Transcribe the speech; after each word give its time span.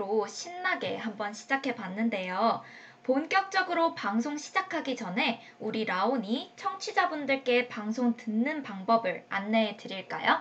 엔딩으로 0.00 0.26
신나게 0.26 0.96
한번 0.96 1.34
시작해 1.34 1.74
봤는데요. 1.74 2.62
본격적으로 3.02 3.94
방송 3.94 4.38
시작하기 4.38 4.96
전에 4.96 5.42
우리 5.58 5.84
라온이 5.84 6.54
청취자분들께 6.56 7.68
방송 7.68 8.16
듣는 8.16 8.62
방법을 8.62 9.26
안내해 9.28 9.76
드릴까요? 9.76 10.40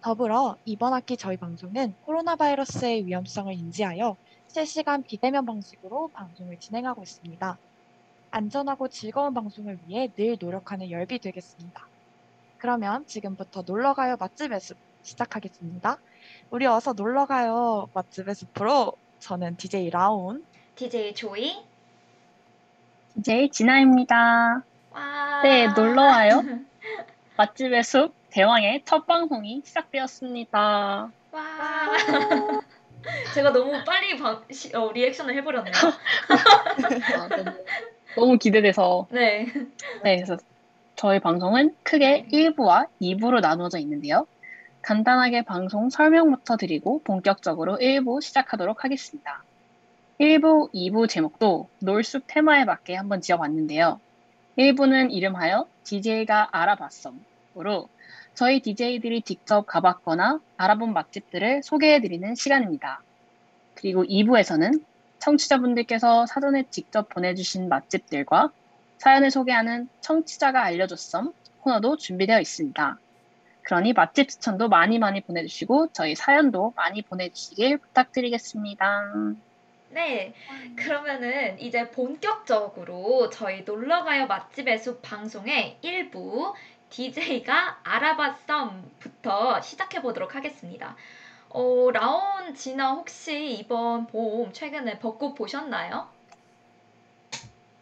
더불어 0.00 0.56
이번 0.64 0.94
학기 0.94 1.18
저희 1.18 1.36
방송은 1.36 1.92
코로나 2.06 2.34
바이러스의 2.34 3.04
위험성을 3.04 3.52
인지하여 3.52 4.16
실시간 4.48 5.02
비대면 5.02 5.44
방식으로 5.44 6.08
방송을 6.14 6.58
진행하고 6.58 7.02
있습니다. 7.02 7.58
안전하고 8.30 8.88
즐거운 8.88 9.34
방송을 9.34 9.78
위해 9.86 10.08
늘 10.16 10.36
노력하는 10.40 10.90
열비 10.90 11.18
되겠습니다. 11.18 11.86
그러면 12.58 13.06
지금부터 13.06 13.62
놀러가요 13.66 14.16
맛집의 14.18 14.60
숲 14.60 14.76
시작하겠습니다. 15.02 15.98
우리 16.50 16.66
어서 16.66 16.92
놀러가요 16.92 17.88
맛집의 17.94 18.34
숲으로 18.34 18.92
저는 19.18 19.56
DJ 19.56 19.90
라온 19.90 20.44
DJ 20.76 21.14
조이. 21.14 21.56
DJ 23.14 23.50
진아입니다. 23.50 24.62
와. 24.92 25.42
네, 25.42 25.68
놀러와요. 25.68 26.42
맛집의 27.36 27.82
숲 27.82 28.14
대왕의 28.30 28.82
첫 28.84 29.06
방송이 29.06 29.62
시작되었습니다. 29.64 31.10
와. 31.32 31.42
제가 33.34 33.50
너무 33.50 33.72
빨리 33.84 34.16
방- 34.18 34.44
시- 34.52 34.74
어, 34.76 34.92
리액션을 34.92 35.34
해버렸네요. 35.36 35.72
아, 37.18 37.28
너무, 38.16 38.38
기대돼서 38.38 39.06
네. 39.10 39.46
네, 40.02 40.16
그래서 40.16 40.36
저희 40.96 41.18
방송은 41.20 41.74
크게 41.82 42.26
1부와 42.32 42.88
2부로 43.00 43.40
나누어져 43.40 43.78
있는데요. 43.78 44.26
간단하게 44.82 45.42
방송 45.42 45.90
설명부터 45.90 46.56
드리고 46.56 47.02
본격적으로 47.04 47.78
1부 47.78 48.22
시작하도록 48.22 48.84
하겠습니다. 48.84 49.42
1부, 50.20 50.72
2부 50.74 51.08
제목도 51.08 51.68
놀숲 51.80 52.24
테마에 52.26 52.64
맞게 52.64 52.94
한번 52.94 53.20
지어봤는데요. 53.20 54.00
1부는 54.58 55.12
이름하여 55.12 55.66
DJ가 55.84 56.48
알아봤음으로 56.52 57.88
저희 58.34 58.60
DJ들이 58.60 59.22
직접 59.22 59.66
가봤거나 59.66 60.40
알아본 60.56 60.92
맛집들을 60.92 61.62
소개해드리는 61.62 62.34
시간입니다. 62.34 63.02
그리고 63.74 64.04
2부에서는 64.04 64.82
청취자분들께서 65.20 66.26
사전에 66.26 66.64
직접 66.70 67.08
보내주신 67.08 67.68
맛집들과 67.68 68.50
사연을 68.98 69.30
소개하는 69.30 69.88
청취자가 70.00 70.62
알려줬음 70.62 71.32
코너도 71.60 71.96
준비되어 71.96 72.40
있습니다. 72.40 72.98
그러니 73.62 73.92
맛집 73.92 74.28
추천도 74.28 74.68
많이 74.68 74.98
많이 74.98 75.20
보내주시고 75.20 75.92
저희 75.92 76.14
사연도 76.14 76.72
많이 76.74 77.02
보내주시길 77.02 77.78
부탁드리겠습니다. 77.78 79.02
네, 79.90 80.34
그러면은 80.76 81.58
이제 81.60 81.90
본격적으로 81.90 83.28
저희 83.30 83.62
놀러가요 83.62 84.26
맛집의 84.26 84.78
숲 84.78 85.02
방송의 85.02 85.78
일부 85.82 86.54
DJ가 86.90 87.80
알아봤썸부터 87.82 89.60
시작해 89.62 90.02
보도록 90.02 90.34
하겠습니다. 90.34 90.96
어, 91.50 91.90
라온 91.92 92.54
진아 92.54 92.92
혹시 92.92 93.54
이번 93.54 94.06
봄 94.06 94.52
최근에 94.52 94.98
벚꽃 94.98 95.34
보셨나요? 95.34 96.06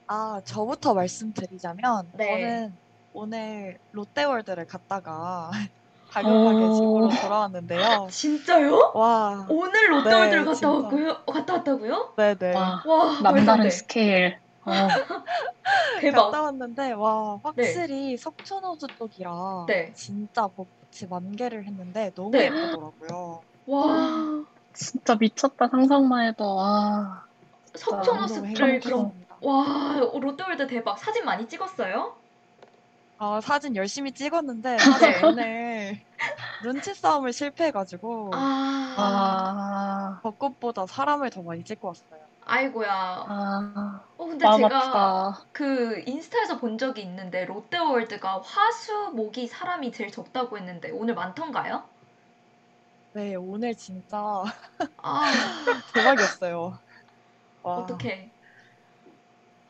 아, 0.07 0.41
저부터 0.45 0.95
말씀드리자면 0.95 2.09
네. 2.15 2.41
저는 2.41 2.77
오늘 3.13 3.79
롯데월드를 3.93 4.67
갔다가 4.67 5.51
당연하게 6.13 6.65
오. 6.65 6.75
집으로 6.75 7.09
돌아왔는데요. 7.21 8.09
진짜요? 8.11 8.93
와, 8.95 9.47
오늘 9.51 9.91
롯데월드를 9.91 10.39
네, 10.41 10.45
갔다 10.45 10.55
진짜. 10.55 10.71
왔고요. 10.71 11.11
어, 11.27 11.33
갔다 11.33 11.53
왔다고요? 11.55 12.15
네 12.17 12.35
네. 12.37 12.55
와, 12.55 12.83
와, 12.87 13.17
안 13.19 13.23
남다른 13.23 13.65
돼. 13.65 13.71
스케일. 13.71 14.39
어, 14.65 14.71
대박. 16.01 16.25
갔다 16.27 16.43
왔는데 16.43 16.93
와, 16.93 17.39
확실히 17.43 18.17
석촌호수 18.17 18.87
쪽이라 18.99 19.67
네. 19.69 19.93
진짜 19.93 20.47
벚꽃이 20.47 21.09
만개를 21.11 21.65
했는데 21.67 22.13
너무 22.15 22.31
네. 22.31 22.47
예쁘더라고요. 22.47 23.43
와, 23.69 24.45
진짜 24.73 25.15
미쳤다 25.15 25.69
상상만 25.69 26.27
해도 26.29 26.57
와. 26.57 27.25
너무 27.75 28.03
석촌호수를 28.03 28.81
그럼. 28.81 29.13
와, 29.43 30.01
롯데월드 30.19 30.67
대박. 30.67 30.99
사진 30.99 31.25
많이 31.25 31.47
찍었어요? 31.47 32.17
아, 33.19 33.41
사진 33.43 33.77
열심히 33.77 34.13
찍었는데 34.13 34.77
네. 34.77 34.79
사실 34.79 35.25
오늘 35.25 36.01
눈치 36.63 36.95
싸움을 36.95 37.33
실패해가지고 37.33 38.31
아, 38.33 38.95
아, 38.97 40.21
벚꽃보다 40.23 40.87
사람을 40.87 41.31
더 41.31 41.43
많이 41.43 41.63
찍고 41.63 41.89
왔어요. 41.89 42.21
아이고야. 42.47 42.91
아, 42.91 44.01
어, 44.17 44.25
근데 44.25 44.47
마음 44.47 44.63
제가 44.63 44.77
아프다. 44.79 45.45
그 45.53 46.03
인스타에서 46.07 46.59
본 46.59 46.79
적이 46.79 47.03
있는데 47.03 47.45
롯데월드가 47.45 48.41
화수 48.41 49.11
목이 49.15 49.47
사람이 49.47 49.93
제일 49.93 50.11
적다고 50.11 50.57
했는데 50.57 50.91
오늘 50.91 51.15
많던가요? 51.15 51.83
네, 53.19 53.35
오늘 53.35 53.75
진짜 53.75 54.17
아, 54.17 54.45
대박이었어요. 55.93 56.79
와, 57.65 57.75
어떡해. 57.79 58.31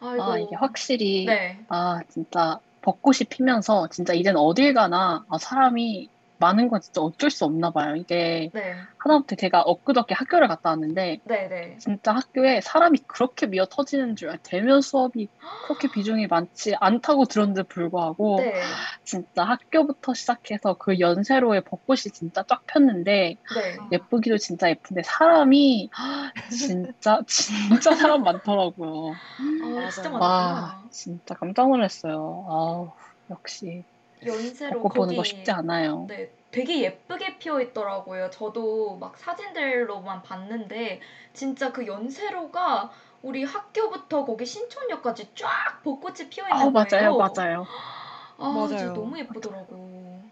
아이고. 0.00 0.22
아, 0.22 0.38
이게 0.38 0.54
확실히, 0.54 1.24
네. 1.24 1.58
아, 1.70 2.02
진짜 2.10 2.60
벚꽃이 2.82 3.20
피면서 3.30 3.88
진짜 3.88 4.12
이젠 4.12 4.36
어딜 4.36 4.74
가나 4.74 5.24
아, 5.30 5.38
사람이 5.38 6.10
많은 6.38 6.68
건 6.68 6.80
진짜 6.80 7.00
어쩔 7.00 7.30
수 7.30 7.44
없나 7.44 7.70
봐요. 7.70 7.96
이게 7.96 8.50
네. 8.54 8.74
하다못해 8.98 9.36
제가 9.36 9.62
엊그저께 9.62 10.14
학교를 10.14 10.48
갔다 10.48 10.70
왔는데 10.70 11.20
네, 11.24 11.48
네. 11.48 11.76
진짜 11.78 12.12
학교에 12.14 12.60
사람이 12.60 13.00
그렇게 13.06 13.46
미어 13.46 13.66
터지는 13.66 14.16
줄 14.16 14.28
알아요. 14.28 14.38
대면 14.44 14.80
수업이 14.80 15.28
그렇게 15.62 15.88
비중이 15.92 16.26
많지 16.28 16.74
않다고 16.80 17.26
들었는데 17.26 17.64
불구하고 17.64 18.36
네. 18.38 18.62
진짜 19.04 19.44
학교부터 19.44 20.14
시작해서 20.14 20.74
그 20.74 20.98
연세로에 21.00 21.60
벚꽃이 21.60 21.98
진짜 22.14 22.42
쫙 22.48 22.62
폈는데 22.66 23.36
네. 23.54 23.78
예쁘기도 23.92 24.38
진짜 24.38 24.68
예쁜데 24.70 25.02
사람이 25.04 25.90
진짜 26.50 27.20
진짜 27.26 27.94
사람 27.94 28.22
많더라고요. 28.22 29.12
아, 29.84 29.90
진짜. 29.90 30.10
많다. 30.10 30.24
와 30.26 30.84
진짜 30.90 31.34
깜짝 31.34 31.68
놀랐어요. 31.68 32.46
아우 32.48 32.92
역시 33.30 33.84
연세로 34.26 34.80
벚꽃 34.82 34.94
보는 34.96 35.16
거 35.16 35.22
쉽지 35.22 35.50
않아요. 35.50 36.06
네, 36.08 36.30
되게 36.50 36.80
예쁘게 36.82 37.38
피어 37.38 37.60
있더라고요. 37.60 38.30
저도 38.30 38.96
막 38.98 39.16
사진들로만 39.18 40.22
봤는데 40.22 41.00
진짜 41.32 41.72
그 41.72 41.86
연세로가 41.86 42.90
우리 43.22 43.44
학교부터 43.44 44.24
거기 44.24 44.46
신촌역까지 44.46 45.34
쫙 45.34 45.82
벚꽃이 45.82 46.28
피어 46.30 46.48
있는 46.48 46.58
아, 46.58 46.70
맞아요, 46.70 47.14
거예요. 47.14 47.16
맞아요. 47.16 47.66
아, 48.38 48.52
진짜 48.52 48.76
맞아요. 48.76 48.92
너무 48.92 49.18
예쁘더라고. 49.18 50.30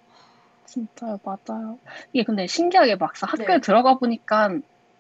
진짜요, 0.66 1.18
맞아요. 1.24 1.78
이게 2.12 2.24
근데 2.24 2.46
신기하게 2.46 2.96
막상 2.96 3.28
학교에 3.30 3.56
네. 3.56 3.60
들어가 3.60 3.98
보니까 3.98 4.50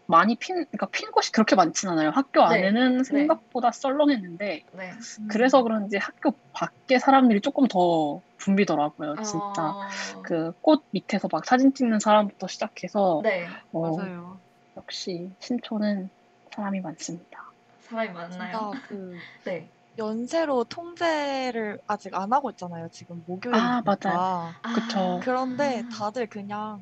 많이 0.06 0.36
핀, 0.36 0.54
그러니까 0.56 0.86
핀 0.92 1.10
곳이 1.10 1.32
그렇게 1.32 1.56
많진 1.56 1.88
않아요. 1.88 2.10
학교 2.10 2.40
네. 2.40 2.68
안에는 2.68 3.04
생각보다 3.04 3.72
썰렁했는데, 3.72 4.62
네. 4.72 4.90
그래서 5.28 5.62
그런지 5.62 5.96
학교 5.96 6.32
밖에 6.52 6.98
사람들이 6.98 7.40
조금 7.40 7.66
더 7.68 8.20
붐비더라고요, 8.38 9.16
진짜. 9.16 9.62
아, 9.62 10.22
그꽃 10.22 10.84
밑에서 10.92 11.28
막 11.30 11.44
사진 11.44 11.74
찍는 11.74 11.98
사람부터 12.00 12.46
시작해서, 12.46 13.20
네, 13.24 13.46
어, 13.72 13.96
맞아요. 13.96 14.40
역시 14.76 15.30
신촌은 15.40 16.08
사람이 16.54 16.80
많습니다. 16.80 17.38
사람이 17.80 18.12
많나요? 18.12 18.72
그 18.88 19.20
네. 19.44 19.70
연세로 19.98 20.64
통제를 20.64 21.80
아직 21.86 22.14
안 22.14 22.32
하고 22.32 22.50
있잖아요. 22.50 22.88
지금 22.92 23.22
목요일이니까. 23.26 23.78
아, 23.78 23.82
맞아요. 23.82 24.54
아, 24.62 24.72
그쵸. 24.74 25.20
그런데 25.22 25.82
다들 25.90 26.26
그냥 26.26 26.80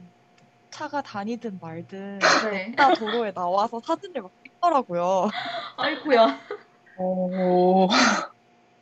차가 0.75 1.01
다니든 1.03 1.59
말든 1.61 2.19
네. 2.53 2.73
나 2.77 2.93
도로에 2.95 3.33
나와서 3.33 3.81
사진을 3.87 4.23
막 4.23 4.33
찍더라고요. 4.43 5.31
아이고야. 5.77 6.41
오, 6.99 7.89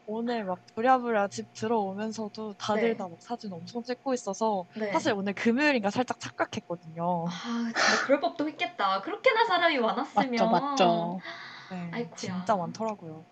오늘 0.06 0.44
막 0.44 0.58
부랴부랴 0.74 1.28
집 1.28 1.52
들어오면서도 1.52 2.54
다들 2.54 2.92
네. 2.92 2.96
다막 2.96 3.18
사진 3.20 3.52
엄청 3.52 3.82
찍고 3.82 4.14
있어서 4.14 4.64
네. 4.74 4.90
사실 4.90 5.12
오늘 5.12 5.34
금요일인가 5.34 5.90
살짝 5.90 6.18
착각했거든요. 6.18 7.26
아, 7.28 7.72
진짜 7.74 8.06
그럴 8.06 8.20
법도 8.20 8.48
했겠다. 8.48 9.02
그렇게나 9.02 9.44
사람이 9.44 9.78
많았으면. 9.78 10.30
맞죠, 10.30 10.46
맞죠. 10.48 11.20
네, 11.70 11.90
아이쿠야. 11.92 12.16
진짜 12.16 12.56
많더라고요. 12.56 13.26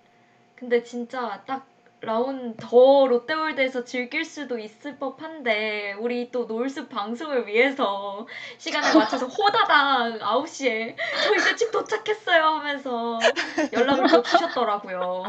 근데 0.54 0.82
진짜 0.82 1.42
딱 1.46 1.66
라운 2.02 2.56
더 2.56 3.06
롯데월드에서 3.06 3.84
즐길 3.84 4.24
수도 4.24 4.58
있을 4.58 4.96
법한데 4.98 5.94
우리 6.00 6.30
또 6.30 6.46
놀숲 6.46 6.88
방송을 6.88 7.46
위해서 7.46 8.26
시간을 8.56 8.94
맞춰서 8.94 9.26
호다닥 9.26 10.18
9시에 10.20 10.96
저 11.24 11.34
이제 11.34 11.56
집 11.56 11.70
도착했어요 11.70 12.42
하면서 12.42 13.18
연락을 13.72 14.06
또 14.08 14.22
주셨더라고요. 14.22 15.24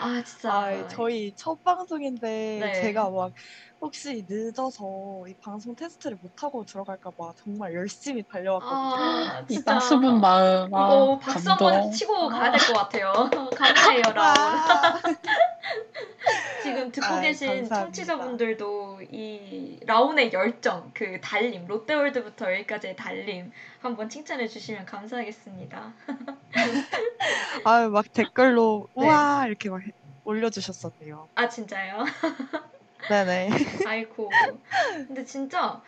아 0.00 0.22
진짜 0.24 0.52
아, 0.52 0.88
저희 0.88 1.34
첫 1.36 1.62
방송인데 1.62 2.58
네. 2.60 2.72
제가 2.80 3.10
막 3.10 3.32
혹시 3.80 4.26
늦어서 4.28 5.24
이 5.26 5.32
방송 5.34 5.74
테스트를 5.74 6.18
못하고 6.20 6.64
들어갈까 6.66 7.10
봐 7.10 7.32
정말 7.42 7.74
열심히 7.74 8.22
달려왔거든요. 8.22 8.78
아 8.78 9.40
이 9.48 9.54
진짜 9.54 9.72
따스분 9.74 10.20
마음, 10.20 10.74
아, 10.74 10.86
이거 10.92 11.18
박수 11.18 11.50
한번 11.50 11.72
감동. 11.72 11.92
치고 11.92 12.28
가야 12.28 12.50
될 12.52 12.60
것 12.60 12.72
같아요. 12.74 13.12
감사해요 13.56 14.02
라운. 14.14 14.16
와. 14.18 15.00
지금 16.62 16.92
듣고 16.92 17.06
아이, 17.06 17.22
계신 17.22 17.46
감사합니다. 17.48 17.76
청취자분들도 17.84 19.00
이 19.10 19.80
라온의 19.86 20.30
열정, 20.34 20.90
그 20.92 21.18
달림, 21.22 21.66
롯데월드부터 21.66 22.52
여기까지의 22.52 22.96
달림 22.96 23.50
한번 23.80 24.10
칭찬해 24.10 24.46
주시면 24.46 24.84
감사하겠습니다. 24.84 25.92
아유, 27.64 27.88
막 27.88 28.12
댓글로 28.12 28.88
네. 28.94 29.04
우와 29.06 29.46
이렇게 29.46 29.70
막 29.70 29.80
올려주셨었네요. 30.24 31.28
아 31.34 31.48
진짜요? 31.48 32.04
네네. 33.08 33.50
아이고. 33.84 34.60
근데 35.06 35.24
진짜 35.24 35.82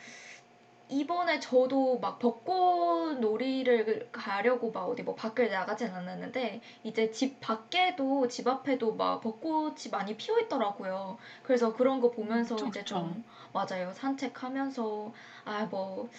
이번에 0.88 1.40
저도 1.40 1.98
막 2.00 2.18
벚꽃 2.18 3.18
놀이를 3.20 4.10
가려고 4.12 4.70
막 4.72 4.84
어디 4.88 5.02
뭐 5.02 5.14
밖을 5.14 5.50
나가진 5.50 5.88
않았는데 5.88 6.60
이제 6.84 7.10
집 7.10 7.40
밖에도 7.40 8.28
집 8.28 8.46
앞에도 8.48 8.94
막 8.94 9.20
벚꽃이 9.22 9.90
많이 9.90 10.16
피어 10.16 10.38
있더라고요. 10.40 11.18
그래서 11.42 11.72
그런 11.74 12.00
거 12.00 12.10
보면서 12.10 12.56
그쵸, 12.56 12.66
이제 12.66 12.80
그쵸. 12.80 12.94
좀 12.96 13.24
맞아요. 13.52 13.92
산책하면서 13.94 15.12
아 15.44 15.66
뭐 15.70 16.10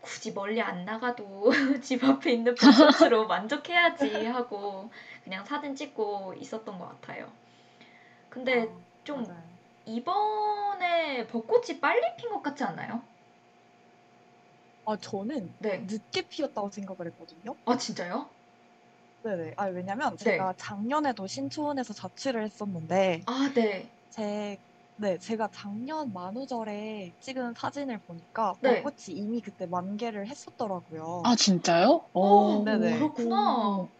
굳이 0.00 0.32
멀리 0.32 0.60
안 0.62 0.84
나가도 0.84 1.50
집 1.82 2.04
앞에 2.04 2.32
있는 2.32 2.54
벚꽃으로 2.56 3.26
만족해야지 3.28 4.26
하고 4.26 4.90
그냥 5.24 5.44
사진 5.44 5.74
찍고 5.74 6.34
있었던 6.38 6.78
것 6.78 6.88
같아요. 6.88 7.32
근데 8.28 8.62
어, 8.62 8.82
좀 9.04 9.24
맞아요. 9.26 9.53
이번에 9.86 11.26
벚꽃이 11.26 11.80
빨리 11.80 12.02
핀 12.18 12.28
것 12.30 12.42
같지 12.42 12.64
않아요? 12.64 13.08
아 14.86 14.96
저는 14.96 15.58
네. 15.58 15.86
늦게 15.86 16.28
피었다고 16.28 16.70
생각을 16.70 17.06
했거든요. 17.08 17.58
아 17.66 17.76
진짜요? 17.76 18.34
네네. 19.22 19.54
아 19.56 19.64
왜냐면 19.66 20.16
네. 20.24 20.24
제가 20.34 20.54
작년에도 20.58 21.26
신촌에서 21.26 21.94
자취를 21.94 22.44
했었는데 22.44 23.26
아 23.26 23.52
네. 23.54 23.90
제 24.10 24.58
네, 24.96 25.18
제가 25.18 25.48
작년 25.52 26.12
만우절에 26.12 27.14
찍은 27.20 27.54
사진을 27.56 28.00
보니까 28.04 28.54
네. 28.60 28.64
벚꽃이 28.64 28.96
이미 29.10 29.40
그때 29.42 29.66
만개를 29.66 30.28
했었더라고요. 30.28 31.28
아, 31.28 31.34
진짜요? 31.36 32.10
어, 32.20 32.58
오, 32.62 32.62
네네. 32.64 33.12
그렇구나. 33.14 33.92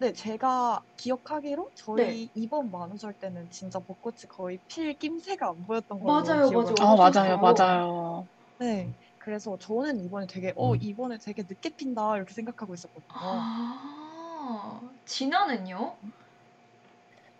네, 0.00 0.12
제가 0.12 0.84
기억하기로 0.96 1.72
저희 1.74 2.24
네. 2.24 2.30
이번 2.34 2.70
만우절 2.70 3.14
때는 3.14 3.50
진짜 3.50 3.80
벚꽃이 3.80 4.18
거의 4.28 4.60
필 4.68 4.96
낌새가 4.96 5.48
안 5.48 5.66
보였던 5.66 5.98
걸로 6.00 6.38
맞아요, 6.38 6.40
기억을 6.40 6.74
맞아요. 6.76 6.96
아. 6.96 6.96
맞아요. 6.96 7.38
맞아요. 7.38 8.28
네, 8.58 8.96
그래서 9.18 9.56
저는 9.58 10.00
이번에 10.00 10.26
되게 10.26 10.52
어 10.56 10.74
이번에 10.76 11.18
되게 11.24 11.42
늦게 11.48 11.76
핀다 11.76 12.16
이렇게 12.16 12.34
생각하고 12.34 12.74
있었거든요. 12.74 13.20
아 13.20 14.80
진화는요? 15.04 16.00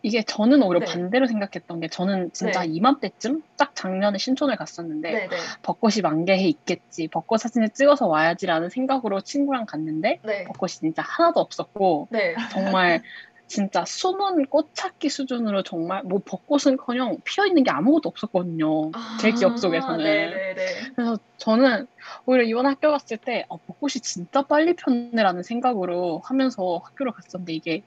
이게 0.02 0.22
저는 0.22 0.62
오히려 0.62 0.80
네. 0.80 0.86
반대로 0.86 1.26
생각했던 1.26 1.80
게 1.80 1.88
저는 1.88 2.30
진짜 2.32 2.60
네. 2.60 2.68
이맘때쯤 2.68 3.42
딱 3.56 3.74
작년에 3.74 4.18
신촌을 4.18 4.56
갔었는데 4.56 5.10
네네. 5.10 5.36
벚꽃이 5.62 6.02
만개해 6.02 6.46
있겠지. 6.48 7.08
벚꽃 7.08 7.40
사진을 7.40 7.70
찍어서 7.70 8.06
와야지라는 8.06 8.70
생각으로 8.70 9.20
친구랑 9.20 9.66
갔는데 9.66 10.20
네. 10.22 10.44
벚꽃이 10.44 10.70
진짜 10.70 11.02
하나도 11.02 11.40
없었고 11.40 12.08
네. 12.10 12.36
정말 12.50 13.02
진짜 13.48 13.84
숨은 13.84 14.46
꽃 14.46 14.70
찾기 14.74 15.08
수준으로 15.08 15.62
정말 15.62 16.02
뭐 16.04 16.20
벚꽃은커녕 16.24 17.16
피어 17.24 17.46
있는 17.46 17.64
게 17.64 17.70
아무것도 17.70 18.08
없었거든요. 18.10 18.92
제 19.20 19.32
기억 19.32 19.58
속에서는. 19.58 20.06
아. 20.06 20.92
그래서 20.94 21.18
저는 21.38 21.86
오히려 22.26 22.44
이번 22.44 22.66
학교 22.66 22.90
갔을 22.90 23.16
때 23.16 23.46
어, 23.48 23.56
벚꽃이 23.56 23.94
진짜 24.02 24.42
빨리 24.42 24.76
폈네라는 24.76 25.42
생각으로 25.42 26.20
하면서 26.24 26.82
학교를 26.84 27.12
갔었는데 27.12 27.54
이게 27.54 27.82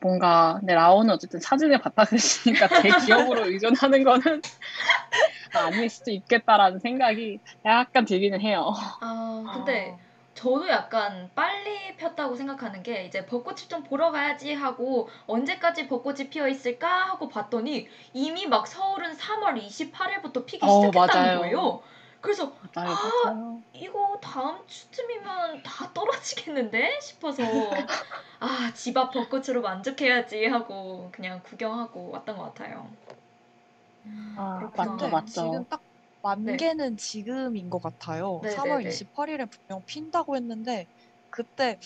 뭔가 0.00 0.56
근데 0.60 0.74
라온은 0.74 1.14
어쨌든 1.14 1.40
사진을 1.40 1.80
그랬으니까 2.04 2.68
제 2.82 2.90
기억으로 3.06 3.46
의존하는 3.46 4.02
거는 4.04 4.40
아닐 5.52 5.88
수도 5.88 6.10
있겠다라는 6.10 6.78
생각이 6.80 7.40
약간 7.64 8.04
들기는 8.04 8.40
해요. 8.40 8.72
아 9.00 9.50
근데 9.52 9.96
저도 10.34 10.68
약간 10.68 11.30
빨리 11.34 11.96
폈다고 11.96 12.34
생각하는 12.34 12.82
게 12.82 13.04
이제 13.04 13.26
벚꽃을 13.26 13.68
좀 13.68 13.82
보러 13.82 14.10
가야지 14.10 14.54
하고 14.54 15.08
언제까지 15.26 15.86
벚꽃이 15.88 16.30
피어 16.30 16.48
있을까 16.48 17.08
하고 17.08 17.28
봤더니 17.28 17.88
이미 18.14 18.46
막 18.46 18.66
서울은 18.66 19.14
3월 19.14 19.56
28일부터 19.56 20.46
피기 20.46 20.66
어, 20.66 20.86
시작했다는 20.90 21.22
맞아요. 21.24 21.40
거예요. 21.40 21.82
그래서 22.20 22.54
맞아요, 22.74 22.98
맞아요. 23.02 23.64
이거 23.72 24.18
다음 24.22 24.66
주쯤이면 24.66 25.62
다 25.62 25.92
떨어지겠는데 25.92 26.98
싶어서 27.00 27.70
아 28.40 28.72
집 28.74 28.96
앞 28.96 29.12
벚꽃으로 29.12 29.62
만족해야지 29.62 30.46
하고 30.46 31.10
그냥 31.12 31.42
구경하고 31.42 32.10
왔던 32.10 32.36
것 32.36 32.44
같아요. 32.44 32.90
아, 34.34 34.58
그렇구나. 34.58 34.74
맞죠, 34.76 35.08
맞죠. 35.08 35.32
지금 35.32 35.64
딱 35.68 35.82
만개는 36.22 36.96
지금인 36.96 37.70
것 37.70 37.80
같아요. 37.80 38.40
네, 38.42 38.50
3월 38.50 38.82
네, 38.82 38.90
네. 38.90 38.90
28일에 38.90 39.46
분명 39.46 39.82
핀다고 39.86 40.36
했는데 40.36 40.86
그때 41.30 41.78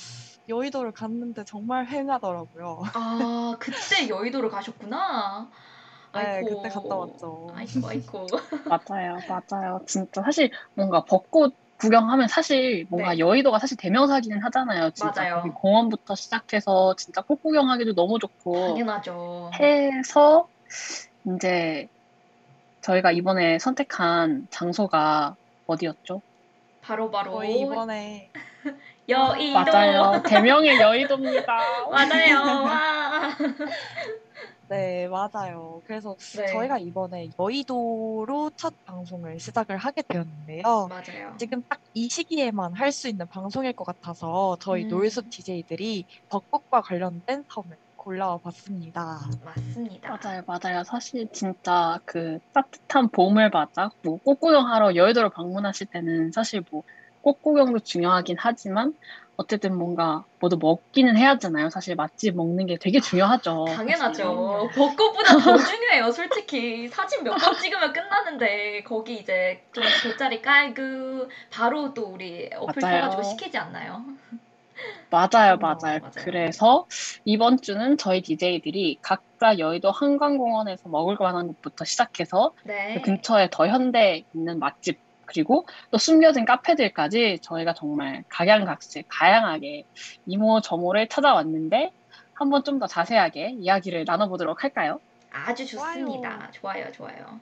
여의도를 0.48 0.92
갔는데 0.92 1.44
정말 1.46 1.86
휑하더라고요. 1.86 2.82
아 2.94 3.56
그때 3.60 4.08
여의도를 4.08 4.50
가셨구나. 4.50 5.50
네, 6.14 6.20
아이고. 6.20 6.48
그때 6.62 6.68
갔다 6.68 6.96
왔죠. 6.96 7.46
아이고 7.54 7.88
아이고. 7.88 8.26
맞아요, 8.64 9.18
맞아요. 9.28 9.80
진짜 9.86 10.22
사실 10.22 10.50
뭔가 10.74 11.04
벚꽃 11.04 11.56
구경하면 11.76 12.28
사실 12.28 12.86
뭔가 12.88 13.12
네. 13.12 13.18
여의도가 13.18 13.58
사실 13.58 13.76
대명사기는 13.76 14.42
하잖아요. 14.44 14.90
진짜 14.92 15.22
맞아요. 15.22 15.36
거기 15.42 15.50
공원부터 15.54 16.14
시작해서 16.14 16.94
진짜 16.96 17.20
꽃 17.22 17.42
구경하기도 17.42 17.94
너무 17.94 18.18
좋고 18.18 18.52
당연하죠. 18.66 19.50
해서 19.60 20.48
이제 21.36 21.88
저희가 22.80 23.12
이번에 23.12 23.58
선택한 23.58 24.46
장소가 24.50 25.36
어디였죠? 25.66 26.22
바로 26.80 27.10
바로 27.10 27.32
저희 27.32 27.60
이번에 27.60 28.30
여의도 29.08 29.58
맞아요. 29.58 30.22
대명의 30.26 30.78
여의도입니다. 30.80 31.88
맞아요. 31.90 32.38
와. 32.64 33.30
네, 34.68 35.08
맞아요. 35.08 35.82
그래서 35.84 36.16
네. 36.36 36.46
저희가 36.46 36.78
이번에 36.78 37.28
여의도로 37.38 38.52
첫 38.56 38.74
방송을 38.84 39.38
시작을 39.38 39.76
하게 39.76 40.02
되었는데요. 40.02 40.62
맞아요. 40.88 41.36
지금 41.38 41.62
딱 41.68 41.80
이 41.96 42.08
시기에만 42.08 42.72
할 42.74 42.90
수 42.90 43.08
있는 43.08 43.28
방송일 43.28 43.72
것 43.74 43.84
같아서 43.84 44.56
저희 44.60 44.84
음. 44.84 44.88
노을숲 44.88 45.30
DJ들이 45.30 46.06
벚꽃과 46.28 46.80
관련된 46.82 47.44
섬을 47.48 47.76
골라와 47.94 48.38
봤습니다. 48.38 49.20
맞습니다. 49.44 50.18
맞아요, 50.20 50.42
맞아요. 50.46 50.82
사실 50.84 51.28
진짜 51.32 52.00
그 52.04 52.38
따뜻한 52.52 53.10
봄을 53.10 53.50
맞아 53.50 53.90
뭐 54.02 54.18
꽃구경하러 54.18 54.96
여의도를 54.96 55.30
방문하실 55.30 55.86
때는 55.92 56.32
사실 56.32 56.62
뭐 56.70 56.82
꽃구경도 57.20 57.78
중요하긴 57.80 58.36
하지만 58.40 58.92
어쨌든 59.36 59.76
뭔가 59.76 60.24
모두 60.40 60.56
먹기는 60.60 61.16
해야 61.16 61.30
하잖아요. 61.30 61.70
사실 61.70 61.96
맛집 61.96 62.36
먹는 62.36 62.66
게 62.66 62.78
되게 62.80 63.00
중요하죠. 63.00 63.64
당연하죠. 63.74 64.70
벚꽃보다 64.74 65.38
더 65.38 65.56
중요해요, 65.58 66.12
솔직히. 66.12 66.88
사진 66.88 67.24
몇 67.24 67.36
번 67.36 67.54
찍으면 67.58 67.92
끝나는데, 67.92 68.82
거기 68.84 69.14
이제 69.14 69.64
좀 69.72 69.82
돗자리 70.02 70.40
깔고, 70.40 71.28
바로 71.50 71.92
또 71.94 72.04
우리 72.06 72.48
어플 72.54 72.80
맞아요. 72.80 73.00
켜가지고 73.00 73.22
시키지 73.24 73.58
않나요? 73.58 74.04
맞아요, 75.10 75.54
어, 75.54 75.56
맞아요. 75.58 75.76
맞아요. 76.00 76.00
그래서 76.16 76.86
이번 77.24 77.60
주는 77.60 77.96
저희 77.96 78.20
DJ들이 78.22 78.98
각자 79.02 79.58
여의도 79.58 79.90
한강공원에서 79.92 80.88
먹을 80.88 81.16
만한 81.20 81.46
것부터 81.48 81.84
시작해서 81.84 82.52
네. 82.64 82.94
그 82.94 83.02
근처에 83.02 83.48
더 83.52 83.68
현대에 83.68 84.24
있는 84.34 84.58
맛집 84.58 84.98
그리고 85.26 85.66
또 85.90 85.98
숨겨진 85.98 86.44
카페들까지 86.44 87.40
저희가 87.42 87.74
정말 87.74 88.24
각양각색 88.28 89.06
다양하게 89.10 89.84
이모 90.26 90.60
저모를 90.60 91.08
찾아왔는데 91.08 91.90
한번 92.34 92.62
좀 92.64 92.78
더 92.78 92.86
자세하게 92.86 93.52
이야기를 93.58 94.04
나눠보도록 94.06 94.64
할까요? 94.64 95.00
아주 95.30 95.66
좋습니다. 95.66 96.50
좋아요, 96.52 96.90
좋아요. 96.92 97.40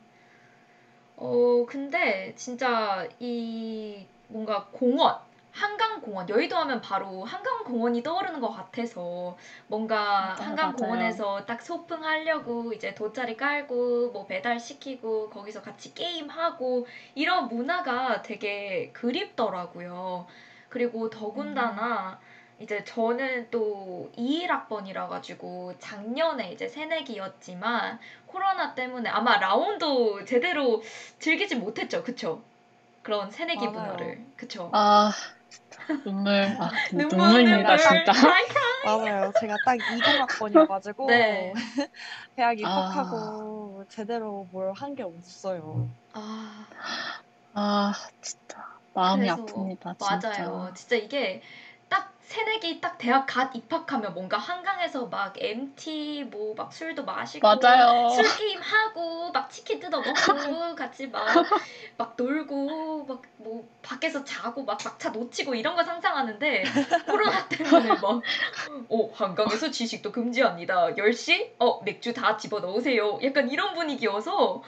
어, 1.17 1.65
근데 1.67 2.35
진짜 2.37 3.09
이 3.19 4.09
뭔가 4.27 4.69
공원, 4.73 5.19
한강공원, 5.53 6.29
여의도 6.29 6.57
하면 6.57 6.81
바로 6.81 7.25
한강공원이 7.25 8.03
떠오르는 8.03 8.41
것 8.41 8.51
같아서 8.51 9.37
뭔가 9.67 10.35
맞아요, 10.37 10.49
한강공원에서 10.49 11.45
딱 11.47 11.63
소풍하려고 11.63 12.73
이제 12.73 12.95
돗자리 12.95 13.37
깔고 13.37 14.11
뭐 14.13 14.27
배달시키고 14.27 15.31
거기서 15.31 15.63
같이 15.63 15.95
게임하고 15.95 16.87
이런 17.15 17.49
문화가 17.49 18.23
되게 18.23 18.91
그립더라고요. 18.93 20.27
그리고 20.69 21.11
더군다나 21.11 22.19
이제 22.59 22.83
저는 22.85 23.51
또 23.51 24.11
21학번이라 24.17 25.09
가지고 25.09 25.75
작년에 25.79 26.53
이제 26.53 26.67
새내기였지만 26.69 27.99
코로나 28.27 28.75
때문에 28.75 29.11
아마 29.11 29.37
라운도 29.39 30.25
제대로 30.25 30.83
즐기지 31.19 31.57
못했죠. 31.57 32.03
그쵸? 32.03 32.43
그런 33.03 33.31
새내기 33.31 33.67
맞아요. 33.67 33.73
문화를. 33.73 34.27
그쵸? 34.37 34.71
아 34.73 35.13
눈물 36.05 36.57
아 36.59 36.71
눈물, 36.91 37.09
눈물입니다 37.09 37.77
눈물. 37.77 37.79
진짜. 37.79 38.13
맞아요. 38.83 39.33
제가 39.35 39.59
딱 39.59 39.77
20학번이어가지고 39.87 41.07
네. 41.07 41.53
대학 42.37 42.59
입학하고 42.61 43.85
제대로 43.89 44.49
뭘 44.53 44.73
한 44.75 44.95
게 44.97 45.03
없어요. 45.05 45.95
아, 46.15 46.67
아 47.55 47.93
진짜 48.21 48.59
마음이 48.93 49.27
그래서 49.27 49.37
아픕니다 49.37 49.99
진짜 49.99 50.29
맞아요. 50.39 50.73
진짜 50.75 50.97
이게 50.97 51.43
딱 51.43 51.72
새내기 52.23 52.81
딱 52.81 52.97
대학 52.99 53.27
갓 53.27 53.55
입학하면 53.55 54.15
뭔가 54.15 54.39
한강에서 54.39 55.07
막 55.07 55.35
MT 55.39 56.25
뭐 56.31 56.55
막 56.55 56.73
술도 56.73 57.05
마시고 57.05 57.47
맞아요 57.47 58.09
술 58.11 58.35
게임 58.37 58.61
하고 58.61 59.31
막 59.33 59.51
치킨 59.51 59.81
뜯어 59.81 60.01
먹고 60.03 60.15
같이 60.77 61.09
막 61.09 61.45
막 61.99 62.15
놀고 62.17 63.05
막 63.07 63.23
뭐 63.39 63.69
밖에서 63.83 64.25
자고 64.25 64.65
막 64.65 64.79
막차 64.85 65.11
놓치고 65.11 65.55
이런 65.57 65.75
거 65.75 65.83
상상하는데 65.85 66.65
코로나 67.07 67.47
때문에 67.49 67.97
막 67.97 68.23
어, 68.89 69.11
한강에서 69.13 69.71
지식도 69.71 70.13
금지합니다. 70.13 70.97
10시? 70.97 71.51
어, 71.59 71.83
맥주 71.83 72.13
다 72.15 72.37
집어 72.37 72.61
넣으세요. 72.61 73.19
약간 73.25 73.51
이런 73.51 73.75
분위기여서 73.75 74.63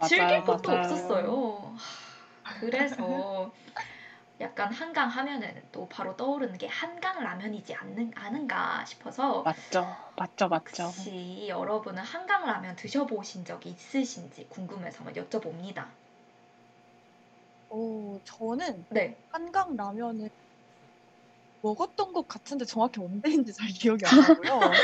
즐길 0.00 0.28
맞아요, 0.28 0.44
것도 0.44 0.70
맞아요. 0.72 0.78
없었어요. 0.78 1.74
하, 2.42 2.54
그래서 2.60 3.52
약간 4.40 4.72
한강 4.72 5.08
하면은 5.08 5.62
또 5.70 5.88
바로 5.88 6.16
떠오르는 6.16 6.58
게 6.58 6.66
한강 6.66 7.22
라면이지 7.22 7.74
않는, 7.74 8.12
않은가 8.14 8.84
싶어서 8.84 9.42
맞죠 9.42 9.86
맞죠 10.16 10.48
맞죠 10.48 10.82
혹시 10.84 11.46
여러분은 11.48 12.02
한강 12.02 12.44
라면 12.46 12.74
드셔보신 12.76 13.44
적이 13.44 13.70
있으신지 13.70 14.48
궁금해서 14.48 15.04
한번 15.04 15.14
여쭤봅니다. 15.24 15.86
오, 17.68 18.20
저는 18.24 18.84
네. 18.90 19.16
한강 19.30 19.76
라면을 19.76 20.30
먹었던 21.62 22.12
것 22.12 22.28
같은데 22.28 22.64
정확히 22.64 23.00
언제인지 23.00 23.52
잘 23.54 23.68
기억이 23.68 24.04
안 24.04 24.20
나고요. 24.20 24.74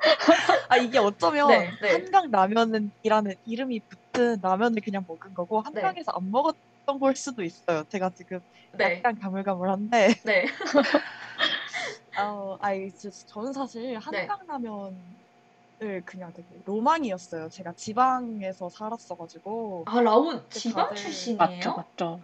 아 0.68 0.76
이게 0.76 0.98
어쩌면 0.98 1.48
네, 1.48 1.70
네. 1.80 1.92
한강 1.92 2.30
라면은이라는 2.30 3.34
이름이 3.44 3.80
붙은 3.80 4.38
라면을 4.42 4.80
그냥 4.82 5.04
먹은 5.06 5.34
거고 5.34 5.62
네. 5.72 5.82
한강에서 5.82 6.12
안 6.12 6.30
먹었던 6.30 6.60
걸 6.86 7.16
수도 7.16 7.42
있어요. 7.42 7.84
제가 7.88 8.10
지금 8.10 8.40
네. 8.72 8.98
약간 8.98 9.18
가물가물한데, 9.18 10.08
네. 10.24 10.44
어, 12.20 12.58
아이 12.60 12.92
저- 12.92 13.10
저는 13.10 13.52
사실 13.52 13.96
한강 13.98 14.38
라면을 14.46 16.02
그냥 16.04 16.32
되게 16.32 16.46
로망이었어요. 16.64 17.48
제가 17.48 17.72
지방에서 17.72 18.68
살았어가지고. 18.68 19.84
아, 19.86 20.00
라온 20.00 20.44
지방 20.50 20.88
다들- 20.90 20.96
출신이에요? 20.96 21.38
맞죠 21.38 21.74
맞죠 21.76 22.20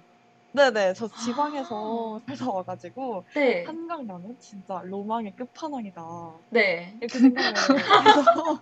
네네, 0.53 0.95
저 0.95 1.07
아. 1.07 1.09
지방에서 1.25 2.21
살다 2.27 2.51
와가지고 2.51 3.25
네. 3.35 3.65
한강 3.65 4.05
라면 4.07 4.37
진짜 4.41 4.81
로망의 4.85 5.35
끝판왕이다. 5.37 6.03
네. 6.51 6.97
이렇게 7.01 7.19
생각을 7.19 7.51
해서 7.51 8.61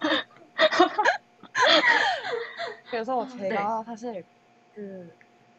그래서 2.90 3.22
아, 3.24 3.28
제가 3.28 3.82
사실 3.84 4.24
그 4.74 5.10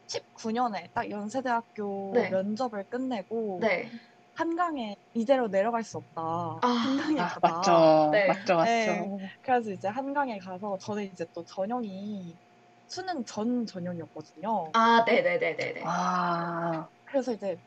19년에 0.10 0.90
딱 0.94 1.10
연세대학교 1.10 2.26
네. 2.26 2.30
면접을 2.30 2.86
끝내고 2.90 3.68
네. 3.68 3.92
한강에 4.36 4.96
이대로 5.14 5.50
내려갈 5.50 5.84
수 5.84 5.98
없다. 5.98 6.22
아, 6.62 6.68
한강에 6.68 7.24
아, 7.24 7.26
가자. 7.26 7.42
맞죠 7.42 7.72
네. 8.12 8.26
맞죠 8.26 8.56
맞죠 8.58 8.92
네. 8.96 9.32
그래서 9.42 9.72
이제 9.72 9.88
한강에 9.88 10.40
가서 10.40 10.78
저는 10.82 11.06
이제 11.06 11.26
또 11.34 11.44
전형이 11.46 12.40
수능 12.88 13.24
전 13.26 13.66
전형이었거든요. 13.66 14.74
아, 14.74 15.04
네 15.06 15.22
네 15.22 15.38
네 15.40 15.56
네 15.58 15.74
네. 15.74 15.90
아 15.90 16.90
그래서 17.06 17.34
이제 17.34 17.58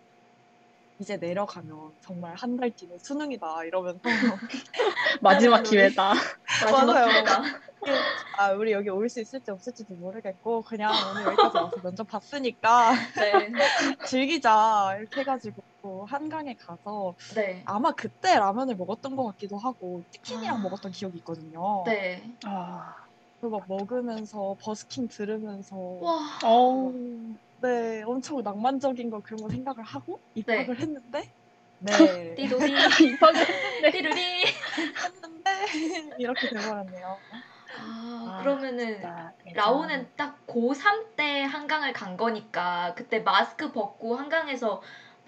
이제 1.03 1.17
내려가면 1.17 1.93
정말 2.01 2.35
한 2.37 2.57
달 2.57 2.71
뒤면 2.71 2.99
수능이다 3.01 3.65
이러면서 3.65 4.01
마지막 5.21 5.63
기회다 5.63 6.13
마지막 6.65 6.87
맞아요. 6.87 7.09
기회다. 7.11 7.43
아 8.39 8.53
우리 8.53 8.71
여기 8.73 8.89
올 8.89 9.09
수 9.09 9.21
있을지 9.21 9.51
없을지도 9.51 9.95
모르겠고 9.97 10.63
그냥 10.63 10.93
오늘 11.11 11.25
여기까지 11.27 11.57
와서 11.57 11.71
면접 11.83 12.07
봤으니까 12.09 12.93
네. 13.17 13.51
즐기자 14.07 14.97
이렇게 15.01 15.21
해가지고 15.21 15.63
한강에 16.07 16.55
가서 16.55 17.15
네. 17.35 17.63
아마 17.67 17.91
그때 17.93 18.37
라면을 18.39 18.77
먹었던 18.77 19.17
것 19.17 19.25
같기도 19.33 19.59
하고 19.59 20.05
치킨이랑 20.11 20.57
아. 20.57 20.59
먹었던 20.61 20.93
기억이 20.93 21.19
있거든요. 21.19 21.83
네. 21.85 22.23
아 22.45 22.95
그거 23.41 23.59
막 23.59 23.67
먹으면서 23.67 24.57
버스킹 24.61 25.09
들으면서 25.09 25.75
와. 25.77 26.21
어우 26.45 27.35
네 27.63 28.03
엄청 28.03 28.43
낭만적인 28.43 29.09
거 29.11 29.21
그런 29.21 29.41
거 29.43 29.49
생각을 29.49 29.85
하고 29.85 30.21
입학을 30.35 30.79
했는데 30.81 31.33
네 31.79 32.35
띠도리. 32.37 32.77
이번에 33.01 33.45
띠루리. 33.93 34.45
했는데 35.05 35.51
이렇게 36.19 36.49
돼버렸네요. 36.49 37.23
아, 37.79 38.33
아, 38.35 38.39
그러면은 38.43 39.01
진짜 39.01 39.33
라오는 39.55 40.11
딱 40.17 40.45
고3 40.47 41.15
때 41.17 41.43
한강을 41.43 41.93
간 41.93 42.17
거니까 42.17 42.95
그때 42.97 43.21
마스크 43.21 43.73
벗고 43.73 44.17
한강에서 44.17 44.83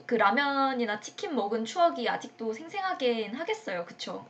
그 0.07 0.14
라면이나 0.17 1.00
치킨 1.00 1.35
먹은 1.35 1.64
추억이 1.64 2.09
아직도 2.09 2.53
생생하긴 2.53 3.35
하겠어요. 3.35 3.85
그쵸? 3.87 4.26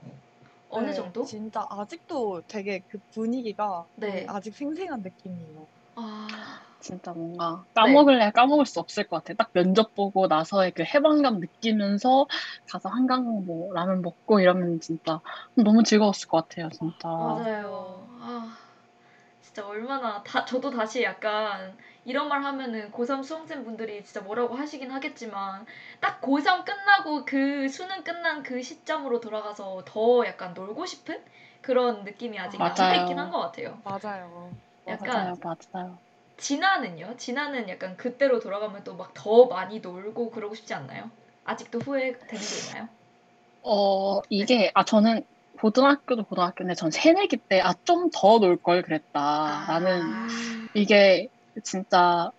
어느 0.69 0.87
네, 0.89 0.95
정도? 0.95 1.25
진짜 1.27 1.67
아직도 1.71 2.43
되게 2.49 2.81
그 2.89 2.99
분위기가 3.13 3.87
네. 3.97 4.27
아직 4.29 4.55
생생한 4.57 5.03
느낌이에요. 5.03 5.67
아, 5.97 6.61
진짜 6.81 7.13
뭔가 7.13 7.65
까먹을래 7.75 8.31
까먹을 8.33 8.67
수 8.67 8.81
없을 8.81 9.07
것 9.07 9.17
같아. 9.23 9.35
딱 9.35 9.51
면접 9.53 9.95
보고 9.95 10.27
나서의 10.27 10.73
그 10.73 10.83
해방감 10.83 11.39
느끼면서 11.41 12.27
가서 12.71 12.89
한강 12.89 13.45
뭐 13.47 13.73
라면 13.75 14.03
먹고 14.03 14.41
이러면 14.41 14.81
진짜 14.81 15.21
너무 15.57 15.83
즐거웠을 15.85 16.29
것 16.29 16.49
같아요, 16.49 16.69
진짜. 16.71 17.09
맞아요. 17.17 18.09
아, 18.21 18.57
진짜 19.41 19.67
얼마나 19.67 20.23
다 20.25 20.45
저도 20.45 20.71
다시 20.71 21.03
약간 21.03 21.77
이런 22.05 22.29
말 22.29 22.45
하면은 22.45 22.91
고3 22.93 23.23
수험생 23.23 23.65
분들이 23.65 24.05
진짜 24.05 24.21
뭐라고 24.23 24.55
하시긴 24.57 24.91
하겠지만 24.91 25.67
딱 26.01 26.21
고3 26.23 26.65
끝나고 26.65 27.25
그 27.25 27.69
수능 27.69 28.05
끝난 28.05 28.43
그 28.43 28.63
시점으로 28.63 29.21
돌아가서 29.21 29.85
더 29.87 30.27
약간 30.27 30.55
놀고 30.55 30.87
싶은 30.87 31.25
그런 31.63 32.05
느낌이 32.05 32.39
아직 32.39 32.59
맞아요. 32.59 32.75
남아 32.75 32.95
있긴 32.97 33.19
한 33.19 33.31
것 33.31 33.41
같아요. 33.41 33.81
맞아요. 33.85 34.57
약간 34.87 35.09
맞아요, 35.15 35.37
맞아요. 35.73 36.03
진아는요? 36.37 37.17
진아는 37.17 37.69
약간 37.69 37.97
그때로 37.97 38.41
돌아가면 38.41 38.85
또 38.85 38.95
막 38.97 39.13
더 39.15 39.47
많이 39.47 39.81
놀고 39.81 40.31
그러고 40.31 40.55
싶지 40.55 40.75
않나요? 40.75 41.11
아직도 41.45 41.81
후회되는 41.81 42.49
게 42.49 42.57
있나요? 42.59 42.89
어, 43.63 44.21
이게, 44.29 44.71
아, 44.75 44.85
저는 44.85 45.25
고등학교도 45.61 46.25
고등학교인데 46.27 46.75
전 46.75 46.91
새내기 46.91 47.39
때, 47.49 47.61
아, 47.61 47.73
좀 47.85 48.11
더 48.13 48.39
놀 48.39 48.61
걸 48.61 48.83
그랬다. 48.83 49.65
라는, 49.69 50.03
아. 50.03 50.27
이게 50.75 51.29
진짜, 51.65 52.31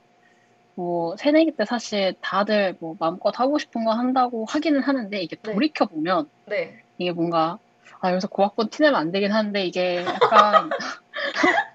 뭐, 0.76 1.16
새내기 1.18 1.56
때 1.58 1.66
사실 1.66 2.16
다들 2.22 2.78
뭐 2.82 2.96
마음껏 3.00 3.38
하고 3.40 3.58
싶은 3.60 3.86
거 3.86 3.92
한다고 3.94 4.46
하기는 4.50 4.82
하는데, 4.84 5.22
이게 5.22 5.38
네. 5.44 5.54
돌이켜 5.54 5.86
보면, 5.88 6.30
네. 6.48 6.82
이게 6.98 7.12
뭔가, 7.12 7.60
아, 8.02 8.12
여기서 8.12 8.28
고학번 8.30 8.70
티내면 8.70 9.00
안 9.00 9.12
되긴 9.12 9.32
하는데, 9.34 9.66
이게 9.66 9.98
약간, 10.06 10.70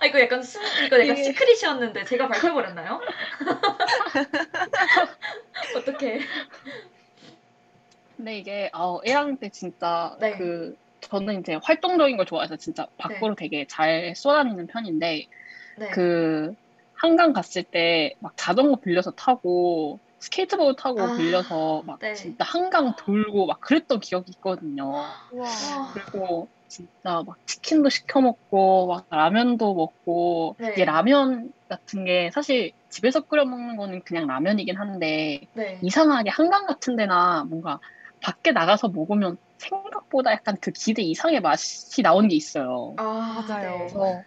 아 0.00 0.06
이거 0.06 0.20
약간 0.20 0.42
숨 0.42 0.62
이거 0.86 0.96
약간 1.00 1.16
이게- 1.16 1.24
시크릿이었는데 1.24 2.04
제가 2.04 2.28
밝혀버렸나요? 2.28 3.00
어떻게? 5.76 6.20
근데 8.16 8.38
이게, 8.38 8.70
어, 8.72 9.00
1학년 9.00 9.38
때 9.40 9.48
진짜, 9.50 10.16
네. 10.20 10.36
그, 10.38 10.76
저는 11.00 11.40
이제 11.40 11.58
활동적인 11.62 12.16
걸 12.16 12.24
좋아해서 12.26 12.56
진짜 12.56 12.86
밖으로 12.96 13.34
되게 13.34 13.66
잘 13.66 14.14
쏘다니는 14.16 14.68
편인데, 14.68 15.26
네. 15.78 15.90
그 15.90 16.54
한강 16.94 17.32
갔을 17.32 17.64
때 17.64 18.14
막 18.20 18.32
자전거 18.36 18.76
빌려서 18.76 19.10
타고 19.10 19.98
스케이트보드 20.20 20.80
타고 20.80 21.02
아, 21.02 21.16
빌려서 21.16 21.82
막 21.84 21.98
네. 21.98 22.14
진짜 22.14 22.44
한강 22.44 22.94
돌고 22.96 23.46
막 23.46 23.60
그랬던 23.60 23.98
기억이 24.00 24.30
있거든요. 24.36 25.02
우와. 25.32 25.46
아, 25.48 25.90
그리고 25.92 26.48
진짜 26.74 27.22
막 27.24 27.36
치킨도 27.46 27.88
시켜 27.88 28.20
먹고 28.20 28.88
막 28.88 29.06
라면도 29.08 29.74
먹고 29.74 30.56
네. 30.58 30.72
이게 30.72 30.84
라면 30.84 31.52
같은 31.68 32.04
게 32.04 32.30
사실 32.32 32.72
집에서 32.90 33.20
끓여 33.20 33.44
먹는 33.44 33.76
거는 33.76 34.02
그냥 34.04 34.26
라면이긴 34.26 34.76
한데 34.76 35.46
네. 35.54 35.78
이상하게 35.82 36.30
한강 36.30 36.66
같은 36.66 36.96
데나 36.96 37.44
뭔가 37.48 37.78
밖에 38.20 38.50
나가서 38.50 38.88
먹으면 38.88 39.36
생각보다 39.58 40.32
약간 40.32 40.56
그 40.60 40.72
기대 40.72 41.02
이상의 41.02 41.40
맛이 41.40 42.02
나오는 42.02 42.28
게 42.28 42.34
있어요. 42.34 42.94
아 42.96 43.02
맞아요. 43.02 43.70
네. 43.70 43.78
그래서 43.78 44.24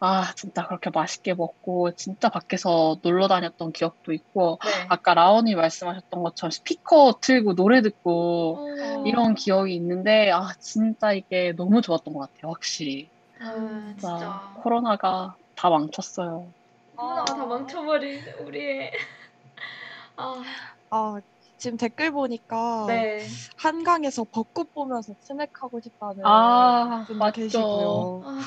아 0.00 0.32
진짜 0.34 0.66
그렇게 0.66 0.88
맛있게 0.90 1.34
먹고 1.34 1.92
진짜 1.92 2.30
밖에서 2.30 2.96
놀러 3.02 3.28
다녔던 3.28 3.72
기억도 3.72 4.12
있고 4.14 4.58
네. 4.64 4.86
아까 4.88 5.12
라온이 5.12 5.54
말씀하셨던 5.54 6.22
것처럼 6.22 6.50
스피커 6.50 7.18
틀고 7.20 7.54
노래 7.54 7.82
듣고 7.82 8.56
어, 8.56 9.04
이런 9.06 9.34
기억이 9.34 9.74
있는데 9.74 10.30
아 10.30 10.48
진짜 10.58 11.12
이게 11.12 11.52
너무 11.52 11.82
좋았던 11.82 12.14
것 12.14 12.20
같아요 12.20 12.52
확실히. 12.52 13.10
아, 13.40 13.94
진짜. 13.98 14.08
진짜 14.16 14.54
코로나가 14.62 15.36
다 15.54 15.68
망쳤어요. 15.68 16.50
코로나가 16.96 17.34
다 17.34 17.46
망쳐버린 17.46 18.22
우리의 18.46 18.92
아. 20.16 20.42
아, 20.90 21.20
지금 21.58 21.76
댓글 21.76 22.10
보니까 22.10 22.86
네. 22.88 23.26
한강에서 23.58 24.24
벚꽃 24.24 24.72
보면서 24.74 25.14
스낵 25.20 25.50
하고 25.60 25.80
싶다는 25.80 26.24
아 26.24 27.04
분도 27.06 27.18
맞죠. 27.18 27.40
계시고요. 27.42 28.22
아, 28.24 28.40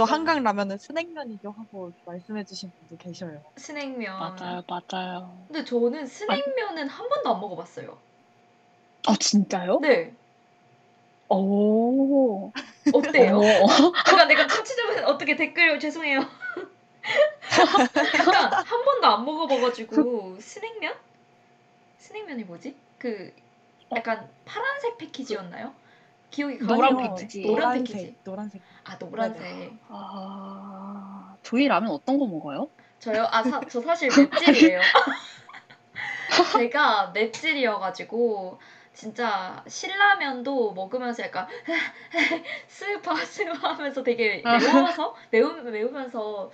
또 0.00 0.06
한강 0.06 0.42
라면은 0.42 0.78
스낵면이죠 0.78 1.50
하고 1.50 1.92
말씀해주신 2.06 2.72
분도 2.88 2.96
계셔요. 2.96 3.42
스낵면. 3.58 4.18
맞아요 4.18 4.62
맞아요 4.66 5.44
근데 5.46 5.62
저는 5.62 6.06
스낵면은 6.06 6.88
한 6.88 7.06
번도 7.06 7.34
안 7.34 7.38
먹어봤어요. 7.38 7.98
아 9.06 9.14
진짜요? 9.20 9.78
네. 9.82 10.14
오 11.28 12.50
어때요? 12.94 13.42
약간 13.94 14.26
내가 14.28 14.46
청취자분 14.46 15.04
어떻게 15.04 15.36
댓글 15.36 15.78
죄송해요. 15.78 16.20
약간 18.18 18.52
한 18.54 18.84
번도 18.86 19.06
안 19.06 19.24
먹어봐가지고 19.26 20.40
스낵면? 20.40 20.94
스낵면이 21.98 22.44
뭐지? 22.44 22.74
그 22.96 23.34
약간 23.94 24.30
파란색 24.46 24.96
패키지였나요? 24.96 25.74
기억이 26.30 26.58
가요. 26.58 26.68
노란 26.68 26.96
아니요, 26.96 27.14
패키지. 27.14 27.42
노란 27.42 27.62
노란색, 27.62 27.92
패키지. 27.94 28.16
노란색. 28.24 28.62
아 28.84 28.98
노란색. 28.98 29.72
아 29.88 31.36
조이 31.42 31.66
라면 31.68 31.90
어떤 31.90 32.18
거 32.18 32.26
먹어요? 32.26 32.68
저요? 32.98 33.26
아, 33.30 33.42
사, 33.42 33.60
저 33.68 33.80
사실 33.80 34.08
맵찔이에요. 34.30 34.80
제가 36.52 37.10
맵찔이어가지고 37.12 38.58
진짜 38.92 39.62
신라면도 39.66 40.72
먹으면서 40.72 41.22
약간 41.24 41.46
스파 42.68 43.16
스파 43.24 43.70
하면서 43.72 44.02
되게 44.02 44.42
매워서 44.42 45.14
매우 45.30 45.54
매우면서 45.62 46.50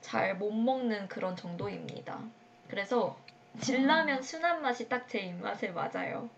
잘 0.00 0.34
못 0.36 0.50
먹는 0.52 1.08
그런 1.08 1.36
정도입니다. 1.36 2.18
그래서 2.68 3.18
진라면 3.60 4.22
순한 4.22 4.62
맛이 4.62 4.88
딱 4.88 5.06
제 5.08 5.18
입맛에 5.20 5.68
맞아요. 5.68 6.28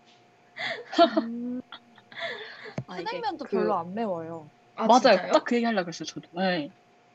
음, 2.93 3.05
아, 3.07 3.09
스낵면도 3.09 3.45
그- 3.45 3.57
별로 3.57 3.75
안 3.77 3.93
매워요. 3.93 4.47
아 4.75 4.87
맞아요 4.87 4.99
진짜요? 5.01 5.31
딱그 5.33 5.55
얘기 5.55 5.65
하려고 5.65 5.87
했어요 5.89 6.05
저도 6.05 6.27
네. 6.33 6.71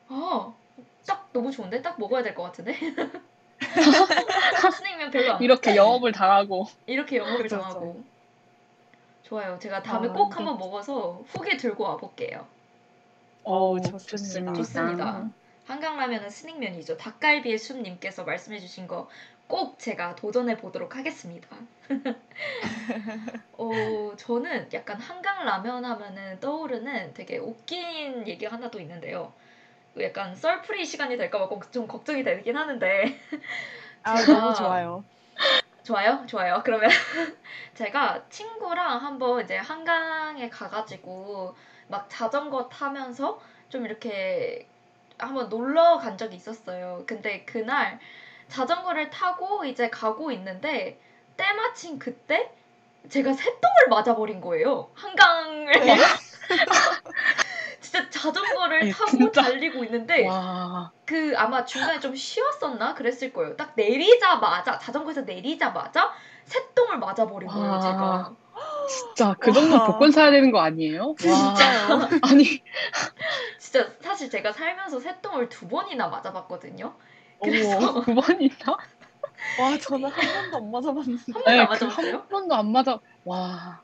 아, 0.07 0.53
딱 1.05 1.29
너무 1.33 1.51
좋은데? 1.51 1.81
딱 1.81 1.99
먹어야 1.99 2.23
될 2.23 2.33
것 2.35 2.43
같은데? 2.43 2.73
스낵면 3.59 5.11
별로 5.11 5.33
안 5.33 5.41
이렇게 5.43 5.75
영업을 5.75 6.11
당하고 6.11 6.65
이렇게 6.85 7.17
영업을 7.17 7.43
그쵸, 7.43 7.57
당하고 7.59 8.03
좋아요. 9.23 9.59
제가 9.59 9.83
다음에 9.83 10.07
아, 10.09 10.13
꼭 10.13 10.27
이게- 10.27 10.35
한번 10.35 10.57
먹어서 10.57 11.21
후기 11.27 11.57
들고 11.57 11.83
와볼게요. 11.83 12.47
어우, 13.43 13.79
좋습니다. 13.81 14.07
좋습니다. 14.07 14.53
좋습니다. 14.53 15.29
한강라면은 15.65 16.29
스낵면이죠. 16.29 16.97
닭갈비의 16.97 17.57
숲님께서 17.59 18.23
말씀해주신 18.23 18.87
거 18.87 19.07
꼭 19.49 19.79
제가 19.79 20.15
도전해 20.15 20.55
보도록 20.57 20.95
하겠습니다. 20.95 21.49
어, 23.53 24.13
저는 24.17 24.69
약간 24.73 24.99
한강 25.01 25.45
라면 25.45 25.83
하면은 25.85 26.39
떠오르는 26.39 27.13
되게 27.13 27.37
웃긴 27.37 28.27
얘기가 28.27 28.51
하나 28.53 28.69
또 28.71 28.79
있는데요. 28.79 29.33
약간 30.01 30.35
썰풀이 30.35 30.85
시간이 30.85 31.17
될까봐 31.17 31.49
걱- 31.49 31.71
좀 31.71 31.87
걱정이 31.87 32.23
되긴 32.23 32.57
하는데 32.57 33.19
아, 34.03 34.25
너무 34.27 34.53
좋아요. 34.53 35.03
좋아요? 35.83 36.23
좋아요. 36.27 36.61
그러면 36.63 36.89
제가 37.75 38.25
친구랑 38.29 39.03
한번 39.03 39.43
이제 39.43 39.57
한강에 39.57 40.49
가가지고 40.49 41.55
막 41.87 42.07
자전거 42.09 42.69
타면서 42.69 43.41
좀 43.69 43.85
이렇게 43.85 44.67
한번 45.17 45.49
놀러 45.49 45.97
간 45.97 46.17
적이 46.17 46.35
있었어요. 46.35 47.03
근데 47.07 47.43
그날 47.45 47.99
자전거를 48.49 49.09
타고 49.09 49.63
이제 49.65 49.89
가고 49.89 50.31
있는데 50.31 50.99
때마침 51.37 51.99
그때 51.99 52.51
제가 53.09 53.33
새똥을 53.33 53.87
맞아버린 53.89 54.41
거예요. 54.41 54.89
한강을. 54.93 55.71
진짜 57.79 58.09
자전거를 58.09 58.81
아니, 58.81 58.91
타고 58.91 59.11
진짜. 59.11 59.41
달리고 59.41 59.83
있는데 59.85 60.27
와 60.27 60.91
그 61.09 61.33
아마 61.35 61.65
중간에 61.65 61.99
좀 61.99 62.15
쉬었었나 62.15 62.93
그랬을 62.93 63.33
거예요. 63.33 63.57
딱 63.57 63.73
내리자마자 63.75 64.77
자전거에서 64.77 65.21
내리자마자 65.21 66.13
새똥을 66.45 66.99
맞아버린 66.99 67.49
거예요. 67.49 67.71
와. 67.71 67.79
제가. 67.79 68.31
진짜 68.87 69.33
그 69.41 69.51
정도 69.51 69.75
와. 69.77 69.85
복권 69.87 70.11
사야 70.11 70.29
되는 70.29 70.51
거 70.51 70.59
아니에요? 70.59 71.15
진짜요? 71.17 71.97
와, 71.97 72.09
아니 72.29 72.63
진짜 73.57 73.89
사실 74.01 74.29
제가 74.29 74.51
살면서 74.51 74.99
새똥을 74.99 75.49
두 75.49 75.67
번이나 75.67 76.09
맞아봤거든요. 76.09 76.93
어머. 77.39 77.51
그래서 77.51 78.01
두 78.05 78.13
번이나? 78.15 78.55
와, 79.55 79.77
저는 79.77 80.09
한 80.11 80.31
번도 80.31 80.57
안 80.57 80.71
맞아봤는데. 80.71 81.33
한 81.33 81.43
번도 81.43 81.61
안 81.61 81.67
네, 81.67 81.67
맞아봤어요. 81.67 82.11
그한 82.11 82.27
번도 82.29 82.55
안 82.55 82.71
맞아. 82.71 82.99
와 83.25 83.83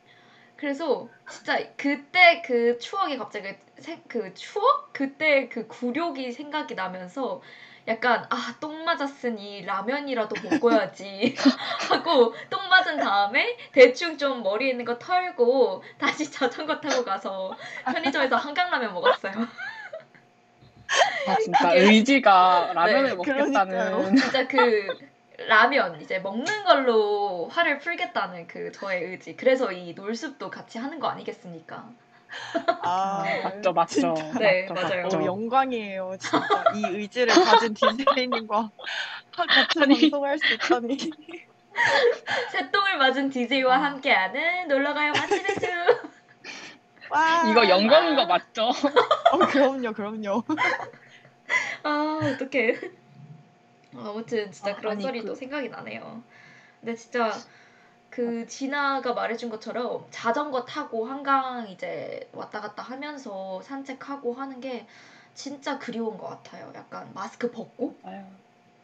그래서 0.56 1.10
진짜 1.28 1.58
그때 1.76 2.42
그 2.42 2.78
추억이 2.80 3.18
갑자기 3.18 3.56
생- 3.80 4.04
그 4.08 4.34
추억 4.34 4.94
그때 4.94 5.50
그 5.50 5.68
굴욕이 5.68 6.32
생각이 6.32 6.76
나면서 6.76 7.42
약간 7.88 8.26
아 8.30 8.56
똥 8.60 8.84
맞았으니 8.86 9.64
라면이라도 9.66 10.38
먹어야지 10.40 11.36
하고 11.90 12.34
똥 12.50 12.68
맞은 12.70 13.00
다음에 13.00 13.58
대충 13.74 14.18
좀 14.18 14.42
머리에 14.44 14.72
있는 14.72 14.86
거 14.86 14.98
털고 14.98 15.84
다시 16.00 16.32
자전거 16.32 16.80
타고 16.82 17.04
가서 17.04 17.58
편의점에서 17.88 18.36
한강라면 18.38 18.94
먹었어요. 18.94 19.34
아, 21.28 21.36
진짜 21.38 21.70
그게- 21.70 21.82
의지가 21.82 22.72
라면을 22.76 23.10
네, 23.10 23.16
먹겠다는 23.16 23.52
그러니까요. 23.70 24.16
진짜 24.16 24.48
그 24.48 24.88
라면 25.48 26.00
이제 26.02 26.20
먹는 26.20 26.64
걸로 26.64 27.48
화를 27.52 27.80
풀겠다는 27.80 28.48
그 28.48 28.72
저의 28.72 29.04
의지. 29.04 29.36
그래서 29.36 29.72
이 29.72 29.94
놀숲도 29.94 30.50
같이 30.50 30.78
하는 30.78 31.00
거 31.00 31.08
아니겠습니까? 31.10 31.90
아, 32.84 33.24
맞죠 33.44 33.74
맞죠 33.74 34.14
네, 34.40 34.68
맞죠, 34.70 34.74
맞아요. 34.88 35.04
맞죠. 35.04 35.18
어, 35.20 35.26
영광이에요. 35.26 36.16
진짜 36.20 36.64
이 36.76 36.84
의지를 36.96 37.34
가진 37.44 37.74
디제이님과 37.74 38.70
같이 39.32 39.82
아니. 39.82 40.00
방송할 40.10 40.38
수 40.40 40.54
있다니. 40.54 40.98
새똥을 42.52 42.98
맞은 42.98 43.30
DJ와 43.30 43.82
함께하는 43.84 44.68
놀러가요 44.70 45.12
숲. 45.14 45.95
와. 47.10 47.44
이거 47.50 47.68
영광인 47.70 48.16
거 48.16 48.26
맞죠? 48.26 48.70
어, 49.32 49.38
그럼요, 49.38 49.94
그럼요. 49.94 50.44
아 51.84 52.20
어떡해. 52.34 52.80
아무튼 53.96 54.52
진짜 54.52 54.72
아, 54.72 54.76
그런 54.76 54.92
아니, 54.94 55.04
또 55.22 55.34
그- 55.34 55.36
생각이 55.36 55.70
나네요. 55.70 56.24
근데 56.82 56.96
진짜 56.96 57.32
그 58.10 58.46
진아가 58.48 59.14
말해준 59.14 59.50
것처럼 59.50 60.06
자전거 60.10 60.66
타고 60.66 61.06
한강 61.06 61.68
이제 61.70 62.30
왔다 62.34 62.62
갔다 62.62 62.82
하면서 62.84 63.62
산책하고 63.62 64.34
하는 64.34 64.60
게 64.62 64.86
진짜 65.34 65.78
그리운 65.80 66.18
것 66.18 66.28
같아요. 66.28 66.72
약간 66.76 67.12
마스크 67.14 67.52
벗고 67.52 67.96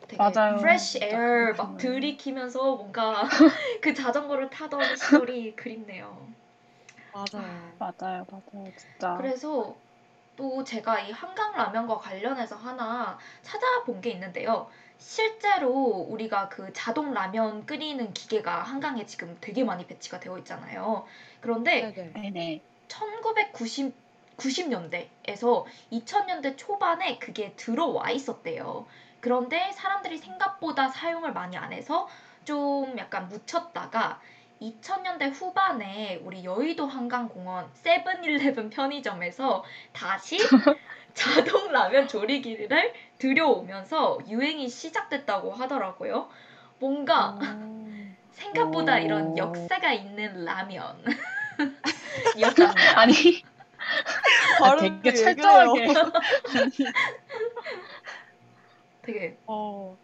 되게 0.07 0.17
맞아요. 0.17 0.57
fresh 0.57 0.99
air 1.01 1.53
막. 1.57 1.77
들이키면서 1.77 2.75
뭔가 2.75 3.23
그 3.81 3.93
자전거를 3.93 4.49
타던 4.49 4.95
시절이 4.95 5.55
그립네요. 5.55 6.27
맞아요. 7.11 7.79
맞아요, 7.79 8.25
맞아요, 8.29 8.73
진짜. 8.75 9.11
그래서 9.13 9.81
또 10.35 10.63
제가 10.63 11.01
이 11.01 11.11
한강 11.11 11.53
라면과 11.55 11.97
관련해서 11.97 12.55
하나 12.55 13.19
찾아본 13.43 14.01
게 14.01 14.11
있는데요. 14.11 14.69
실제로 14.97 15.69
우리가 15.71 16.49
그 16.49 16.71
자동 16.73 17.13
라면 17.13 17.65
끓이는 17.65 18.13
기계가 18.13 18.63
한강에 18.63 19.05
지금 19.05 19.37
되게 19.41 19.63
많이 19.63 19.85
배치가 19.87 20.19
되어 20.19 20.37
있잖아요. 20.39 21.05
그런데 21.41 21.93
네네. 21.93 22.13
네네. 22.13 22.61
1990 22.87 24.01
90년대에서 24.37 25.65
2000년대 25.91 26.55
초반에 26.55 27.19
그게 27.19 27.55
들어와 27.55 28.09
있었대요. 28.11 28.87
그런데 29.19 29.71
사람들이 29.73 30.17
생각보다 30.17 30.89
사용을 30.89 31.33
많이 31.33 31.57
안 31.57 31.73
해서 31.73 32.07
좀 32.43 32.97
약간 32.97 33.27
묻혔다가 33.27 34.19
2000년대 34.61 35.31
후반에 35.33 36.21
우리 36.23 36.43
여의도 36.43 36.85
한강공원 36.85 37.69
세븐일레븐 37.73 38.69
편의점에서 38.69 39.63
다시 39.91 40.37
자동 41.13 41.71
라면 41.71 42.07
조리기를 42.07 42.93
들여오면서 43.17 44.19
유행이 44.29 44.69
시작됐다고 44.69 45.51
하더라고요. 45.51 46.29
뭔가 46.79 47.37
오. 47.41 47.81
생각보다 48.31 48.95
오. 48.95 48.99
이런 48.99 49.37
역사가 49.37 49.93
있는 49.93 50.45
라면. 50.45 51.03
아니, 52.95 53.43
아, 54.61 54.63
발음이 54.63 55.01
되게 55.01 55.09
왜 55.09 55.35
철저하게. 55.35 55.87
되게 59.01 59.37
어. 59.47 59.97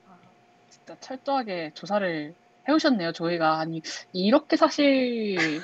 진짜 0.70 0.96
철저하게 1.00 1.72
조사를 1.74 2.34
해오셨네요, 2.68 3.12
저희가. 3.14 3.60
아니, 3.60 3.82
이렇게 4.14 4.56
사실, 4.58 5.62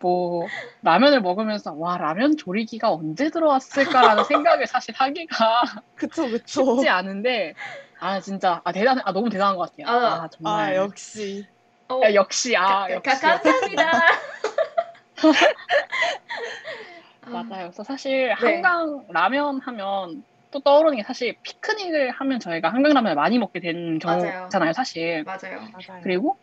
뭐, 0.00 0.46
라면을 0.82 1.20
먹으면서, 1.22 1.74
와, 1.74 1.96
라면 1.98 2.36
조리기가 2.36 2.92
언제 2.92 3.30
들어왔을까라는 3.30 4.24
생각을 4.24 4.66
사실 4.66 4.94
하기가 4.96 5.62
그쵸, 5.94 6.28
그쵸. 6.30 6.76
쉽지 6.76 6.88
않은데, 6.88 7.54
아, 8.00 8.20
진짜, 8.20 8.60
아, 8.64 8.72
대단, 8.72 9.00
아, 9.04 9.12
너무 9.12 9.30
대단한 9.30 9.56
것 9.56 9.70
같아요. 9.70 9.94
아, 9.94 10.24
아, 10.24 10.28
정말. 10.28 10.72
아, 10.72 10.76
역시. 10.76 11.46
어, 11.88 12.00
야, 12.02 12.14
역시, 12.14 12.56
아, 12.56 12.86
가- 12.86 12.90
역시. 12.90 13.20
가- 13.20 13.40
감사합니다. 13.40 14.08
아, 17.22 17.30
맞아요. 17.30 17.66
그래서 17.70 17.82
사실 17.82 18.28
네. 18.28 18.32
한강 18.32 19.06
라면 19.08 19.60
하면 19.60 20.22
또 20.54 20.60
떠오르는 20.60 20.96
게 20.98 21.02
사실 21.02 21.36
피크닉을 21.42 22.12
하면 22.12 22.38
저희가 22.38 22.72
한강 22.72 22.92
라면을 22.94 23.16
많이 23.16 23.38
먹게 23.40 23.58
되는 23.58 23.98
맞아요. 23.98 24.20
경우잖아요, 24.50 24.72
사실. 24.72 25.24
맞아요. 25.24 25.58
맞아요. 25.72 26.00
그리고 26.04 26.38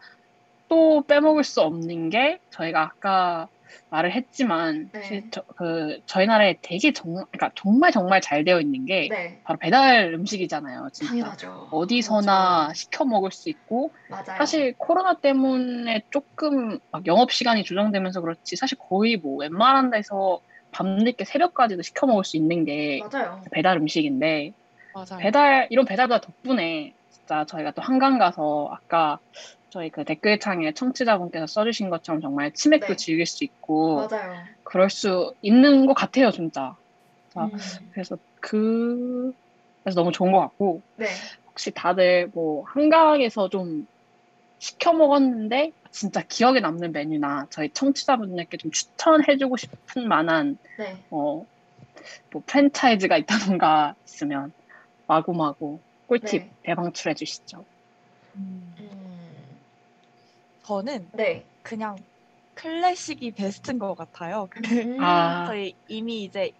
또 0.67 1.03
빼먹을 1.07 1.45
수 1.45 1.61
없는 1.61 2.09
게 2.09 2.37
저희가 2.49 2.81
아까 2.81 3.47
말을 3.89 4.11
했지만 4.11 4.89
네. 4.91 4.99
사실 4.99 5.23
저, 5.31 5.43
그 5.55 5.99
저희 6.07 6.25
나라에 6.25 6.57
되게 6.61 6.91
정, 6.91 7.13
그러니까 7.13 7.51
정말 7.55 7.91
정말 7.93 8.19
잘 8.19 8.43
되어 8.43 8.59
있는 8.59 8.85
게 8.85 9.07
네, 9.09 9.39
바로 9.45 9.57
배달 9.59 10.13
음식이잖아요. 10.13 10.89
진짜 10.91 11.11
당연하죠. 11.11 11.69
어디서나 11.71 12.73
시켜 12.73 13.05
먹을 13.05 13.31
수 13.31 13.49
있고 13.49 13.93
맞아요. 14.09 14.25
사실 14.37 14.75
코로나 14.77 15.21
때문에 15.21 16.03
조금 16.09 16.79
막 16.91 17.05
영업 17.07 17.31
시간이 17.31 17.63
조정되면서 17.63 18.19
그렇지 18.19 18.57
사실 18.57 18.77
거의 18.77 19.15
뭐 19.15 19.37
웬만한 19.37 19.89
데서 19.89 20.41
밤늦게 20.71 21.25
새벽까지도 21.25 21.81
시켜 21.81 22.07
먹을 22.07 22.23
수 22.23 22.37
있는 22.37 22.65
게 22.65 22.99
맞아요. 22.99 23.41
배달 23.51 23.77
음식인데 23.77 24.53
맞아요. 24.93 25.19
배달 25.19 25.67
이런 25.69 25.85
배달보다 25.85 26.21
덕분에 26.21 26.93
진짜 27.09 27.45
저희가 27.45 27.71
또 27.71 27.81
한강 27.81 28.17
가서 28.17 28.69
아까 28.71 29.19
저희 29.69 29.89
그 29.89 30.03
댓글창에 30.03 30.73
청취자분께서 30.73 31.47
써주신 31.47 31.89
것처럼 31.89 32.21
정말 32.21 32.51
치맥도 32.53 32.87
네. 32.87 32.95
즐길 32.95 33.25
수 33.25 33.43
있고 33.43 34.07
맞아요. 34.09 34.35
그럴 34.63 34.89
수 34.89 35.33
있는 35.41 35.85
것 35.85 35.93
같아요 35.93 36.31
진짜 36.31 36.75
자, 37.33 37.45
음, 37.45 37.51
그래서 37.93 38.17
그 38.41 39.31
그래서 39.83 39.99
너무 39.99 40.11
좋은 40.11 40.31
것 40.31 40.39
같고 40.39 40.83
네. 40.97 41.07
혹시 41.47 41.71
다들 41.71 42.29
뭐 42.33 42.63
한강에서 42.73 43.49
좀 43.49 43.85
시켜 44.61 44.93
먹었는데 44.93 45.71
진짜 45.89 46.21
기억에 46.21 46.59
남는 46.59 46.91
메뉴나 46.91 47.47
저희 47.49 47.71
청취자분들께 47.71 48.57
좀 48.57 48.69
추천해주고 48.69 49.57
싶은 49.57 50.07
만한 50.07 50.59
네. 50.77 51.03
어, 51.09 51.43
뭐 52.31 52.43
프랜차이즈가 52.45 53.17
있다던가 53.17 53.95
있으면 54.05 54.53
마구마구 55.07 55.79
꿀팁 56.05 56.43
네. 56.43 56.51
대방출해 56.61 57.15
주시죠. 57.15 57.65
음, 58.35 58.75
음, 58.79 59.31
저는 60.63 61.09
네. 61.13 61.43
그냥 61.63 61.97
클래식이 62.53 63.31
베스트인 63.31 63.79
것 63.79 63.95
같아요. 63.95 64.47
그 64.51 64.59
음, 64.59 65.03
아. 65.03 65.47
저희 65.47 65.73
이미 65.87 66.23
이제 66.23 66.51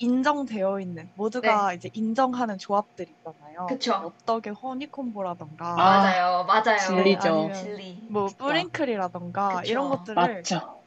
인정되어 0.00 0.80
있는 0.80 1.10
모두가 1.14 1.74
이제 1.74 1.90
인정하는 1.94 2.58
조합들 2.58 3.08
있잖아요. 3.10 3.68
네. 3.68 3.76
그쵸. 3.76 3.92
엽떡의 4.02 4.54
허니콤보라던가 4.54 5.66
아, 5.76 6.00
맞아요. 6.00 6.44
맞아요. 6.44 6.74
진리죠. 6.76 7.52
진리. 7.54 8.02
뭐 8.08 8.26
진짜. 8.26 8.36
뿌링클이라던가 8.38 9.48
그쵸. 9.48 9.72
이런 9.72 9.88
것들을 9.88 10.44
맞죠. 10.44 10.84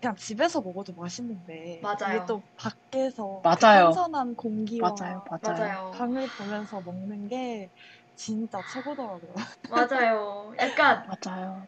그냥 0.00 0.16
집에서 0.16 0.60
먹어도 0.60 0.92
맛있는데 0.94 1.80
맞아요. 1.82 1.96
이게 2.04 2.20
또 2.26 2.44
밖에서 2.56 3.48
그 3.52 3.62
맞아요. 3.62 3.90
신선한 3.92 4.36
공기와 4.36 4.90
맞아요. 4.90 5.24
맞아요. 5.30 5.58
맞아요. 5.58 5.90
강을 5.90 6.28
보면서 6.36 6.80
먹는 6.82 7.28
게 7.28 7.70
진짜 8.14 8.62
최고더라고요. 8.66 9.34
맞아요. 9.68 10.52
약간 10.58 11.06
맞아요. 11.06 11.66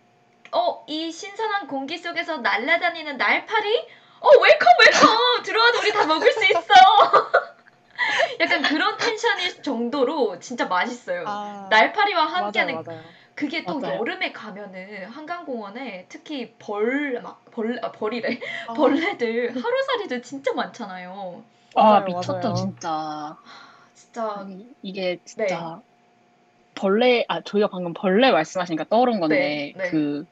어, 0.52 0.84
이 0.88 1.10
신선한 1.12 1.66
공기 1.68 1.96
속에서 1.98 2.38
날아다니는 2.38 3.16
날파리? 3.16 3.86
어, 4.20 4.28
welcome 4.28 4.68
welcome. 4.80 5.42
들어와도 5.42 5.78
우리 5.78 5.92
다 5.92 6.06
먹을 6.06 6.32
수 6.32 6.44
있어. 6.44 6.60
약간 8.40 8.62
그런 8.62 8.96
텐션일 8.96 9.62
정도로 9.62 10.38
진짜 10.40 10.66
맛있어요. 10.66 11.24
아, 11.26 11.66
날파리와 11.70 12.24
맞아요, 12.26 12.36
함께하는 12.46 12.82
맞아요. 12.84 13.02
그게 13.34 13.64
또 13.64 13.78
맞아요. 13.78 13.98
여름에 13.98 14.32
가면은 14.32 15.06
한강공원에 15.06 16.06
특히 16.08 16.54
벌 16.58 17.20
막 17.22 17.40
벌 17.50 17.78
아, 17.82 17.90
벌이래 17.92 18.38
아, 18.68 18.74
벌레들 18.74 19.50
하루살이들 19.50 20.22
진짜 20.22 20.52
많잖아요. 20.52 21.42
아 21.74 21.82
맞아요, 22.00 22.04
미쳤죠 22.04 22.32
맞아요. 22.48 22.54
진짜. 22.54 23.36
진짜 23.94 24.32
아니, 24.40 24.66
이게 24.82 25.02
네. 25.16 25.20
진짜 25.24 25.80
벌레 26.74 27.24
아 27.28 27.40
저희가 27.42 27.68
방금 27.68 27.92
벌레 27.94 28.30
말씀하시니까 28.30 28.84
떠오른 28.88 29.20
건데 29.20 29.72
네, 29.76 29.82
네. 29.84 29.90
그 29.90 30.26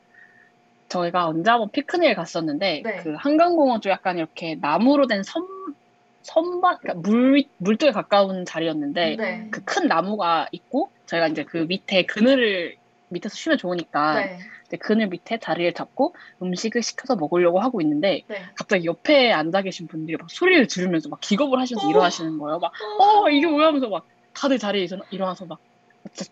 저희가 0.88 1.27
언제 1.27 1.51
한번 1.51 1.70
피크닉을 1.70 2.14
갔었는데 2.14 2.83
네. 2.85 2.96
그 3.03 3.14
한강공원 3.14 3.81
쪽 3.81 3.90
약간 3.90 4.18
이렇게 4.18 4.57
나무로 4.61 5.07
된선 5.07 5.46
선반 6.22 6.77
그러니까 6.81 7.09
물 7.09 7.44
물쪽에 7.59 7.92
가까운 7.92 8.44
자리였는데 8.44 9.16
네. 9.16 9.48
그큰 9.51 9.87
나무가 9.88 10.48
있고 10.53 10.90
저희가 11.07 11.29
이제 11.29 11.44
그 11.44 11.59
밑에 11.59 12.05
그늘을 12.05 12.77
밑에서 13.09 13.35
쉬면 13.35 13.57
좋으니까 13.59 14.14
네. 14.20 14.38
이제 14.66 14.77
그늘 14.77 15.07
밑에 15.07 15.38
자리를 15.38 15.72
잡고 15.72 16.14
음식을 16.42 16.83
시켜서 16.83 17.16
먹으려고 17.16 17.61
하고 17.61 17.81
있는데 17.81 18.22
네. 18.29 18.42
갑자기 18.55 18.85
옆에 18.87 19.33
앉아 19.33 19.62
계신 19.62 19.87
분들이 19.87 20.16
막 20.18 20.29
소리를 20.31 20.68
지르면서 20.68 21.09
막 21.09 21.20
기겁을 21.20 21.59
하시면서 21.59 21.87
어. 21.87 21.90
일어나시는 21.90 22.38
거예요. 22.38 22.59
막 22.59 22.72
어 22.98 23.31
이게 23.31 23.46
뭐야 23.46 23.68
하면서 23.68 23.88
막 23.88 24.07
다들 24.35 24.59
자리에 24.59 24.85
일어나- 24.85 25.05
일어나서 25.11 25.46
막 25.46 25.59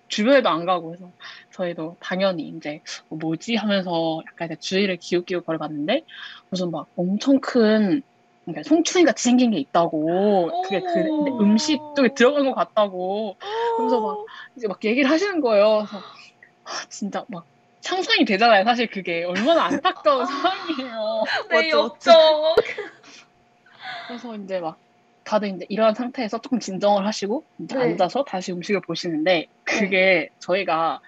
주변에도 0.09 0.49
안 0.49 0.65
가고 0.65 0.95
해서 0.95 1.11
저희도 1.53 1.97
당연히 2.01 2.49
이제 2.49 2.81
어, 3.09 3.17
뭐지 3.17 3.57
하면서 3.57 4.21
약간 4.27 4.47
이제 4.47 4.57
주의를 4.61 4.99
기웃기웃 5.01 5.45
거려봤는데 5.45 6.05
무슨 6.51 6.71
막 6.71 6.89
엄청 6.97 7.41
큰 7.41 8.03
그러니까 8.45 8.69
송충이 8.69 9.05
같이 9.05 9.25
생긴 9.25 9.51
게 9.51 9.59
있다고 9.59 10.63
그게 10.63 10.81
그. 10.81 11.43
음식 11.43 11.79
쪽에 11.97 12.15
들어간 12.15 12.45
것 12.47 12.55
같다고 12.55 13.37
그러면서 13.77 14.01
막 14.01 14.19
이제 14.57 14.69
막 14.69 14.85
얘기를 14.85 15.11
하시는 15.11 15.41
거예요. 15.41 15.85
그래서 15.89 15.99
아, 16.65 16.71
진짜 16.89 17.25
막 17.29 17.47
상상이 17.81 18.25
되잖아요. 18.25 18.65
사실 18.65 18.89
그게 18.89 19.25
얼마나 19.25 19.65
안타까운 19.65 20.23
아. 20.23 20.27
상황이에요. 20.27 21.25
네, 21.51 21.73
맞죠. 21.73 22.55
그래서 24.07 24.37
이제 24.37 24.61
막 24.61 24.79
다들 25.27 25.49
이제 25.49 25.67
이러한 25.69 25.95
상태에서 25.95 26.39
조금 26.41 26.61
진정을 26.61 27.05
하시고 27.07 27.45
이제 27.59 27.75
네. 27.77 27.83
앉아서 27.83 28.25
다시 28.25 28.53
음식을 28.53 28.81
보시는데 28.87 29.47
그게 29.65 30.31
저희가 30.39 31.01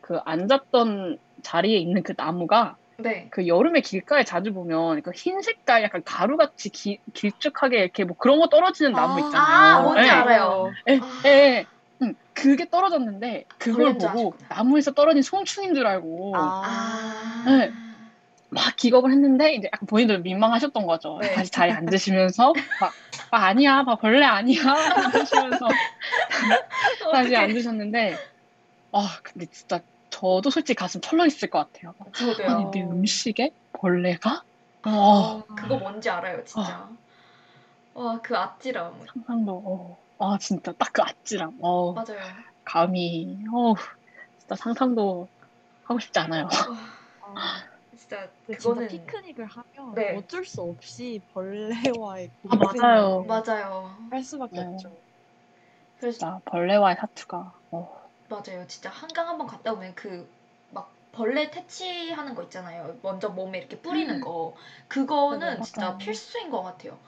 그 0.00 0.18
앉았던 0.24 1.18
자리에 1.42 1.78
있는 1.78 2.02
그 2.02 2.12
나무가 2.16 2.76
네. 2.98 3.28
그 3.32 3.46
여름에 3.46 3.80
길가에 3.80 4.24
자주 4.24 4.52
보면 4.52 5.00
그 5.02 5.10
흰 5.14 5.40
색깔 5.40 5.82
약간 5.82 6.02
가루같이 6.04 6.68
기- 6.70 7.00
길쭉하게 7.14 7.78
이렇게 7.78 8.04
뭐 8.04 8.14
그런 8.18 8.38
거 8.38 8.48
떨어지는 8.48 8.92
나무 8.92 9.14
아, 9.14 9.20
있잖아요. 9.20 9.56
아, 9.56 9.82
뭔지 9.82 10.06
예. 10.06 10.10
알아요. 10.10 10.70
예, 10.88 10.98
아. 11.00 11.22
예, 11.26 11.30
예. 11.30 11.66
응, 12.02 12.14
그게 12.34 12.68
떨어졌는데 12.68 13.44
그걸 13.58 13.94
보고 13.94 14.06
아셨구나. 14.06 14.48
나무에서 14.50 14.92
떨어진 14.92 15.22
송충인 15.22 15.74
줄 15.74 15.86
알고 15.86 16.32
아. 16.36 17.42
네. 17.46 17.70
막 18.52 18.76
기겁을 18.76 19.10
했는데 19.12 19.54
이제 19.54 19.68
약간 19.72 19.86
본인들 19.86 20.20
민망하셨던 20.20 20.86
거죠. 20.86 21.18
네. 21.20 21.32
다시 21.34 21.50
자리에 21.50 21.74
앉으시면서 21.74 22.52
막 22.78 22.94
아, 23.30 23.46
아니야, 23.46 23.82
막 23.82 23.98
벌레 24.00 24.24
아니야 24.24 24.60
이러시면서 25.14 25.68
다시. 27.12 27.34
앉으셨는데 27.34 28.18
아 28.92 29.18
근데 29.22 29.46
진짜 29.46 29.80
저도 30.10 30.50
솔직히 30.50 30.76
가슴 30.76 31.00
철렁 31.00 31.26
있을 31.26 31.48
것 31.48 31.72
같아요. 31.72 31.94
저도요. 32.14 32.46
아니 32.48 32.70
내 32.70 32.82
음식에 32.82 33.50
벌레가? 33.72 34.44
어, 34.84 35.44
그거 35.46 35.76
뭔지 35.78 36.10
알아요, 36.10 36.44
진짜. 36.44 36.90
와, 37.94 38.20
그 38.20 38.36
아찔함. 38.36 39.00
상상도 39.14 39.98
어, 40.18 40.34
아 40.34 40.38
진짜 40.38 40.72
딱 40.72 40.92
그 40.92 41.02
아찔함. 41.02 41.52
어, 41.62 41.92
맞아요. 41.94 42.20
감히 42.64 43.38
어 43.54 43.74
진짜 44.38 44.56
상상도 44.56 45.28
하고 45.84 45.98
싶지 46.00 46.18
않아요. 46.18 46.44
와, 46.44 46.50
아, 47.34 47.64
진짜 48.02 48.28
근데 48.46 48.58
그거는 48.58 48.88
진짜 48.88 49.04
피크닉을 49.04 49.46
하면 49.46 49.94
네. 49.94 50.16
어쩔 50.16 50.44
수 50.44 50.60
없이 50.62 51.20
벌레와의 51.32 52.30
아, 52.48 52.56
맞아요. 52.56 53.24
맞아요. 53.26 53.96
할 54.10 54.22
수밖에 54.22 54.60
네. 54.60 54.66
없죠. 54.66 54.96
그래서 55.98 56.18
진짜 56.18 56.40
벌레와의 56.46 56.96
사투가 57.00 57.52
어, 57.70 58.10
맞아요. 58.28 58.66
진짜 58.66 58.90
한강 58.90 59.28
한번 59.28 59.46
갔다 59.46 59.72
오면 59.72 59.94
그 59.94 60.28
막 60.70 60.90
벌레 61.12 61.50
퇴치하는 61.50 62.34
거 62.34 62.42
있잖아요. 62.44 62.98
먼저 63.02 63.28
몸에 63.28 63.58
이렇게 63.58 63.78
뿌리는 63.80 64.20
거. 64.20 64.54
그거는 64.88 65.58
맞아요. 65.58 65.62
진짜 65.62 65.98
필수인 65.98 66.50
것 66.50 66.62
같아요. 66.62 66.98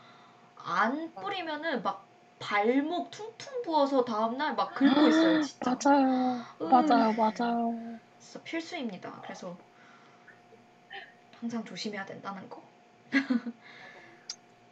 안 0.56 1.12
뿌리면은 1.20 1.82
막 1.82 2.06
발목 2.38 3.10
퉁퉁 3.10 3.62
부어서 3.62 4.04
다음날 4.04 4.54
막 4.56 4.74
긁고 4.74 5.08
있어요, 5.08 5.40
진짜. 5.40 5.80
맞아요, 5.84 6.46
음. 6.60 6.68
맞아요, 6.68 7.12
맞아요. 7.14 8.00
진짜 8.18 8.42
필수입니다. 8.42 9.20
그래서 9.22 9.56
항상 11.44 11.62
조심해야 11.62 12.06
된다는 12.06 12.48
거. 12.48 12.62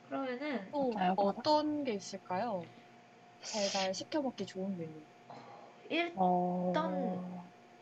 그러면은 0.08 0.66
또 0.70 0.90
맞아요. 0.94 1.14
어떤 1.18 1.84
게 1.84 1.92
있을까요? 1.92 2.64
달달 3.42 3.92
시켜 3.92 4.22
먹기 4.22 4.46
좋은 4.46 4.78
메뉴. 4.78 4.90
일 5.90 6.14
어... 6.16 6.72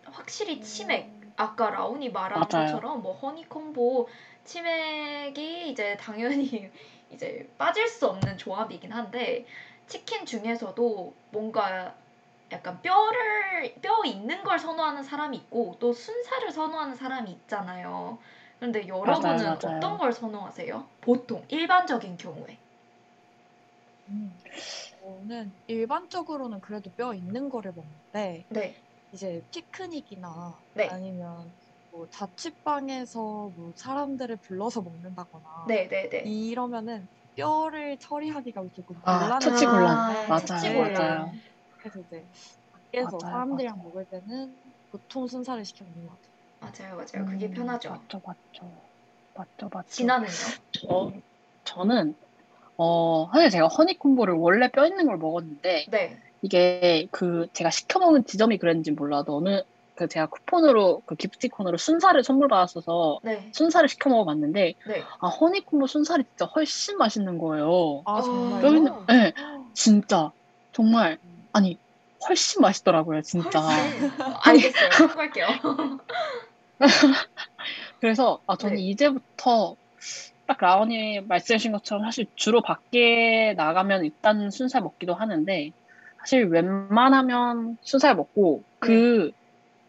확실히 0.07 0.61
치맥 0.61 1.09
아까 1.37 1.70
라온이 1.70 2.11
말한 2.11 2.40
맞아요. 2.40 2.66
것처럼 2.66 3.00
뭐 3.00 3.12
허니콤보 3.14 4.09
치맥이 4.42 5.70
이제 5.70 5.96
당연히 5.96 6.68
이제 7.14 7.48
빠질 7.59 7.87
수 7.87 8.09
없는 8.09 8.38
조합이긴 8.38 8.90
한데 8.90 9.46
치킨 9.87 10.26
중에서도 10.26 11.14
뭔가 11.31 11.94
약간 12.50 12.83
뼈를 12.83 13.72
뼈 13.81 14.05
있는 14.05 14.42
걸 14.42 14.59
선호하는 14.59 15.05
사람이 15.05 15.37
있고 15.37 15.76
또 15.79 15.92
순살을 15.92 16.50
선호하는 16.50 16.96
사람이 16.96 17.31
있잖아요. 17.31 18.18
그런데 18.61 18.87
여러분은 18.87 19.42
맞아요, 19.42 19.59
맞아요. 19.62 19.64
어떤 19.64 19.99
걸 19.99 20.12
선호하세요? 20.12 20.92
보통 21.01 21.44
일반적인 21.49 22.16
경우에. 22.16 22.62
저는 25.01 25.55
일반적으로는 25.66 26.61
그래도 26.61 26.90
뼈 26.94 27.14
있는 27.14 27.49
거를 27.49 27.73
먹는데 27.73 28.46
네. 28.49 28.83
이제 29.12 29.42
피크닉이나 29.53 30.29
네. 30.75 30.90
아니면 30.90 31.55
뭐 31.90 32.09
자취방에서 32.11 33.53
뭐 33.57 33.73
사람들을 33.77 34.38
불러서 34.38 34.83
먹는다거나 34.83 35.46
네, 35.62 35.88
네, 35.88 36.09
네. 36.09 36.40
이러면은 36.53 37.09
뼈를 37.37 37.99
처리하기가 37.99 38.62
조금 38.75 39.01
아, 39.03 39.12
곤란한 39.18 39.38
처치 39.38 39.66
곤란. 39.66 40.03
아, 40.07 40.27
맞아요. 40.29 40.75
맞아요. 40.75 41.40
그래서 41.79 42.01
이제 42.01 42.29
밖에서 42.73 43.23
맞아요, 43.23 43.25
사람들이랑 43.31 43.81
맞아요. 43.81 43.83
먹을 43.83 44.07
때는 44.07 44.62
보통 44.90 45.27
순살을 45.29 45.64
시켜 45.64 45.85
먹는 45.87 46.07
것 46.07 46.14
같아요. 46.14 46.30
맞아요, 46.61 46.96
맞아요. 46.96 47.27
그게 47.27 47.46
음, 47.46 47.53
편하죠. 47.55 47.90
맞죠, 47.90 48.20
맞죠, 48.25 48.90
맞죠, 49.35 49.68
맞죠. 49.73 49.88
진아는요? 49.88 50.31
저 50.73 51.12
저는 51.64 52.14
어 52.77 53.31
사실 53.33 53.51
제가 53.51 53.68
허니콤보를 53.68 54.35
원래 54.35 54.70
뼈 54.70 54.87
있는 54.87 55.07
걸 55.07 55.18
먹었는데 55.18 55.87
네. 55.90 56.18
이게 56.42 57.09
그 57.11 57.46
제가 57.53 57.70
시켜 57.70 57.99
먹은 57.99 58.25
지점이 58.27 58.59
그랬는지 58.59 58.92
몰라도 58.92 59.38
어느 59.38 59.62
그 59.94 60.09
제가 60.09 60.27
쿠폰으로 60.29 61.03
그 61.05 61.14
기프티콘으로 61.16 61.77
순살을 61.77 62.25
선물 62.25 62.49
받았어서 62.49 63.20
네. 63.23 63.51
순살을 63.53 63.88
시켜 63.88 64.09
먹어봤는데 64.11 64.75
네. 64.87 65.05
아 65.20 65.29
허니콤보 65.29 65.87
순살이 65.87 66.25
진짜 66.25 66.46
훨씬 66.55 66.96
맛있는 66.99 67.38
거예요. 67.38 68.03
아 68.07 68.18
어. 68.18 68.23
정말요? 68.23 68.61
뼈 68.62 68.77
있는 68.77 68.92
네, 69.09 69.33
진짜 69.75 70.33
정말 70.73 71.18
아니 71.53 71.79
훨씬 72.29 72.61
맛있더라고요 72.62 73.23
진짜. 73.23 73.61
훨씬. 73.61 74.11
알겠어요. 74.42 74.90
참고할게요. 74.90 75.46
그래서 78.01 78.40
아 78.47 78.57
저는 78.57 78.77
네. 78.77 78.83
이제부터 78.83 79.77
딱 80.47 80.59
라온이 80.61 81.21
말씀하신 81.21 81.73
것처럼 81.73 82.05
사실 82.05 82.27
주로 82.35 82.62
밖에 82.62 83.55
나가면 83.57 84.05
일단 84.05 84.51
순살 84.51 84.83
먹기도 84.83 85.14
하는데 85.14 85.71
사실 86.21 86.47
웬만하면 86.47 87.77
순살 87.83 88.16
먹고 88.16 88.64
그 88.79 89.31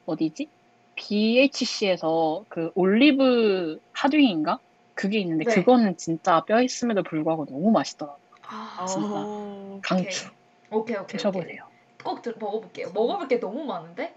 어디지? 0.05 0.49
BHC에서 0.95 2.45
그 2.49 2.69
올리브 2.75 3.79
핫윙인가? 3.93 4.59
그게 4.93 5.19
있는데 5.19 5.45
네. 5.45 5.55
그거는 5.55 5.97
진짜 5.97 6.43
뼈 6.45 6.61
있음에도 6.61 7.01
불구하고 7.01 7.45
너무 7.45 7.71
맛있더라고요. 7.71 8.19
아, 8.47 8.85
진짜. 8.85 9.07
오, 9.07 9.81
강추 9.81 10.29
오케이, 10.69 10.97
오케이, 10.97 10.97
오케이. 10.97 11.05
드셔보세요. 11.07 11.71
꼭 12.03 12.21
들, 12.21 12.35
먹어볼게요. 12.39 12.91
먹어볼 12.93 13.27
게 13.27 13.39
너무 13.39 13.63
많은데? 13.63 14.13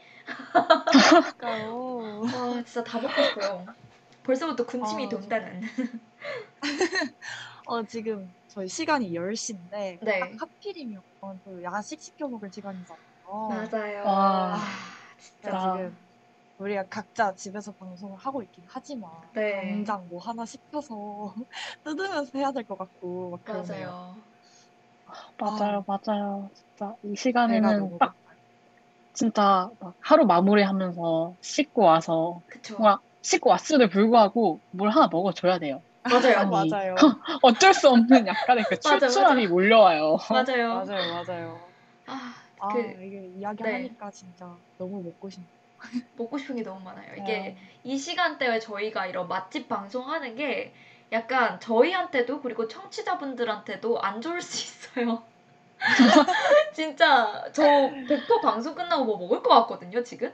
와, 1.42 2.62
진짜 2.64 2.82
다 2.84 3.00
먹고 3.00 3.22
싶어요. 3.22 3.66
벌써부터 4.22 4.66
군침이 4.66 5.06
아, 5.06 5.08
돈다 5.08 5.38
는. 5.38 5.62
어, 7.66 7.82
지금 7.84 8.34
저희 8.48 8.68
시간이 8.68 9.12
10시인데 9.14 9.98
네. 10.02 10.20
딱 10.20 10.30
하필이면 10.40 11.02
또 11.44 11.62
야식 11.62 12.00
시켜 12.00 12.28
먹을 12.28 12.50
시간이잖아요. 12.52 13.00
맞아요. 13.48 14.04
와. 14.04 14.54
아, 14.54 14.58
진짜. 15.18 15.48
그러니까 15.48 15.70
아. 15.70 15.76
지금 15.76 15.98
우리가 16.58 16.86
각자 16.88 17.34
집에서 17.34 17.72
방송을 17.72 18.16
하고 18.18 18.42
있긴 18.42 18.64
하지만 18.68 19.10
네. 19.34 19.60
당장 19.84 20.08
뭐 20.08 20.20
하나 20.22 20.44
시켜서 20.46 21.34
뜯으면서 21.84 22.38
해야 22.38 22.52
될 22.52 22.64
것 22.64 22.76
같고 22.78 23.30
막 23.30 23.44
그러네요. 23.44 23.88
맞아요. 25.38 25.84
맞아요, 25.84 25.84
맞아요. 25.86 26.50
진짜 26.54 26.94
이 27.02 27.14
시간에는 27.16 27.98
딱. 27.98 28.14
진짜 29.14 29.70
막 29.80 29.94
하루 30.00 30.26
마무리하면서 30.26 31.36
씻고 31.40 31.82
와서 31.82 32.42
그쵸. 32.48 32.76
뭔가 32.76 33.00
씻고 33.22 33.48
왔음에도 33.50 33.88
불구하고 33.88 34.60
뭘 34.72 34.90
하나 34.90 35.08
먹어줘야 35.10 35.58
돼요. 35.58 35.82
맞아요. 36.02 36.38
아니, 36.38 36.70
맞아요. 36.70 36.94
어쩔 37.42 37.72
수 37.72 37.88
없는 37.88 38.26
약간의 38.26 38.64
그 38.68 38.78
출출함이 38.78 39.46
몰려와요. 39.46 40.18
맞아요. 40.28 40.84
맞아요, 40.84 41.24
맞아요. 41.26 41.60
아, 42.06 42.34
아, 42.58 42.68
그, 42.68 42.80
이게 43.02 43.26
이야기하니까 43.38 44.10
진짜 44.10 44.54
너무 44.76 45.02
먹고 45.02 45.30
싶네요. 45.30 45.48
먹고 46.16 46.36
싶은 46.38 46.56
게 46.56 46.62
너무 46.62 46.80
많아요. 46.80 47.14
네. 47.14 47.22
이게 47.22 47.56
이 47.82 47.96
시간대에 47.96 48.58
저희가 48.58 49.06
이런 49.06 49.28
맛집 49.28 49.68
방송하는 49.68 50.36
게 50.36 50.74
약간 51.12 51.60
저희한테도 51.60 52.40
그리고 52.42 52.68
청취자분들한테도 52.68 54.00
안 54.00 54.20
좋을 54.20 54.42
수 54.42 54.56
있어요. 54.56 55.22
진짜 56.72 57.44
저 57.52 57.62
100% 57.62 58.40
방송 58.42 58.74
끝나고 58.74 59.04
뭐 59.04 59.18
먹을 59.18 59.42
것 59.42 59.50
같거든요, 59.50 60.02
지금. 60.02 60.32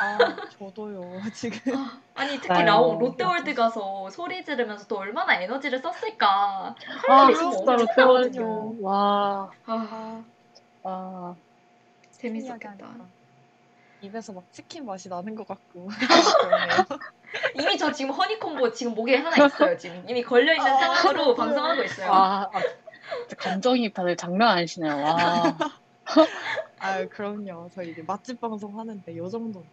아, 0.00 0.18
저도요. 0.58 1.20
지금 1.32 1.76
아, 1.76 1.98
아니 2.14 2.36
특히 2.36 2.48
맞아요. 2.48 2.64
라온 2.64 2.98
롯데월드 2.98 3.54
가서 3.54 4.08
소리 4.10 4.44
지르면서 4.44 4.86
또 4.86 4.98
얼마나 4.98 5.34
에너지를 5.40 5.80
썼을까. 5.80 6.74
아. 7.08 7.26
진짜. 7.34 7.76
나거든요. 7.96 8.74
와, 8.80 9.50
아, 9.66 10.22
아, 10.82 10.88
와. 10.88 11.36
재밌었겠다. 12.12 12.94
입에서 14.02 14.32
막 14.32 14.44
치킨 14.52 14.84
맛이 14.86 15.08
나는 15.08 15.34
것 15.34 15.46
같고. 15.48 15.88
이미 17.54 17.76
저 17.76 17.90
지금 17.90 18.12
허니콤보 18.12 18.72
지금 18.72 18.94
목에 18.94 19.16
하나 19.16 19.46
있어요. 19.46 19.76
지금 19.76 20.04
이미 20.08 20.22
걸려 20.22 20.52
있는 20.52 20.70
아, 20.70 20.94
상황으로 20.94 21.34
방송하고 21.34 21.82
있어요. 21.82 22.10
와, 22.10 22.50
아, 22.52 22.60
진짜 22.60 22.83
감정이입 23.38 23.94
다들 23.94 24.16
장난 24.16 24.48
아니시네요. 24.58 24.96
와. 24.96 25.56
아, 26.78 27.04
그럼요. 27.06 27.70
저희 27.74 27.90
이제 27.92 28.02
맛집 28.02 28.40
방송 28.40 28.78
하는데 28.78 29.16
요 29.16 29.28
정도. 29.28 29.64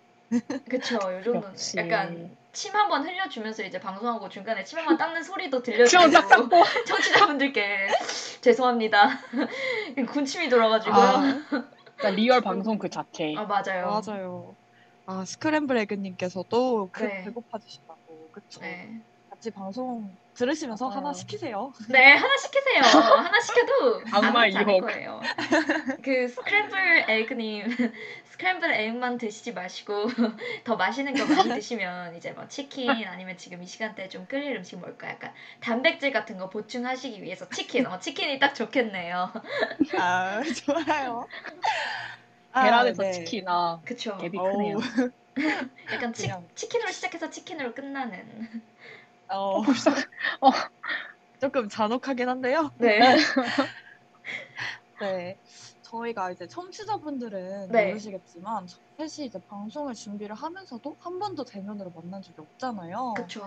그쵸, 0.69 0.95
요 0.95 1.21
역시. 1.35 1.77
약간 1.77 2.35
침 2.53 2.73
한 2.75 2.87
번 2.89 3.03
흘려주면서 3.05 3.63
이제 3.63 3.79
방송하고 3.79 4.29
중간에 4.29 4.63
침 4.63 4.77
한 4.79 4.85
번 4.85 4.97
닦는 4.97 5.23
소리도 5.23 5.61
들려주고 5.61 6.09
닦고. 6.11 6.49
청취자분들께 6.87 7.87
죄송합니다. 8.41 9.19
군침이 10.11 10.47
돌아가지고요. 10.49 11.01
아, 11.01 11.41
진짜 11.97 12.09
리얼 12.11 12.41
방송 12.41 12.77
그 12.77 12.89
자체. 12.89 13.33
아, 13.37 13.43
맞아요. 13.43 14.01
맞아요. 14.05 14.55
아, 15.05 15.25
스크램블 15.25 15.77
에그님께서도 15.77 16.89
그 16.93 17.03
네. 17.03 17.25
배고파 17.25 17.59
주신다고 17.59 18.29
그쵸. 18.31 18.61
네. 18.61 19.01
같이 19.41 19.49
방송 19.49 20.15
들으시면서 20.35 20.85
맞아요. 20.87 20.99
하나 20.99 21.13
시키세요. 21.13 21.73
네, 21.89 22.13
하나 22.13 22.37
시키세요. 22.37 22.81
하나 22.83 23.39
시켜도 23.39 24.03
악마 24.13 24.27
아무렇지 24.27 24.57
않을 24.57 24.73
유혹. 24.73 24.81
거예요. 24.81 25.19
그 26.03 26.27
스크램블 26.27 27.05
에그님, 27.09 27.65
스크램블 28.25 28.71
에그만 28.71 29.17
드시지 29.17 29.53
마시고 29.53 30.09
더 30.63 30.75
맛있는 30.75 31.15
거 31.15 31.25
많이 31.25 31.49
드시면 31.55 32.15
이제 32.17 32.33
뭐 32.33 32.47
치킨 32.47 32.91
아니면 33.07 33.35
지금 33.35 33.63
이 33.63 33.65
시간대에 33.65 34.09
좀 34.09 34.27
끓일 34.27 34.55
음식 34.57 34.77
뭘까 34.77 35.09
약간 35.09 35.33
단백질 35.59 36.11
같은 36.13 36.37
거 36.37 36.47
보충하시기 36.47 37.23
위해서 37.23 37.49
치킨, 37.49 37.87
어, 37.87 37.99
치킨이 37.99 38.37
딱 38.37 38.53
좋겠네요. 38.53 39.31
아, 39.97 40.41
좋아요. 40.63 41.27
아, 42.51 42.63
계란에서 42.63 43.01
네. 43.01 43.11
치킨 43.11 43.47
아 43.47 43.81
그쵸. 43.83 44.15
갭이 44.21 44.37
어우, 44.37 44.51
크네요. 44.51 44.77
약간 45.91 46.13
치. 46.13 46.31
치킨으로 46.53 46.91
시작해서 46.91 47.31
치킨으로 47.31 47.73
끝나는. 47.73 48.61
어, 49.31 49.61
벌써 49.61 49.91
조금 51.39 51.67
잔혹하긴 51.69 52.29
한데요. 52.29 52.71
네. 52.79 52.99
네. 54.99 55.39
저희가 55.81 56.31
이제 56.31 56.47
청취자분들은 56.47 57.69
네. 57.69 57.93
모르시겠지만 57.93 58.67
셋이 58.97 59.27
이제 59.27 59.39
방송을 59.47 59.93
준비를 59.95 60.35
하면서도 60.35 60.95
한 60.99 61.17
번도 61.19 61.43
대면으로 61.45 61.89
만난 61.91 62.21
적이 62.21 62.41
없잖아요. 62.41 63.13
그쵸. 63.15 63.41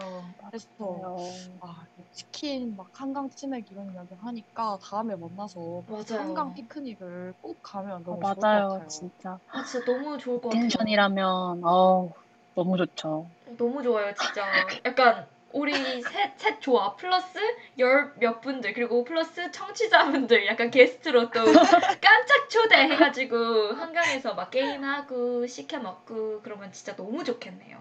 그래서 0.51 0.67
어, 0.79 1.61
아, 1.61 1.87
치킨 2.11 2.75
막 2.77 2.89
한강 2.93 3.31
치맥 3.31 3.71
이런 3.71 3.93
이야기 3.95 4.15
하니까 4.15 4.79
다음에 4.83 5.15
만나서 5.17 5.85
맞아요. 5.89 6.19
한강 6.19 6.53
피크닉을 6.55 7.35
꼭 7.41 7.61
가면 7.63 8.03
어, 8.09 8.17
너무 8.17 8.25
좋을 8.25 8.45
것 8.47 8.51
맞아요 8.51 8.69
같아요. 8.77 8.89
진짜 8.89 9.39
아, 9.47 9.63
진짜 9.65 9.85
너무 9.85 10.19
좋을 10.19 10.41
것 10.41 10.49
같아요. 10.51 10.61
텐션이라면 10.61 11.65
어우 11.65 12.13
너무 12.55 12.77
좋죠. 12.77 13.31
너무 13.57 13.83
좋아요, 13.83 14.13
진짜. 14.15 14.45
약간 14.85 15.29
우리 15.55 15.73
셋, 16.03 16.33
셋 16.37 16.61
조합 16.61 16.97
플러스 16.97 17.39
열 17.79 18.13
몇 18.19 18.41
분들 18.41 18.73
그리고 18.75 19.05
플러스 19.05 19.51
청취자분들 19.53 20.47
약간 20.47 20.69
게스트로 20.71 21.31
또 21.31 21.45
깜짝 22.03 22.51
초대해가지고 22.51 23.75
한강에서 23.75 24.35
막 24.35 24.51
게임하고 24.51 25.47
시켜 25.47 25.79
먹고 25.79 26.41
그러면 26.43 26.73
진짜 26.73 26.97
너무 26.97 27.23
좋겠네요. 27.23 27.79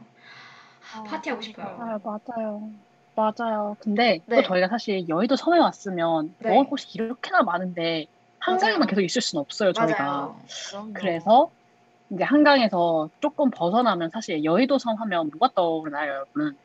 아, 0.95 1.03
파티하고 1.03 1.41
싶어요. 1.41 1.77
맞아요 1.77 1.99
맞아요 2.03 2.69
맞아요. 3.15 3.77
근데 3.79 4.19
네. 4.27 4.35
또 4.37 4.43
저희가 4.49 4.67
사실 4.67 5.07
여의도 5.09 5.35
섬에 5.35 5.57
왔으면 5.57 6.35
네. 6.39 6.49
먹을 6.51 6.69
곳이 6.69 6.87
이렇게나 6.93 7.41
많은데 7.41 8.05
한강에만 8.39 8.81
맞아요. 8.81 8.87
계속 8.87 9.01
있을 9.01 9.21
수는 9.21 9.41
없어요 9.41 9.73
저희가. 9.73 10.03
맞아요. 10.03 10.35
그래서 10.93 11.49
이제 12.11 12.23
한강에서 12.23 13.09
조금 13.19 13.49
벗어나면 13.49 14.11
사실 14.11 14.43
여의도 14.43 14.77
섬 14.77 14.95
하면 14.97 15.31
뭐가 15.33 15.53
떠오르나요 15.55 16.11
여러분? 16.13 16.55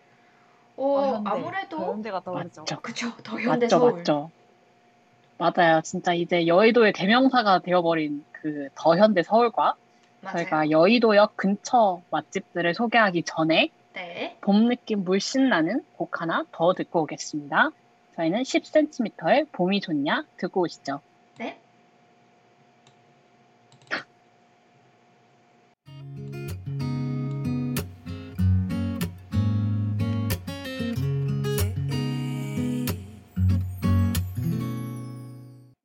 어, 0.79 1.23
더현대, 1.23 1.31
아무래도 1.31 1.77
더 1.79 1.93
현대가 1.93 2.21
떠오르죠. 2.21 2.61
맞죠. 2.63 2.81
그쵸 2.81 3.13
더 3.23 3.41
현대 3.41 3.67
맞죠, 3.67 3.79
서울. 3.79 3.93
맞죠. 3.95 4.31
맞아요. 5.39 5.81
진짜 5.83 6.15
이제 6.15 6.47
여의도의 6.47 6.93
대명사가 6.93 7.61
되어버린 7.61 8.25
그 8.33 8.69
더 8.75 8.97
현대 8.97 9.23
서울과 9.23 9.75
맞아요. 10.21 10.37
저희가 10.37 10.71
여의도역 10.71 11.37
근처 11.37 12.01
맛집들을 12.11 12.75
소개하기 12.75 13.23
전에 13.25 13.71
네. 13.95 14.37
봄 14.41 14.69
느낌 14.69 15.05
물씬 15.05 15.49
나는 15.49 15.83
곡 15.97 16.21
하나 16.21 16.45
더 16.53 16.73
듣고 16.75 17.03
오겠습니다. 17.03 17.71
저희는 18.17 18.43
10cm의 18.43 19.47
봄이 19.53 19.81
좋냐 19.81 20.25
듣고 20.39 20.63
오시죠. 20.63 21.01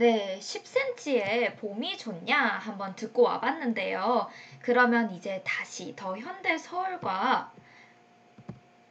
네, 0.03 0.37
10cm의 0.37 1.55
봄이 1.55 1.97
좋냐 1.97 2.37
한번 2.37 2.93
듣고 2.93 3.21
와봤는데요. 3.21 4.29
그러면 4.61 5.13
이제 5.15 5.41
다시 5.45 5.95
더 5.95 6.17
현대 6.17 6.57
서울과 6.57 7.53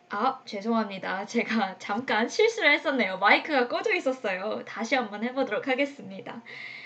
아, 0.08 0.40
죄송합니다. 0.46 1.26
제가 1.26 1.76
잠깐 1.78 2.30
실수를 2.30 2.72
했었네요. 2.72 3.18
마이크가 3.18 3.68
꺼져 3.68 3.92
있었어요. 3.92 4.64
다시 4.64 4.94
한번 4.94 5.22
해보도록 5.22 5.68
하겠습니다. 5.68 6.40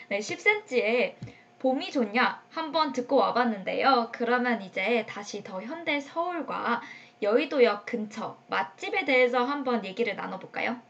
네, 0.09 0.19
10cm의 0.19 1.15
봄이 1.61 1.93
좋냐 1.93 2.43
한번 2.51 2.93
듣고 2.93 3.15
와봤는데요. 3.15 4.09
그러면 4.11 4.61
이제 4.61 5.07
다시 5.09 5.45
더 5.45 5.63
현대 5.63 6.01
서울과 6.01 6.83
여의도역 7.23 7.87
근처 7.87 8.37
맛집에 8.49 9.05
대해서 9.05 9.45
한번 9.45 9.85
얘기를 9.85 10.17
나눠볼까요? 10.17 10.81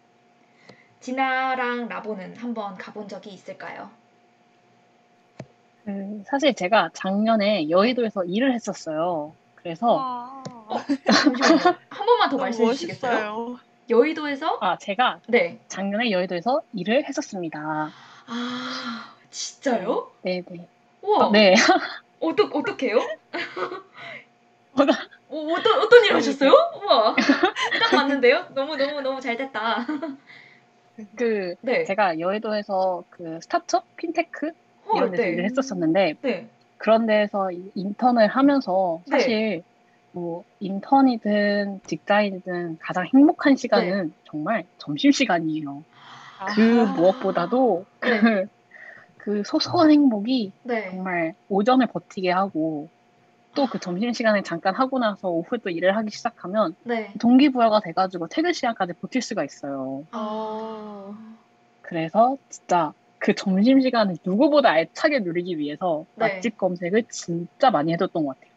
진아랑 1.01 1.89
라보는 1.89 2.37
한번 2.37 2.77
가본 2.77 3.09
적이 3.09 3.31
있을까요? 3.31 3.91
그 5.85 6.23
사실 6.27 6.55
제가 6.55 6.91
작년에 6.95 7.71
여의도에서 7.71 8.25
일을 8.25 8.53
했었어요. 8.55 9.35
그래서 9.55 9.95
와, 9.95 10.43
잠시만요. 11.13 11.79
한 11.91 12.07
번만 12.07 12.29
더 12.29 12.37
말씀해 12.37 12.73
주시겠어요? 12.73 13.59
여의도에서? 13.89 14.59
아 14.61 14.77
제가 14.79 15.21
네. 15.29 15.61
작년에 15.69 16.11
여의도에서 16.11 16.63
일을 16.73 17.05
했었습니다. 17.05 17.93
아, 18.27 19.15
진짜요? 19.31 20.11
네네. 20.23 20.69
우와. 21.03 21.31
네. 21.31 21.55
어떠, 22.19 22.45
어떡해요? 22.53 22.97
뭐가? 24.73 24.93
어, 25.29 25.37
어떤, 25.53 25.81
어떤 25.81 26.05
일 26.05 26.15
하셨어요? 26.15 26.51
우와. 26.83 27.15
딱 27.15 27.95
맞는데요? 27.95 28.47
너무, 28.55 28.77
너무, 28.77 29.01
너무 29.01 29.21
잘 29.21 29.37
됐다. 29.37 29.87
그 31.17 31.55
네. 31.63 31.85
제가 31.85 32.19
여의도에서 32.21 33.05
그 33.11 33.39
스타트업 33.43 33.85
핀테크 33.97 34.51
헐, 34.89 34.97
이런 34.97 35.11
데서 35.11 35.23
네. 35.23 35.29
일을 35.31 35.45
했었었는데 35.45 36.15
네. 36.23 36.49
그런 36.79 37.07
데서 37.07 37.51
이- 37.53 37.71
인턴을 37.75 38.29
하면서 38.29 39.01
네. 39.07 39.19
사실 39.19 39.63
뭐 40.13 40.45
인턴이든 40.61 41.81
직장이든 41.87 42.79
가장 42.81 43.07
행복한 43.15 43.57
시간은 43.57 44.15
정말 44.25 44.65
점심 44.79 45.11
시간이에요. 45.13 45.85
그 46.55 46.81
아, 46.81 46.85
무엇보다도 46.93 47.85
네. 48.03 48.21
그, 48.21 48.47
그 49.19 49.43
소소한 49.45 49.91
행복이 49.91 50.53
네. 50.65 50.91
정말 50.91 51.35
오전을 51.49 51.89
버티게 51.89 52.31
하고 52.31 52.89
또 53.57 53.67
그 53.67 53.81
점심 53.81 54.13
시간에 54.13 54.43
잠깐 54.43 54.75
하고 54.75 54.99
나서 54.99 55.29
오후 55.29 55.59
또 55.59 55.71
일을 55.71 55.97
하기 55.97 56.11
시작하면 56.11 56.77
네. 56.85 57.13
동기부여가 57.19 57.81
돼가지고 57.81 58.29
퇴근 58.29 58.53
시간까지 58.53 58.93
버틸 59.01 59.23
수가 59.23 59.45
있어요. 59.45 60.05
어. 60.13 61.15
그래서 61.83 62.37
진짜 62.49 62.93
그 63.19 63.35
점심 63.35 63.81
시간을 63.81 64.17
누구보다 64.25 64.71
알차게 64.71 65.21
누리기 65.21 65.59
위해서 65.59 66.05
네. 66.17 66.27
맛집 66.27 66.59
검색을 66.59 67.05
진짜 67.11 67.71
많이 67.71 67.93
해뒀던 67.95 68.25
것 68.25 68.35
같아요. 68.35 68.53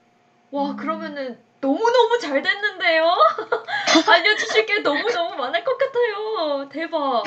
와, 0.51 0.71
음. 0.71 0.75
그러면은 0.75 1.39
너무너무 1.61 2.19
잘 2.21 2.41
됐는데요? 2.41 3.05
알려주실 4.09 4.65
게 4.65 4.79
너무너무 4.79 5.35
많을 5.35 5.63
것 5.63 5.77
같아요. 5.77 6.69
대박. 6.69 7.23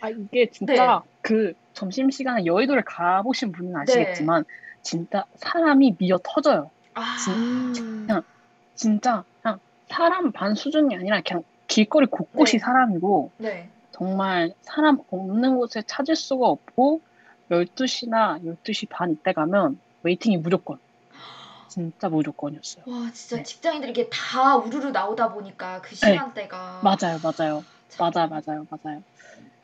아 0.00 0.08
이게 0.08 0.50
진짜 0.50 1.02
네. 1.04 1.10
그 1.22 1.52
점심 1.72 2.10
시간에 2.10 2.46
여의도를 2.46 2.82
가보신 2.84 3.52
분은 3.52 3.76
아시겠지만 3.76 4.44
진짜 4.82 5.24
사람이 5.36 5.96
미어 5.98 6.18
터져요. 6.22 6.70
아, 6.94 7.16
음. 7.28 7.72
진짜 8.74 9.24
그냥 9.42 9.58
사람 9.88 10.32
반 10.32 10.54
수준이 10.54 10.94
아니라 10.94 11.20
그냥 11.20 11.42
길거리 11.66 12.06
곳곳이 12.06 12.52
네. 12.52 12.58
사람이고 12.58 13.32
네. 13.38 13.70
정말 13.92 14.52
사람 14.62 14.98
없는 15.10 15.56
곳에 15.56 15.82
찾을 15.86 16.16
수가 16.16 16.46
없고 16.46 17.02
12시나 17.50 18.38
12시 18.44 18.86
반 18.86 19.10
이때 19.10 19.32
가면 19.32 19.80
waiting이 20.02 20.38
무조건 20.38 20.78
진짜 21.68 22.08
무조건이었어요. 22.08 22.84
와, 22.86 23.10
진짜 23.12 23.36
네. 23.36 23.42
직장인들이 23.42 23.90
이게 23.92 24.08
다 24.10 24.56
우르르 24.56 24.88
나오다 24.88 25.32
보니까 25.32 25.80
그 25.82 25.94
시간대가. 25.94 26.80
맞아요, 26.82 27.18
맞아요, 27.22 27.64
참. 27.88 28.10
맞아요, 28.12 28.28
맞아요, 28.28 28.66
맞아요. 28.70 29.02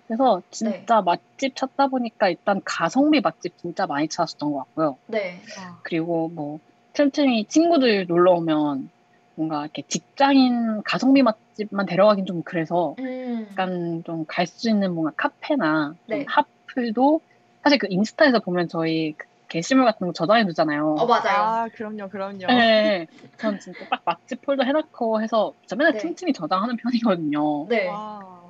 그래서 0.07 0.41
네. 0.41 0.47
진짜 0.51 1.03
맛집 1.03 1.57
찾다 1.57 1.89
보니까 1.89 2.29
일단 2.29 2.61
가성비 2.65 3.21
맛집 3.21 3.57
진짜 3.59 3.87
많이 3.87 4.09
찾았었던 4.09 4.53
것 4.53 4.59
같고요. 4.59 4.99
네. 5.09 5.43
아, 5.59 5.81
그리고 5.85 6.29
뭐 6.29 6.59
틈틈이 6.93 7.47
친구들 7.49 8.07
놀러 8.07 8.33
오면 8.35 8.91
뭔가 9.35 9.63
이렇게 9.63 9.83
직장인 9.89 10.83
가성비 10.85 11.23
맛집만 11.23 11.87
데려가긴 11.87 12.25
좀 12.27 12.43
그래서 12.45 12.95
음. 13.01 13.47
약간 13.51 14.03
좀 14.05 14.25
갈 14.29 14.47
수 14.47 14.71
있는 14.71 14.95
뭔가 14.95 15.13
카페나 15.17 15.95
좀 16.09 16.19
네. 16.19 16.25
핫플도 16.29 17.21
사실 17.63 17.79
그 17.79 17.87
인스타에서 17.91 18.41
보면 18.41 18.69
저희 18.69 19.13
그 19.15 19.27
게시물 19.49 19.85
같은 19.85 20.07
거 20.07 20.13
저장해 20.13 20.45
두잖아요. 20.47 20.95
어, 20.99 21.07
맞아요. 21.07 21.43
아, 21.43 21.69
그럼요, 21.73 22.09
그럼요. 22.09 22.47
네, 22.49 23.07
전 23.39 23.59
진짜 23.59 23.85
딱 23.91 24.03
맛집 24.05 24.41
폴더 24.43 24.65
해놓고 24.65 25.21
해서 25.23 25.53
저 25.69 25.77
맨날 25.77 25.93
네. 25.93 25.99
틈틈이 25.99 26.33
저장하는 26.33 26.77
편이거든요. 26.77 27.67
네. 27.69 27.87
와, 27.89 28.46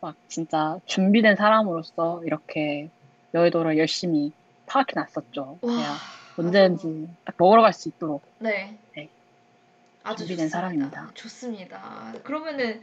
막 0.00 0.14
진짜 0.28 0.78
준비된 0.86 1.36
사람으로서 1.36 2.22
이렇게 2.24 2.88
여의도를 3.34 3.78
열심히 3.78 4.32
파악해 4.66 4.92
놨었죠. 4.94 5.58
와. 5.62 5.76
제가 5.76 5.94
언제든지 6.38 7.08
딱 7.24 7.34
먹으러 7.38 7.62
갈 7.62 7.72
수 7.72 7.88
있도록. 7.88 8.22
네. 8.38 8.78
네. 8.96 9.08
아주 10.02 10.18
준비된 10.18 10.46
좋습니다. 10.48 10.58
사람입니다. 10.58 11.10
좋습니다. 11.14 12.12
그러면은 12.24 12.80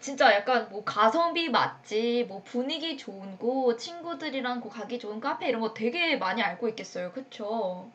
진짜 0.00 0.34
약간 0.34 0.68
뭐 0.70 0.84
가성비 0.84 1.48
맛집, 1.48 2.26
뭐 2.28 2.42
분위기 2.44 2.96
좋은 2.96 3.36
곳, 3.38 3.78
친구들이랑 3.78 4.60
고 4.60 4.68
가기 4.68 4.98
좋은 4.98 5.20
카페 5.20 5.48
이런 5.48 5.60
거 5.60 5.74
되게 5.74 6.16
많이 6.16 6.42
알고 6.42 6.68
있겠어요. 6.70 7.12
그쵸? 7.12 7.90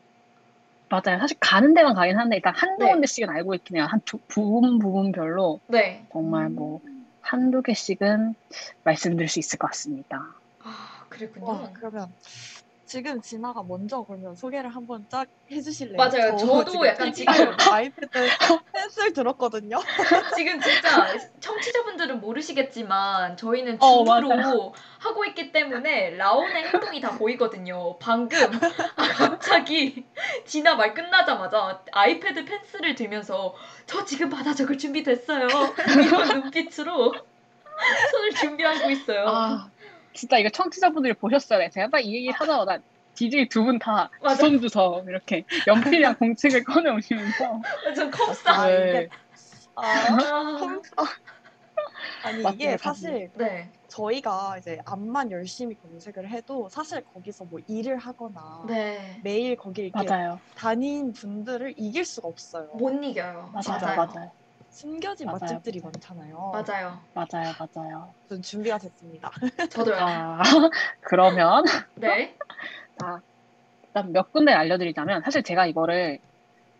맞아요. 0.89 1.19
사실 1.19 1.37
가는 1.39 1.73
데만 1.73 1.93
가긴 1.95 2.17
하는데 2.17 2.35
일단 2.35 2.53
한두 2.55 2.85
네. 2.85 2.91
군데씩은 2.91 3.29
알고 3.29 3.55
있긴 3.55 3.77
해요. 3.77 3.85
한 3.89 4.01
두, 4.05 4.19
부분 4.27 4.77
부분별로 4.77 5.61
네. 5.67 6.05
정말 6.11 6.49
뭐 6.49 6.81
한두 7.31 7.61
개씩은 7.61 8.35
말씀드릴 8.83 9.29
수 9.29 9.39
있을 9.39 9.57
것 9.57 9.67
같습니다. 9.67 10.35
아, 10.59 11.05
그랬군요. 11.07 11.45
와, 11.45 11.69
그러면 11.71 12.13
지금 12.91 13.21
진아가 13.21 13.63
먼저 13.63 14.03
그러면 14.03 14.35
소개를 14.35 14.69
한번 14.75 15.05
쫙 15.07 15.25
해주실래요? 15.49 15.95
맞아요. 15.95 16.35
저 16.35 16.65
지금 16.65 16.85
약간 16.85 17.13
지금- 17.13 17.33
아이패드 17.71 18.09
펜슬 18.73 19.13
들었거든요. 19.13 19.79
지금 20.35 20.59
진짜 20.59 21.17
청취자분들은 21.39 22.19
모르시겠지만 22.19 23.37
저희는 23.37 23.77
어, 23.81 24.03
줌으로 24.03 24.73
하고 24.99 25.23
있기 25.23 25.53
때문에 25.53 26.17
라온의 26.17 26.65
행동이 26.67 26.99
다 26.99 27.17
보이거든요. 27.17 27.97
방금 27.97 28.37
아, 28.97 29.07
갑자기 29.07 30.03
진아 30.45 30.75
말 30.75 30.93
끝나자마자 30.93 31.81
아이패드 31.93 32.43
펜슬을 32.43 32.95
들면서 32.95 33.55
저 33.85 34.03
지금 34.03 34.29
받아 34.29 34.53
적을 34.53 34.77
준비됐어요. 34.77 35.47
이런 35.47 36.27
눈빛으로 36.41 37.13
손을 38.11 38.31
준비하고 38.33 38.89
있어요. 38.89 39.25
아, 39.29 39.70
진짜 40.13 40.37
이거 40.37 40.49
청취자분들이 40.49 41.13
보셨어야 41.13 41.59
돼. 41.59 41.69
제가 41.69 41.89
딱 41.89 41.99
이 41.99 42.15
얘기 42.15 42.29
하자마자 42.29 42.79
DJ 43.15 43.49
두 43.49 43.63
분다 43.63 44.09
맞아. 44.21 44.35
주섬주섬 44.35 45.07
이렇게 45.09 45.43
연필이랑 45.67 46.15
공책을 46.15 46.63
꺼내 46.63 46.89
오시면서 46.89 47.61
완전 47.85 48.09
컵사. 48.11 48.51
아, 48.51 48.67
네. 48.67 48.89
이게 48.89 49.09
아, 49.75 49.83
아, 49.83 50.57
컴퓨터. 50.59 51.03
아니 52.23 52.43
이게 52.53 52.77
사실 52.77 53.29
네, 53.35 53.71
저희가 53.87 54.57
이제 54.57 54.79
암만 54.85 55.31
열심히 55.31 55.75
검색을 55.75 56.29
해도 56.29 56.69
사실 56.69 57.03
거기서 57.03 57.45
뭐 57.45 57.59
일을 57.67 57.97
하거나 57.97 58.63
네. 58.67 59.19
매일 59.23 59.55
거기 59.55 59.83
이렇게 59.83 60.07
맞아요. 60.07 60.39
다닌 60.55 61.13
분들을 61.13 61.75
이길 61.77 62.05
수가 62.05 62.27
없어요. 62.27 62.67
못 62.75 62.91
이겨요. 63.03 63.51
맞아요. 63.53 63.81
맞아요. 63.81 63.95
맞아요. 63.97 64.31
숨겨진 64.71 65.25
맞아요, 65.27 65.39
맛집들이 65.41 65.79
맞아요. 65.81 65.91
많잖아요. 65.93 66.51
맞아요. 66.53 66.99
맞아요. 67.13 67.53
맞아요. 67.75 68.13
전 68.29 68.41
준비가 68.41 68.77
됐습니다. 68.77 69.29
저도요. 69.69 69.97
아, 69.99 70.41
그러면 71.01 71.63
네. 71.95 72.35
자, 72.99 73.21
일단 73.83 74.11
몇 74.13 74.31
군데 74.31 74.53
알려드리자면 74.53 75.21
사실 75.23 75.43
제가 75.43 75.65
이거를 75.67 76.19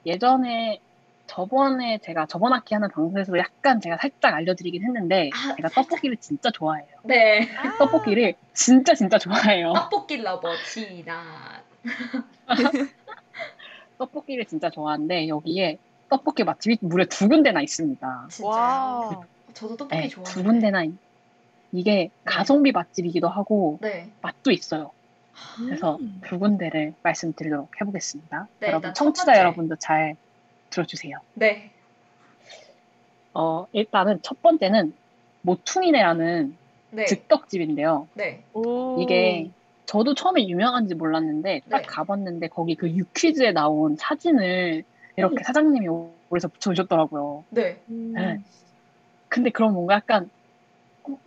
예전에 0.05 0.79
저번에 1.27 1.99
제가 1.99 2.25
저번 2.27 2.53
학기 2.53 2.73
하는 2.73 2.89
방송에서 2.89 3.37
약간 3.37 3.79
제가 3.81 3.97
살짝 3.97 4.33
알려드리긴 4.33 4.83
했는데 4.85 5.29
아, 5.33 5.55
제가. 5.55 5.69
떡볶이를 5.69 6.17
진짜 6.17 6.49
좋아해요. 6.51 6.87
네. 7.03 7.47
떡볶이를 7.77 8.35
진짜 8.53 8.93
진짜 8.95 9.17
좋아해요. 9.17 9.73
떡볶이 9.73 10.17
lover 10.17 10.49
진아. 10.65 11.63
떡볶이를 13.97 14.45
진짜 14.45 14.69
좋아하는데 14.69 15.27
여기에 15.27 15.77
떡볶이 16.11 16.43
맛집이 16.43 16.77
무려 16.81 17.05
두 17.05 17.29
군데나 17.29 17.61
있습니다. 17.61 18.27
진짜요. 18.29 18.49
와. 18.51 19.21
저도 19.53 19.77
떡볶이 19.77 20.01
네, 20.01 20.07
좋아해요. 20.09 20.25
두 20.33 20.43
군데나 20.43 20.83
있- 20.83 20.93
이게 21.71 22.09
가성비 22.25 22.73
맛집이기도 22.73 23.29
하고 23.29 23.79
네. 23.81 24.09
맛도 24.21 24.51
있어요. 24.51 24.91
그래서 25.55 25.95
음. 26.01 26.19
두 26.25 26.37
군데를 26.37 26.93
말씀드리도록 27.01 27.79
해보겠습니다. 27.79 28.47
네, 28.59 28.67
여러분 28.67 28.93
청취자. 28.93 29.37
여러분도 29.39 29.77
잘 29.77 30.15
들어주세요. 30.69 31.17
네. 31.35 31.71
어, 33.33 33.65
일단은 33.71 34.19
첫 34.21 34.41
번째는 34.41 34.93
모퉁이네라는 35.43 36.57
네. 36.91 37.05
즉떡집인데요. 37.05 38.09
네. 38.15 38.43
오. 38.53 39.01
이게 39.01 39.49
저도 39.85 40.13
처음에 40.13 40.45
유명한지 40.49 40.95
몰랐는데 40.95 41.61
딱 41.69 41.77
네. 41.77 41.83
가봤는데 41.87 42.49
거기 42.49 42.75
그 42.75 42.89
유퀴즈에 42.89 43.53
나온 43.53 43.95
사진을 43.97 44.83
이렇게 45.21 45.41
오. 45.41 45.43
사장님이 45.45 45.87
오래서 46.29 46.47
붙여주셨더라고요. 46.49 47.45
네. 47.51 47.81
음. 47.89 48.13
네. 48.13 48.37
근데 49.29 49.49
그런 49.51 49.73
뭔가 49.73 49.95
약간 49.95 50.29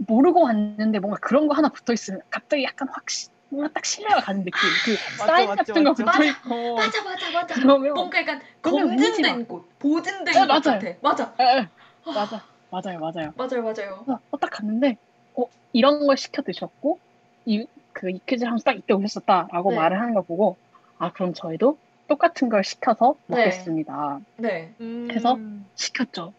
모르고 0.06 0.42
왔는데 0.42 0.98
뭔가 1.00 1.18
그런 1.20 1.48
거 1.48 1.54
하나 1.54 1.68
붙어 1.68 1.92
있으면 1.92 2.20
갑자기 2.30 2.64
약간 2.64 2.88
확 2.92 3.08
시- 3.10 3.28
뭔가 3.50 3.72
딱 3.72 3.84
신뢰가 3.84 4.20
가는 4.20 4.44
느낌. 4.44 4.78
그 4.84 4.96
사인 5.26 5.46
맞죠, 5.48 5.72
같은 5.72 5.84
거 5.84 5.90
맞죠. 5.90 6.04
붙어 6.04 6.24
있고 6.24 6.74
맞아 6.76 7.04
맞아 7.04 7.30
맞아. 7.30 7.54
그러면 7.54 7.94
뭔가 7.94 8.18
약간 8.20 8.40
검증된 8.62 9.46
곳, 9.46 9.68
보증된 9.78 10.24
네, 10.34 10.40
곳. 10.40 10.48
같아. 10.48 10.80
맞아. 11.02 11.34
에, 11.38 11.44
에, 11.60 11.68
맞아 12.04 12.42
맞아요 12.70 12.98
맞아요. 12.98 13.32
맞아요 13.36 13.62
맞아요. 13.62 14.04
어, 14.30 14.38
딱 14.38 14.50
갔는데 14.50 14.96
어 15.38 15.44
이런 15.72 16.06
걸 16.06 16.16
시켜 16.16 16.42
드셨고 16.42 17.00
이 17.46 17.66
그 17.96 18.10
이퀴즈를 18.10 18.48
하면서 18.48 18.64
딱 18.64 18.72
이때 18.76 18.92
오셨었다라고 18.92 19.70
네. 19.70 19.76
말을 19.76 20.00
하는 20.00 20.14
걸 20.14 20.24
보고 20.26 20.58
아 20.98 21.12
그럼 21.12 21.32
저희도 21.32 21.78
똑같은 22.08 22.48
걸 22.48 22.64
시켜서 22.64 23.14
네. 23.26 23.36
먹겠습니다. 23.36 24.20
네. 24.36 24.74
음. 24.80 25.08
해서? 25.10 25.38
시켰죠. 25.74 26.32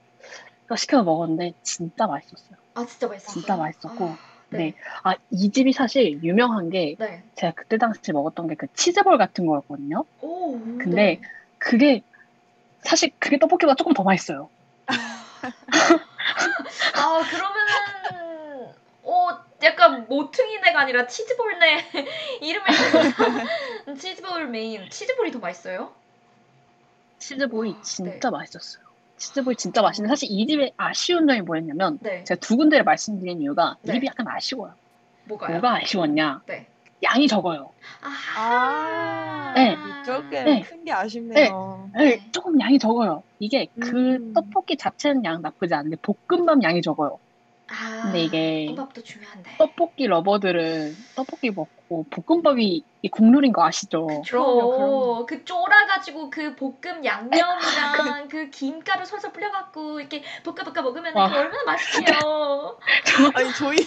그래서 0.66 0.80
시켜서 0.80 1.03
먹었는데 1.03 1.53
진짜 1.63 2.07
맛있었어요. 2.07 2.57
아 2.76 2.86
진짜 2.86 3.07
맛있었어요. 3.07 3.34
진짜 3.41 3.55
맛있었고 3.55 4.05
아, 4.09 4.18
네. 4.49 4.57
네. 4.57 4.74
아 5.03 5.16
이 5.32 5.49
집이 5.51 5.74
사실 5.74 6.22
유명한 6.24 6.70
게 6.70 6.95
네. 6.99 7.24
제가 7.36 7.53
그때 7.55 7.78
당시 7.78 8.11
먹었던 8.11 8.47
게 8.47 8.55
그 8.55 8.68
치즈볼 8.74 9.18
같은 9.18 9.45
거였거든요. 9.45 10.05
오. 10.22 10.51
근데 10.78 10.95
네. 10.95 11.22
그게 11.57 12.01
사실 12.82 13.11
그게 13.20 13.38
떡볶이보다 13.39 13.76
조금 13.76 13.93
더 13.93 14.03
맛있어요. 14.03 14.49
아 16.95 17.22
그러면은 17.30 18.74
어 19.03 19.45
약간 19.64 20.06
모퉁이네가 20.08 20.80
아니라 20.80 21.08
치즈볼네 21.08 21.86
이름을 22.41 22.68
치즈볼 23.97 24.47
메인 24.47 24.89
치즈볼이 24.89 25.32
더 25.32 25.39
맛있어요? 25.39 25.93
치즈볼이 27.20 27.76
아, 27.78 27.82
진짜 27.82 28.30
맛있었어요. 28.30 28.84
치즈볼이 29.18 29.56
진짜 29.56 29.82
맛있는데 29.82 30.12
사실 30.12 30.30
이 30.30 30.45
집의 30.45 30.74
아쉬운 30.78 31.28
점이 31.28 31.41
뭐였냐면 31.41 31.97
네. 32.01 32.24
제가 32.26 32.39
두 32.39 32.58
군데를 32.58 32.84
말씀드린 32.84 33.41
이유가 33.41 33.78
이 33.84 33.88
네. 33.88 33.93
집이 33.93 34.08
약간 34.08 34.28
아쉬워요. 34.28 34.74
뭐가요? 35.26 35.53
뭐가 35.53 35.78
아쉬웠냐? 35.78 36.41
네. 36.45 36.68
양이 37.03 37.28
적어요. 37.28 37.72
아. 38.01 38.10
아. 38.38 39.53
네. 39.56 39.78
이쪽에 40.01 40.43
네. 40.43 40.62
큰게 40.62 40.91
아쉽네요. 40.91 41.89
네, 41.95 42.30
조금 42.32 42.60
양이 42.60 42.78
적어요. 42.80 43.24
이게 43.39 43.68
그 43.80 44.16
음. 44.16 44.34
떡볶이 44.34 44.76
자체는 44.76 45.24
양 45.24 45.41
나쁘지 45.41 45.74
않은데 45.74 45.97
볶음밥 46.01 46.62
양이 46.64 46.82
적어요. 46.82 47.20
아. 47.68 48.01
근데 48.03 48.22
이게 48.22 48.66
볶음밥도 48.68 49.03
중요한데. 49.03 49.57
떡볶이 49.57 50.05
러버들은 50.07 50.95
떡볶이 51.16 51.49
먹고 51.49 52.05
볶음밥이 52.09 52.84
이 53.01 53.09
국룰인 53.09 53.51
거 53.53 53.63
아시죠? 53.66 54.05
그럼요, 54.05 54.24
그럼요. 54.24 54.72
그럼요. 54.72 55.26
그 55.26 55.45
쫄아가지고 55.45 56.30
그 56.30 56.55
볶음 56.55 57.03
양념이랑 57.03 58.28
그 58.30 58.49
김가루 58.49 59.05
솔솔 59.05 59.32
뿌려갖고 59.34 59.99
이렇게 59.99 60.24
볶아볶아 60.43 60.82
먹으면 60.82 61.16
와. 61.16 61.30
그 61.30 61.36
얼마나 61.36 61.63
맛있게요. 61.63 62.78
아니 63.34 63.53
저희 63.53 63.78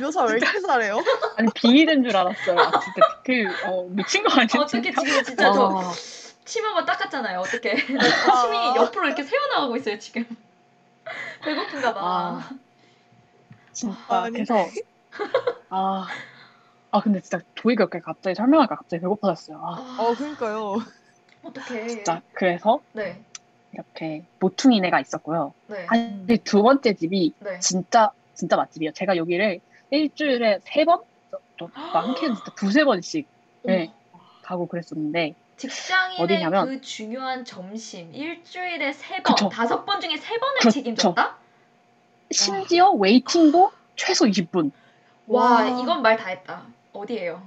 묘사 0.00 0.24
왜 0.24 0.36
이렇게 0.38 0.60
잘해요? 0.60 0.98
아니 1.36 1.48
비밀인 1.54 2.04
줄 2.04 2.16
알았어요. 2.16 2.58
아, 2.58 2.80
진짜 2.80 3.00
그 3.24 3.66
어, 3.66 3.86
미친 3.90 4.22
거 4.22 4.32
아니야? 4.32 4.62
어떻게? 4.62 4.90
지금 4.90 5.22
진짜 5.24 5.52
저 5.52 5.68
아, 5.68 5.92
침 6.44 6.64
한번 6.64 6.84
닦았잖아요. 6.84 7.40
어떻게? 7.40 7.74
침이 7.76 7.96
옆으로 8.76 9.06
이렇게 9.06 9.22
새어나가고 9.24 9.76
있어요 9.76 9.98
지금. 9.98 10.24
배고픈가 11.42 11.94
봐. 11.94 12.50
아. 13.70 13.72
진짜 13.72 13.96
아니. 14.08 14.32
그래서 14.32 14.66
아. 15.68 16.06
아 16.92 17.00
근데 17.00 17.20
진짜 17.20 17.38
조이가 17.54 17.84
이렇게 17.84 18.00
갑자기 18.00 18.34
설명하니까 18.34 18.74
갑자기 18.74 19.00
배고파졌어요. 19.02 19.58
아, 19.58 19.76
아, 19.78 20.02
어 20.02 20.14
그러니까요. 20.14 20.76
어떡해. 21.44 21.86
진짜 21.88 22.20
그래서 22.32 22.80
네, 22.92 23.22
이렇게 23.72 24.24
모퉁이네가 24.40 25.00
있었고요. 25.00 25.54
네, 25.68 25.86
사실 25.86 26.38
두 26.44 26.62
번째 26.62 26.94
집이 26.94 27.32
네. 27.38 27.58
진짜 27.60 28.10
진짜 28.34 28.56
맛집이에요. 28.56 28.92
제가 28.92 29.16
여기를 29.16 29.60
일주일에 29.90 30.58
세 30.64 30.84
번, 30.84 31.00
또 31.56 31.70
많게는 31.92 32.34
진짜 32.34 32.52
두세 32.56 32.84
번씩 32.84 33.26
네. 33.62 33.92
가고 34.42 34.66
그랬었는데 34.66 35.34
직장인의 35.58 36.18
어디냐면- 36.44 36.64
그 36.66 36.80
중요한 36.80 37.44
점심 37.44 38.12
일주일에 38.14 38.92
세 38.92 39.22
번, 39.22 39.34
그쵸. 39.34 39.48
다섯 39.48 39.84
번 39.84 40.00
중에 40.00 40.16
세 40.16 40.38
번을 40.38 40.58
그렇죠. 40.60 40.70
책임졌다? 40.74 41.38
심지어 42.30 42.90
waiting도 42.92 43.72
최소 43.96 44.24
20분. 44.26 44.70
와, 45.26 45.50
와. 45.52 45.66
이건 45.66 46.02
말 46.02 46.16
다 46.16 46.28
했다. 46.28 46.62
어디예요? 46.92 47.42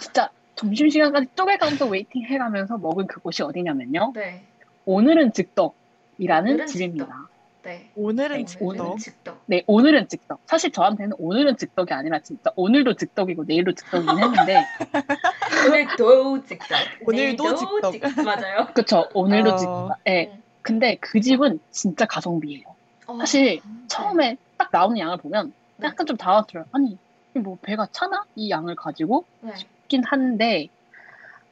진짜 0.00 0.30
점심시간까지 0.54 1.26
쪼개가면서 1.34 1.86
waiting 1.86 2.24
해가면서 2.24 2.78
먹은 2.78 3.06
그곳이 3.06 3.42
어디냐면요. 3.42 4.12
네, 4.14 4.44
오늘은 4.84 5.32
즉덕이라는 5.32 6.52
오늘은 6.52 6.66
집입니다. 6.66 7.28
네. 7.62 7.90
오늘은 7.96 8.36
네, 8.38 8.44
즉덕. 8.44 8.62
오늘은 8.68 8.96
즉덕. 8.98 9.42
네, 9.46 9.64
오늘은 9.66 10.08
즉덕. 10.08 10.38
사실 10.46 10.70
저한테는 10.70 11.16
오늘은 11.18 11.56
즉덕이 11.56 11.92
아니라 11.92 12.20
진짜 12.20 12.52
오늘도 12.54 12.94
즉덕이고 12.94 13.44
내일도 13.44 13.72
즉덕이긴 13.72 14.18
했는데 14.18 14.64
오늘도 15.68 16.44
즉덕. 16.44 16.78
오늘도 17.06 17.54
즉덕. 17.56 17.94
맞아요. 18.24 18.68
그쵸, 18.72 19.08
오늘도 19.14 19.50
어. 19.50 19.56
즉덕. 19.56 19.98
네, 20.04 20.38
근데 20.62 20.96
그 21.00 21.20
집은 21.20 21.58
진짜 21.72 22.06
가성비예요. 22.06 22.75
어, 23.06 23.16
사실 23.18 23.44
네. 23.44 23.60
처음에 23.88 24.36
딱 24.56 24.68
나오는 24.72 24.98
양을 24.98 25.18
보면 25.18 25.52
네. 25.76 25.86
약간 25.88 26.06
좀 26.06 26.16
당황스러워요. 26.16 26.68
아니, 26.72 26.98
뭐 27.34 27.58
배가 27.62 27.86
차나? 27.92 28.24
이 28.34 28.50
양을 28.50 28.76
가지고 28.76 29.24
네. 29.40 29.54
싶긴 29.56 30.02
한데 30.04 30.68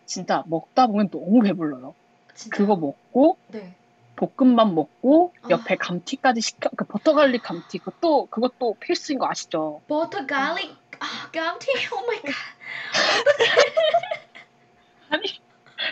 진짜 0.06 0.42
먹다 0.46 0.86
보면 0.86 1.10
너무 1.10 1.40
배불러요. 1.42 1.94
진짜. 2.34 2.56
그거 2.56 2.76
먹고 2.76 3.36
네. 3.48 3.74
볶음밥 4.16 4.72
먹고 4.72 5.32
아. 5.42 5.48
옆에 5.50 5.76
감튀까지 5.76 6.40
시켜 6.40 6.70
그 6.76 6.84
버터 6.84 7.14
garlic 7.14 7.42
감튀 7.42 7.78
그것도 7.78 8.26
그것도 8.26 8.76
필수인 8.80 9.18
거 9.18 9.26
아시죠? 9.28 9.80
버터 9.88 10.24
garlic 10.26 10.76
아, 11.00 11.30
감튀. 11.32 11.66
oh 11.92 12.06
my 12.06 12.20
god. 12.22 12.32
아니 15.10 15.40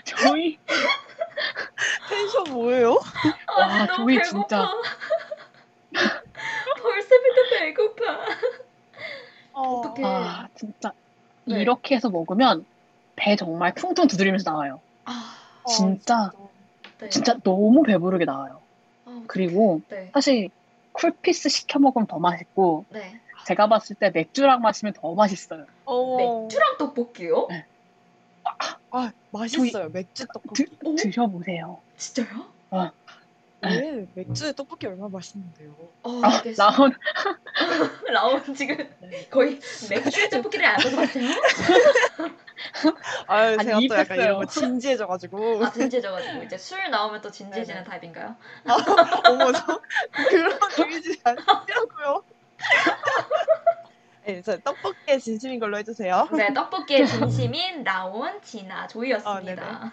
저희 0.04 0.58
텐션 2.08 2.44
뭐예요? 2.52 3.00
아, 3.46 3.60
와, 3.60 3.86
저희 3.88 4.16
배고파. 4.18 4.24
진짜. 4.24 4.68
벌써부터 6.82 7.58
배고파. 7.58 8.26
어떡해. 9.52 10.02
아 10.04 10.48
진짜 10.54 10.92
네. 11.44 11.60
이렇게 11.60 11.94
해서 11.96 12.08
먹으면 12.10 12.64
배 13.16 13.36
정말 13.36 13.74
퉁퉁 13.74 14.06
두드리면서 14.06 14.50
나와요. 14.50 14.80
아, 15.04 15.36
진짜 15.68 16.32
네. 16.98 17.08
진짜 17.08 17.36
너무 17.42 17.82
배부르게 17.82 18.24
나와요. 18.24 18.60
아, 19.04 19.22
그리고 19.26 19.80
네. 19.88 20.10
사실 20.14 20.50
쿨피스 20.92 21.48
시켜 21.48 21.78
먹으면 21.78 22.06
더 22.06 22.18
맛있고 22.18 22.84
네. 22.90 23.20
제가 23.46 23.68
봤을 23.68 23.96
때 23.96 24.10
맥주랑 24.10 24.60
마시면 24.60 24.94
더 24.94 25.14
맛있어요. 25.14 25.66
어머. 25.84 26.42
맥주랑 26.42 26.78
떡볶이요? 26.78 27.46
네. 27.50 27.66
아 28.90 29.12
맛있어요. 29.30 29.88
맥주 29.90 30.26
떡볶이. 30.26 30.66
오, 30.84 30.94
드셔보세요. 30.94 31.80
진짜요? 31.96 32.46
네, 33.62 34.06
맥주에 34.14 34.52
떡볶이 34.52 34.86
얼마나 34.88 35.08
맛있는데요. 35.08 35.70
어, 36.02 36.20
아. 36.22 36.42
나온 36.56 36.92
라온 38.12 38.54
지금 38.54 38.76
네. 39.00 39.26
거의 39.30 39.60
맥주 39.88 40.28
떡볶이를 40.30 40.66
안 40.66 40.76
먹어봤어요? 40.82 41.28
아유 43.28 43.56
아니, 43.58 43.64
제가 43.64 43.80
또 43.88 44.00
약간. 44.00 44.18
이런 44.18 44.38
거 44.38 44.46
진지해져가지고. 44.46 45.64
아 45.64 45.70
진지해져가지고 45.70 46.42
이제 46.42 46.58
술 46.58 46.90
나오면 46.90 47.20
또 47.20 47.30
진지해지는 47.30 47.84
네네. 47.84 47.88
타입인가요? 47.88 48.36
어머 49.28 49.52
저 49.52 49.80
그런 50.28 50.58
이미지 50.80 51.20
아니라고요. 51.22 52.24
네, 54.24 54.42
저 54.42 54.58
떡볶이에 54.58 55.18
진심인 55.18 55.60
걸로 55.60 55.78
해주세요. 55.78 56.28
네, 56.32 56.52
떡볶이의 56.52 57.06
진심인 57.08 57.82
라온, 57.82 58.40
진아, 58.42 58.86
조이였습니다. 58.86 59.90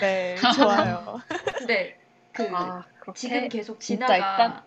네, 0.00 0.36
좋아요. 0.56 1.20
근데 1.58 1.98
그 2.32 2.48
아 2.54 2.84
지금 3.14 3.48
계속 3.48 3.80
진아가 3.80 4.14
일단- 4.16 4.62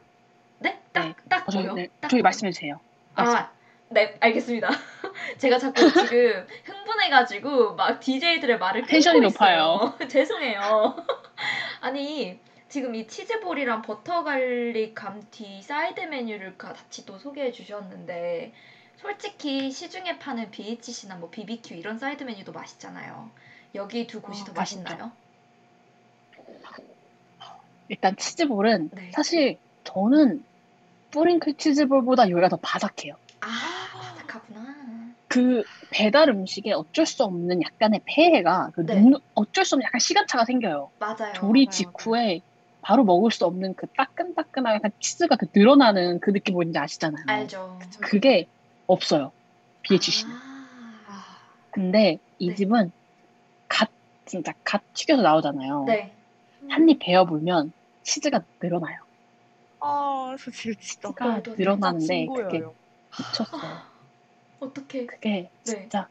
네? 0.59 0.79
딱, 0.93 1.05
네. 1.05 1.15
딱 1.29 1.47
어, 1.47 1.51
저희, 1.51 1.63
뭐요? 1.63 1.73
네, 1.75 1.87
딱 1.99 2.07
저희? 2.09 2.21
말씀해 2.21 2.51
주세요. 2.51 2.79
아, 3.15 3.51
네, 3.89 4.15
알겠습니다. 4.19 4.69
제가 5.37 5.57
자꾸 5.57 5.91
지금 5.91 6.47
흥분해가지고 6.65 7.75
막 7.75 7.99
DJ들의 7.99 8.57
말을 8.57 8.83
텐션이 8.85 9.27
있어요. 9.27 9.93
죄송해요. 10.09 10.95
아니, 11.81 12.39
지금 12.69 12.95
이 12.95 13.07
치즈볼이랑 13.07 13.81
버터 13.83 14.23
garlic 14.23 14.95
감튀 14.95 15.61
사이드 15.61 16.01
메뉴를 16.01 16.57
같이 16.57 17.05
또 17.05 17.17
소개해 17.17 17.51
주셨는데, 17.51 18.53
솔직히 18.97 19.71
시중에 19.71 20.17
파는 20.19 20.51
BHC나 20.51 21.15
뭐 21.15 21.29
BBQ 21.29 21.75
이런 21.75 21.97
사이드 21.99 22.23
메뉴도 22.23 22.51
맛있잖아요. 22.53 23.29
여기 23.75 24.07
두 24.07 24.21
곳이 24.21 24.41
어, 24.43 24.45
더 24.45 24.53
맛있죠. 24.53 24.81
맛있나요? 24.83 25.11
일단 27.87 28.15
치즈볼은 28.17 28.89
네. 28.93 29.11
사실 29.13 29.57
저는 29.83 30.41
뿌링클 31.11 31.55
치즈볼보다 31.57 32.29
여기가 32.29 32.49
더 32.49 32.57
바삭해요. 32.57 33.13
아, 33.41 33.47
바삭하구나. 34.17 34.75
그 35.27 35.63
배달 35.91 36.29
음식에 36.29 36.71
어쩔 36.71 37.05
수 37.05 37.23
없는 37.23 37.61
약간의 37.61 38.01
폐해가 38.05 38.71
그 38.73 38.85
네. 38.85 38.95
눅눅- 39.01 39.21
어쩔 39.35 39.65
수 39.65 39.75
없는 39.75 39.85
약간 39.85 39.99
시간차가 39.99 40.45
생겨요. 40.45 40.91
맞아요. 40.99 41.33
조리 41.33 41.65
맞아요, 41.65 41.69
직후에 41.69 42.41
바로 42.81 43.03
먹을 43.03 43.31
수 43.31 43.45
없는 43.45 43.75
그 43.75 43.87
따끈따끈한 43.97 44.75
약간 44.75 44.91
치즈가 44.99 45.35
그 45.35 45.47
늘어나는 45.53 46.19
그 46.19 46.31
느낌 46.31 46.53
뭔지 46.53 46.77
아시잖아요. 46.77 47.23
알죠. 47.27 47.79
그게 48.01 48.47
없어요. 48.87 49.31
BHC는. 49.83 50.35
아, 50.35 51.39
근데 51.71 52.19
이 52.37 52.49
네. 52.49 52.55
집은 52.55 52.91
갓 53.67 53.89
진짜 54.25 54.53
갓 54.63 54.81
튀겨서 54.93 55.21
나오잖아요. 55.21 55.85
네. 55.87 56.15
한 56.69 56.89
입 56.89 56.99
베어 56.99 57.25
물면 57.25 57.73
치즈가 58.03 58.43
늘어나요. 58.61 58.97
아, 59.79 60.35
저 60.39 60.51
지금 60.51 60.75
진짜 60.79 61.09
치즈가 61.09 61.25
어, 61.35 61.41
너 61.43 61.55
늘어나는데 61.55 62.27
그게. 62.35 62.61
미쳤어요. 63.17 63.81
어떻게? 64.59 65.05
그게 65.05 65.29
네. 65.31 65.49
진짜 65.63 66.09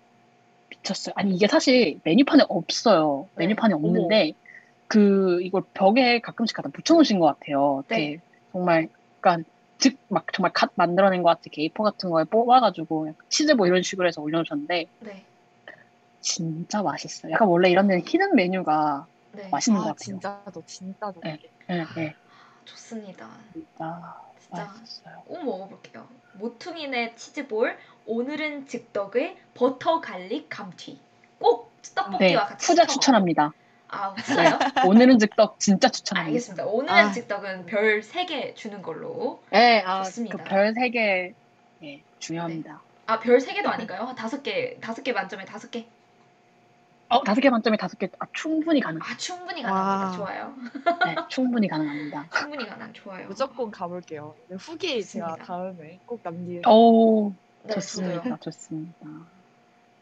미쳤어요. 0.70 1.12
아니 1.16 1.34
이게 1.34 1.46
사실 1.48 2.00
메뉴판에 2.04 2.44
없어요. 2.48 3.28
네. 3.36 3.44
메뉴판에 3.46 3.74
없는데 3.74 4.32
그 4.86 5.40
이걸 5.42 5.62
벽에 5.74 6.20
가끔씩 6.20 6.56
갖다 6.56 6.68
붙여놓으신 6.70 7.18
것 7.18 7.26
같아요. 7.26 7.82
네. 7.88 8.18
정말 8.52 8.88
약간 9.18 9.44
즉 9.78 9.98
막 10.08 10.26
정말 10.32 10.52
갓 10.52 10.70
만들어낸 10.76 11.22
것 11.22 11.30
같은 11.30 11.50
게이퍼 11.50 11.82
같은 11.82 12.10
거에 12.10 12.24
뽑아가지고 12.24 13.12
치즈 13.28 13.52
뭐 13.52 13.66
이런 13.66 13.82
식으로 13.82 14.06
해서 14.06 14.22
올려놓으셨는데 14.22 14.86
네. 15.00 15.24
진짜 16.20 16.82
맛있어요. 16.82 17.32
약간 17.32 17.48
원래 17.48 17.70
이런 17.70 17.86
데는 17.88 18.02
hidden 18.06 18.34
메뉴가 18.36 19.06
네. 19.34 19.48
맛있는 19.48 19.80
것 19.80 19.84
아, 19.84 19.92
같아요. 19.92 20.04
진짜도 20.04 20.62
진짜도. 20.66 21.20
네. 21.22 21.40
네, 21.68 21.84
네. 21.94 22.14
좋습니다. 22.64 23.28
진짜 23.52 24.20
진짜 24.40 24.64
맛있었어요. 24.64 25.22
꼭 25.26 25.44
먹어볼게요. 25.44 26.06
모퉁이네 26.34 27.14
치즈볼. 27.16 27.76
오늘은 28.06 28.66
즉덕의 28.66 29.36
버터 29.54 30.00
garlic 30.00 30.48
감튀. 30.48 31.00
꼭 31.38 31.72
네, 31.82 31.94
떡볶이와 31.94 32.46
같이 32.46 32.72
후자 32.72 32.82
시켜 32.84 32.92
추천합니다. 32.94 33.52
아, 33.88 34.14
진짜요? 34.14 34.58
오늘은 34.88 35.18
즉떡 35.18 35.60
진짜 35.60 35.88
추천합니다. 35.88 36.28
알겠습니다. 36.28 36.64
오늘은 36.66 36.94
아. 36.94 37.12
즉덕은 37.12 37.66
별 37.66 38.00
3개 38.00 38.56
주는 38.56 38.82
걸로. 38.82 39.42
네, 39.50 39.82
아, 39.82 40.02
좋습니다. 40.02 40.38
그별 40.38 40.74
세 40.74 40.90
개, 40.90 41.34
예, 41.82 42.02
중요합니다. 42.18 42.82
아, 43.06 43.20
별 43.20 43.38
3개도 43.38 43.66
아닌가요? 43.66 44.14
다섯 44.16 44.42
개, 44.42 44.78
다섯 44.80 45.02
개 45.02 45.12
만점에 45.12 45.44
다섯 45.44 45.70
개. 45.70 45.86
어, 47.14 47.22
다섯 47.22 47.40
개 47.40 47.48
만점에 47.48 47.76
다섯 47.76 47.96
개, 47.98 48.08
아, 48.18 48.26
충분히 48.32 48.80
가능. 48.80 49.00
아, 49.00 49.16
충분히 49.16 49.62
가능합니다. 49.62 50.10
와. 50.10 50.16
좋아요. 50.16 50.54
네, 51.06 51.16
충분히 51.28 51.68
가능합니다. 51.68 52.26
충분히 52.36 52.66
가능. 52.66 52.92
좋아요. 52.92 53.28
무조건 53.28 53.70
가볼게요. 53.70 54.34
네, 54.48 54.56
후기 54.56 55.04
제가 55.04 55.28
좋습니다. 55.28 55.44
다음에 55.44 56.00
꼭 56.06 56.20
남길. 56.24 56.62
오, 56.68 57.32
네, 57.62 57.74
좋습니다. 57.74 58.16
저도요. 58.16 58.36
좋습니다. 58.40 59.06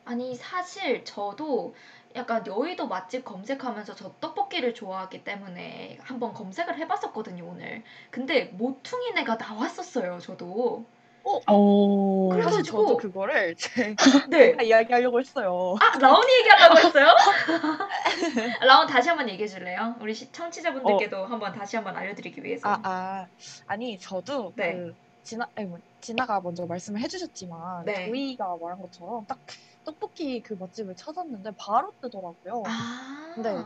아니 0.04 0.34
사실 0.34 1.04
저도 1.04 1.74
약간 2.16 2.46
여의도 2.46 2.88
맛집 2.88 3.24
검색하면서 3.24 3.94
저 3.94 4.12
떡볶이를 4.20 4.74
좋아하기 4.74 5.22
때문에 5.22 5.98
한번 6.02 6.32
검색을 6.32 6.76
해봤었거든요 6.78 7.46
오늘. 7.46 7.82
근데 8.10 8.46
모퉁이네가 8.46 9.36
나왔었어요 9.36 10.18
저도. 10.18 10.84
오, 11.25 12.29
그래서- 12.31 12.51
사실 12.51 12.62
그래가지고- 12.62 12.66
저도 12.66 12.97
그거를 12.97 13.55
제가 13.57 13.95
네. 14.31 14.57
이야기하려고 14.62 15.20
했어요. 15.20 15.77
아 15.81 15.99
라온이 15.99 16.27
얘기하려고 16.41 16.79
했어요? 16.79 17.07
라온 18.66 18.87
다시 18.87 19.09
한번 19.09 19.29
얘기해 19.29 19.47
줄래요? 19.49 19.95
우리 20.01 20.14
시- 20.14 20.31
청취자분들께도 20.33 21.25
한번 21.27 21.53
다시 21.53 21.77
한번 21.77 21.97
알려드리기 21.97 22.43
위해서. 22.45 22.68
아, 22.68 22.81
아, 22.83 23.27
아니 23.66 23.99
저도 23.99 24.53
네. 24.57 24.75
그 24.75 24.95
진아, 25.23 25.47
아니 25.55 25.68
뭐 25.68 25.79
진아가 26.01 26.41
먼저 26.41 26.66
말씀을 26.66 27.01
해주셨지만 27.01 27.85
네. 27.85 28.07
저희가 28.09 28.57
말한 28.61 28.81
것처럼 28.83 29.25
딱 29.27 29.39
떡볶이 29.85 30.41
그 30.43 30.55
맛집을 30.55 30.97
찾았는데 30.97 31.53
바로 31.57 31.93
뜨더라고요. 32.01 32.62
아. 32.66 33.33
근데 33.35 33.57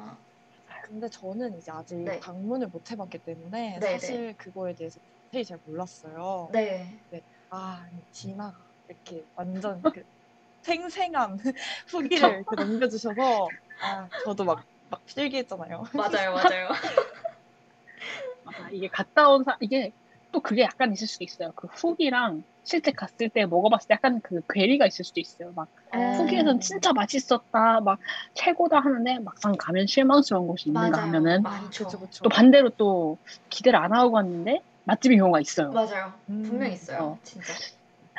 근데 0.83 1.09
저는 1.09 1.59
이제 1.59 1.73
아직 1.73 1.97
네. 1.97 2.21
방문을 2.21 2.69
못 2.69 2.91
해봤기 2.91 3.19
때문에 3.19 3.79
네, 3.81 3.99
사실 3.99 4.35
그거에 4.37 4.75
대해서 4.75 5.01
자세히 5.27 5.45
잘 5.45 5.59
몰랐어요. 5.65 6.49
네. 6.53 6.97
아, 7.51 7.87
진아가 8.13 8.57
이렇게 8.89 9.25
완전 9.35 9.83
그 9.83 10.03
생생한 10.63 11.39
후기를 11.91 12.29
이렇게 12.29 12.57
남겨주셔서 12.57 13.49
아, 13.83 14.09
저도 14.25 14.45
막, 14.45 14.65
막 14.89 15.05
필기했잖아요. 15.07 15.85
맞아요 15.95 16.33
맞아요. 16.35 16.69
맞아. 18.45 18.69
이게 18.73 18.89
갔다 18.89 19.29
온 19.31 19.45
사, 19.45 19.57
이게 19.61 19.93
또 20.33 20.41
그게 20.41 20.63
약간 20.63 20.93
있을 20.93 21.07
수도 21.07 21.25
있어요. 21.25 21.53
그 21.57 21.69
후기랑 21.75 22.43
실제 22.65 22.91
갔을 22.91 23.31
때 23.31 23.47
먹어봤을 23.47 23.87
때 23.89 23.95
약간 23.95 24.21
그 24.23 24.41
괴리가 24.53 24.87
있을 24.87 25.05
수도 25.05 25.21
있어요. 25.21 25.53
막 25.55 25.69
음. 25.95 26.15
후기에서는 26.15 26.61
진짜 26.61 26.93
맛있었다, 26.93 27.81
막 27.81 27.99
최고다 28.35 28.81
하는데 28.81 29.21
막상 29.21 29.53
가면 29.57 29.87
실망스러운 29.87 30.49
곳이 30.49 30.69
있는가 30.69 31.01
맞아요. 31.01 31.07
하면은 31.07 31.43
그쵸. 31.69 31.89
또 32.23 32.29
반대로 32.29 32.71
또 32.71 33.19
기대를 33.51 33.79
안 33.79 33.95
하고 33.95 34.13
갔는데 34.13 34.61
맛집인 34.87 35.19
경우가 35.19 35.41
있어요. 35.41 35.71
맞아요. 35.73 36.13
음, 36.31 36.43
분명 36.45 36.71
있어요. 36.71 36.99
어. 37.03 37.19
진짜. 37.25 37.53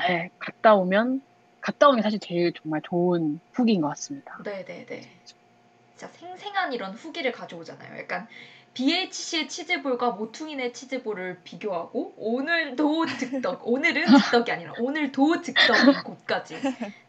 네, 0.07 0.29
갔다 0.37 0.75
오면 0.75 1.21
갔다 1.61 1.87
오는 1.87 1.97
게 1.97 2.03
사실 2.03 2.19
제일 2.19 2.53
정말 2.53 2.81
좋은 2.83 3.39
후기인 3.53 3.81
것 3.81 3.87
같습니다. 3.89 4.37
네 4.43 4.63
네 4.65 4.85
네. 4.85 5.01
진짜 5.25 6.07
생생한 6.13 6.73
이런 6.73 6.93
후기를 6.93 7.31
가져오잖아요. 7.31 7.97
약간 7.99 8.27
BHC의 8.73 9.47
치즈볼과 9.49 10.11
모퉁이네 10.11 10.71
치즈볼을 10.73 11.39
비교하고 11.43 12.13
오늘도 12.17 13.05
즉떡, 13.07 13.61
오늘은 13.67 14.05
즉떡이 14.05 14.51
아니라 14.51 14.73
오늘도 14.77 15.41
즉떡인 15.41 16.03
곳까지 16.03 16.57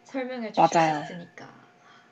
설명해 0.05 0.53
주실 0.53 0.69
수 0.69 0.79
맞아요. 0.79 1.03
있으니까 1.05 1.49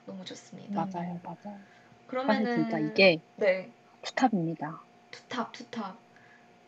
너무 0.04 0.24
좋습니다. 0.24 0.74
맞아요, 0.92 1.18
맞아요. 1.22 1.58
그러면은 2.06 2.68
진짜 2.68 2.78
이게 2.80 3.18
네 3.36 3.70
two 4.02 4.20
top입니다. 4.20 4.78
two 5.12 5.32
top 5.32 5.52
two 5.52 5.74
top 5.74 5.96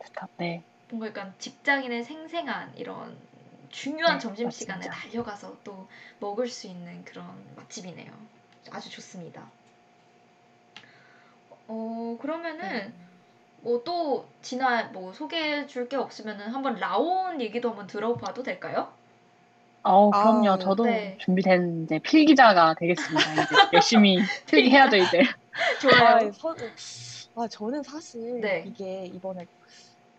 two 0.05 0.16
top. 0.16 0.31
네. 0.39 0.63
뭔가 0.91 1.09
약간 1.09 1.35
직장인의 1.39 2.05
생생한 2.05 2.77
이런 2.77 3.17
중요한 3.71 4.15
네, 4.15 4.19
점심 4.19 4.51
시간에. 4.51 4.87
달려가서 4.89 5.59
또 5.65 5.89
먹을 6.21 6.49
수 6.49 6.67
있는 6.67 7.05
그런 7.05 7.27
맛집이네요. 7.57 8.11
아주 8.71 8.91
좋습니다. 8.91 9.51
어 11.67 12.17
그러면은 12.21 12.93
뭐또 13.63 14.29
지나 14.43 14.85
뭐 14.85 15.13
소개해 15.13 15.67
줄 15.67 15.89
게 15.89 15.97
없으면은 15.97 16.49
한번 16.55 16.77
라온 16.77 17.41
얘기도 17.41 17.71
한번 17.71 17.87
들어봐도 17.87 18.43
될까요? 18.43 18.93
어, 19.83 20.13
그럼요. 20.13 20.51
아, 20.51 20.59
저도 20.59 20.85
네. 20.85 21.17
준비된 21.19 21.85
이제 21.85 21.99
필기자가 22.01 22.75
되겠습니다. 22.79 23.35
이제 23.37 23.57
열심히 23.73 24.29
필기해야죠, 24.47 24.97
이제. 24.97 25.21
좋아요. 25.81 26.19
아, 26.19 26.31
서, 26.33 26.55
아, 27.35 27.49
저는 27.49 27.83
사실 27.83 28.21
네. 28.41 28.63
이게 28.65 29.07
이번에 29.07 29.47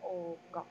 어, 0.10 0.38
뭔가 0.42 0.66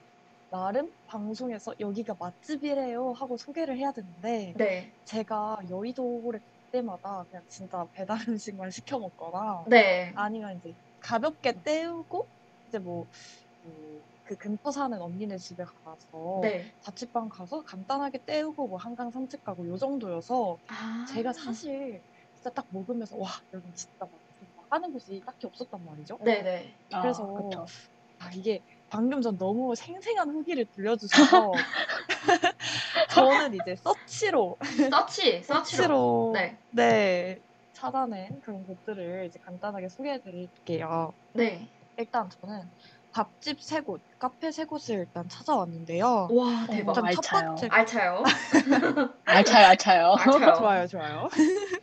나름 0.51 0.93
방송에서 1.07 1.75
여기가 1.81 2.17
맛집이래요 2.19 3.13
하고 3.13 3.37
소개를 3.37 3.79
해야 3.79 3.93
되는데 3.93 4.57
네, 4.57 4.93
제가 5.05 5.59
여의도를 5.71 6.41
갈 6.41 6.51
때마다 6.73 7.25
그냥 7.31 7.45
진짜 7.49 7.87
배달 7.93 8.19
음식만 8.29 8.71
시켜 8.71 8.99
먹거나 8.99 9.67
네, 9.67 10.15
아니면 10.15 10.59
이제 10.59 10.75
가볍게 11.01 11.55
때우고 11.63 12.31
이제 12.69 12.79
뭐그 12.81 14.37
근처 14.39 14.71
사는 14.71 15.01
언니네 15.01 15.37
집에 15.39 15.65
가서 15.65 16.41
네. 16.43 16.73
자취방 16.81 17.29
가서 17.29 17.63
간단하게 17.65 18.25
때우고 18.25 18.69
뭐 18.69 18.79
한강 18.79 19.11
산책 19.11 19.43
가고 19.45 19.67
요 19.69 19.77
정도여서 19.77 20.61
아, 20.69 20.75
제가 21.05 21.33
사실 21.33 22.03
진짜 22.35 22.51
딱 22.55 22.67
먹으면서 22.71 23.17
와 23.17 23.29
여기 23.53 23.73
진짜 23.73 24.07
맛있다 24.07 24.63
하는 24.71 24.93
곳이 24.93 25.23
딱히 25.27 25.47
없었단 25.47 25.85
말이죠. 25.85 26.19
네, 26.25 26.43
네. 26.43 26.79
그래서 27.01 27.25
아. 27.33 27.67
아, 28.19 28.31
이게 28.35 28.63
방금 28.91 29.21
전 29.21 29.37
너무 29.37 29.75
생생한 29.75 30.31
후기를 30.31 30.67
들려주셔서 30.75 31.53
저는 33.11 33.55
이제 33.55 33.77
서치로 33.77 34.57
서치, 34.91 35.43
서치로. 35.43 36.33
네, 36.35 36.59
네 36.71 37.39
찾아낸 37.73 38.41
그런 38.41 38.67
곳들을 38.67 39.27
이제 39.27 39.39
간단하게 39.45 39.89
소개해드릴게요. 39.89 41.13
네. 41.35 41.69
일단 41.97 42.29
저는 42.41 42.71
밥집 43.13 43.61
세 43.61 43.81
곳, 43.81 44.01
카페 44.19 44.51
세 44.51 44.65
곳을 44.65 44.97
일단 44.97 45.29
찾아왔는데요. 45.29 46.29
와 46.31 46.67
대박. 46.69 46.97
일단 46.97 47.13
첫 47.15 47.35
알차요. 47.35 47.55
번째 47.55 47.69
알차요. 47.71 48.23
알차요, 49.25 49.67
알차요. 49.67 50.15
알차요. 50.19 50.55
좋아요, 50.55 50.87
좋아요. 50.87 51.29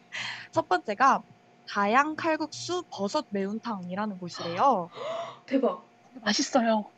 첫 0.52 0.68
번째가 0.68 1.22
다양 1.68 2.16
칼국수 2.16 2.84
버섯 2.90 3.26
매운탕이라는 3.30 4.18
곳이래요. 4.18 4.90
대박. 5.46 5.86
맛있어요. 6.24 6.95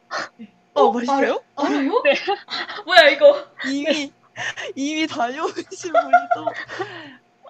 어, 0.73 0.91
맛있어요? 0.91 1.41
알아요? 1.55 2.01
네. 2.03 2.13
뭐야 2.85 3.09
이거? 3.09 3.45
이미 3.67 4.11
이미 4.75 5.07
다녀오신 5.07 5.91
분이 5.91 6.13
또 6.35 6.45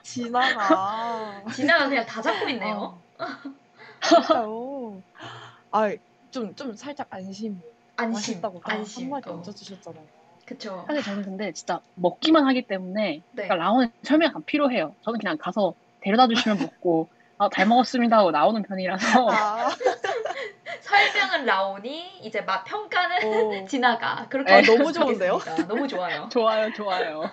지나가. 0.04 1.44
진아가 1.54 1.90
그냥 1.90 2.06
다 2.06 2.22
잡고 2.22 2.48
있네요. 2.50 2.98
어. 3.20 3.26
진짜요. 4.02 5.02
아, 5.72 5.92
좀, 6.32 6.56
좀 6.56 6.74
살짝 6.76 7.08
안심. 7.10 7.62
안심. 7.98 8.14
맛있다고 8.14 8.62
딱 8.62 8.72
안심. 8.72 9.06
한마디 9.06 9.30
어. 9.30 9.34
얹어 9.34 9.52
주셨잖아요. 9.52 10.04
그쵸. 10.46 10.86
사실 10.88 11.04
저는 11.04 11.24
근데 11.24 11.52
진짜 11.52 11.82
먹기만 11.96 12.46
하기 12.48 12.68
때문에 12.68 13.02
네. 13.12 13.22
그러니까 13.34 13.56
라온은 13.56 13.92
설명이 14.04 14.32
안 14.34 14.44
필요해요. 14.46 14.96
저는 15.04 15.20
그냥 15.20 15.38
가서 15.38 15.74
데려다 16.00 16.28
주시면 16.30 16.60
먹고 16.60 17.10
아, 17.38 17.50
잘 17.54 17.68
먹었습니다 17.68 18.18
하고 18.18 18.32
나오는 18.32 18.64
편이라서 18.64 19.30
아, 19.30 19.70
설명은 20.88 21.46
라온이 21.46 22.20
이제 22.20 22.42
맛 22.42 22.64
평가는 22.64 23.18
오. 23.26 23.66
진아가 23.68 24.28
그렇게 24.30 24.54
아, 24.54 24.62
너무 24.62 24.92
좋은데요? 24.92 25.40
너무 25.68 25.88
좋아요. 25.88 26.30
좋아요, 26.32 26.72
좋아요. 26.74 27.24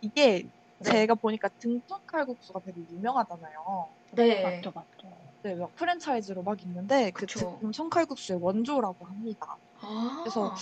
이게 0.00 0.48
네. 0.78 0.90
제가 0.90 1.14
보니까 1.16 1.48
등촌 1.58 1.98
칼국수가 2.06 2.60
되게 2.64 2.80
유명하잖아요. 2.88 3.88
네. 4.12 4.42
맞죠, 4.42 4.72
맞죠. 4.74 5.18
네, 5.42 5.54
막 5.54 5.74
프랜차이즈로 5.74 6.42
막 6.42 6.62
있는데 6.64 7.10
그 7.10 7.20
그쵸. 7.26 7.58
등촌 7.60 7.90
칼국수의 7.90 8.38
원조라고 8.40 9.04
합니다. 9.06 9.58
아. 9.80 10.20
그래서 10.22 10.54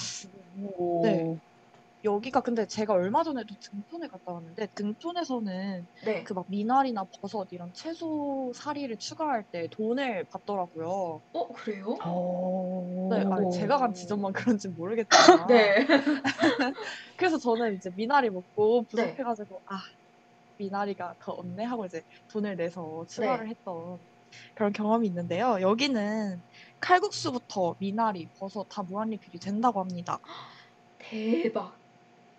오. 0.63 1.03
네. 1.03 1.39
여기가 2.07 2.41
근데 2.41 2.67
제가 2.67 2.93
얼마 2.95 3.23
전에도 3.25 3.55
등촌에 3.61 4.07
갔다 4.09 4.33
왔는데 4.33 4.69
등촌에서는 4.75 5.89
네. 6.05 6.23
그 6.25 6.35
막 6.35 6.47
미나리나 6.49 7.05
버섯 7.21 7.49
이런 7.51 7.73
채소 7.75 8.53
사리를 8.55 8.97
추가할 8.99 9.45
때 9.51 9.69
돈을 9.71 10.25
받더라고요. 10.31 11.23
어 11.33 11.49
그래요? 11.53 11.97
오. 12.07 13.09
네, 13.11 13.25
아니, 13.31 13.51
제가 13.53 13.79
간 13.79 13.93
지점만 13.95 14.33
그런지 14.33 14.69
모르겠지만. 14.69 15.47
네. 15.49 15.87
그래서 17.17 17.39
저는 17.39 17.75
이제 17.77 17.91
미나리 17.97 18.31
먹고 18.31 18.87
네. 18.95 19.17
부족해가지고 19.17 19.63
아 19.67 19.79
미나리가 20.59 21.15
더 21.21 21.33
없네 21.33 21.65
하고 21.65 21.87
이제 21.87 22.03
돈을 22.29 22.57
내서 22.57 23.05
네. 23.09 23.15
추가를 23.15 23.49
했던 23.49 23.99
그런 24.55 24.73
경험이 24.73 25.09
있는데요. 25.09 25.59
여기는 25.61 26.43
칼국수부터 26.81 27.77
미나리, 27.79 28.29
버섯 28.39 28.67
다 28.69 28.83
무한 28.83 29.11
리필이 29.11 29.39
된다고 29.41 29.81
합니다. 29.81 30.21
대박. 30.99 31.79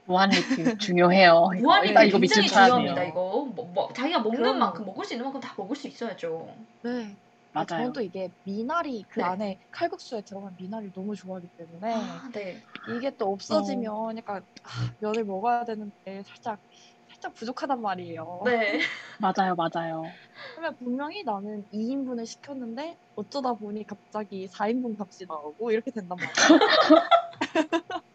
무한 0.07 0.29
리필 0.29 0.77
중요해요. 0.79 1.49
이거. 1.53 1.61
무한리 1.61 1.89
일단 1.89 2.07
이거 2.07 2.17
굉장히 2.17 2.47
중요합니다. 2.47 3.03
이거 3.03 3.45
뭐, 3.53 3.65
뭐, 3.73 3.93
자기가 3.93 4.19
먹는 4.19 4.39
그럼요. 4.39 4.59
만큼 4.59 4.85
먹을 4.85 5.03
수 5.05 5.13
있는 5.13 5.25
만큼 5.25 5.41
다 5.41 5.53
먹을 5.57 5.75
수 5.75 5.87
있어야죠. 5.87 6.47
네. 6.81 7.15
맞아요. 7.51 7.65
저는 7.67 7.93
또 7.93 8.01
이게 8.01 8.29
미나리 8.43 9.03
그 9.09 9.19
네. 9.19 9.25
안에 9.25 9.59
칼국수에 9.71 10.21
들어간 10.21 10.55
미나리 10.57 10.91
너무 10.93 11.15
좋아하기 11.15 11.49
때문에 11.57 11.93
아, 11.93 12.29
네. 12.31 12.61
이게 12.97 13.11
또 13.17 13.31
없어지면 13.33 14.17
약간 14.17 14.43
아, 14.63 14.93
면을 14.99 15.25
먹어야 15.25 15.65
되는데 15.65 16.23
살짝 16.23 16.59
살짝 17.09 17.33
부족하단 17.33 17.81
말이에요. 17.81 18.43
네. 18.45 18.79
맞아요, 19.19 19.55
맞아요. 19.55 20.03
그러면 20.55 20.77
분명히 20.77 21.23
나는 21.23 21.65
2인분을 21.73 22.25
시켰는데 22.25 22.95
어쩌다 23.15 23.53
보니 23.55 23.85
갑자기 23.87 24.47
4인분 24.47 24.95
값이 24.99 25.25
나오고 25.27 25.71
이렇게 25.71 25.91
된단 25.91 26.17
말이에요. 26.17 26.59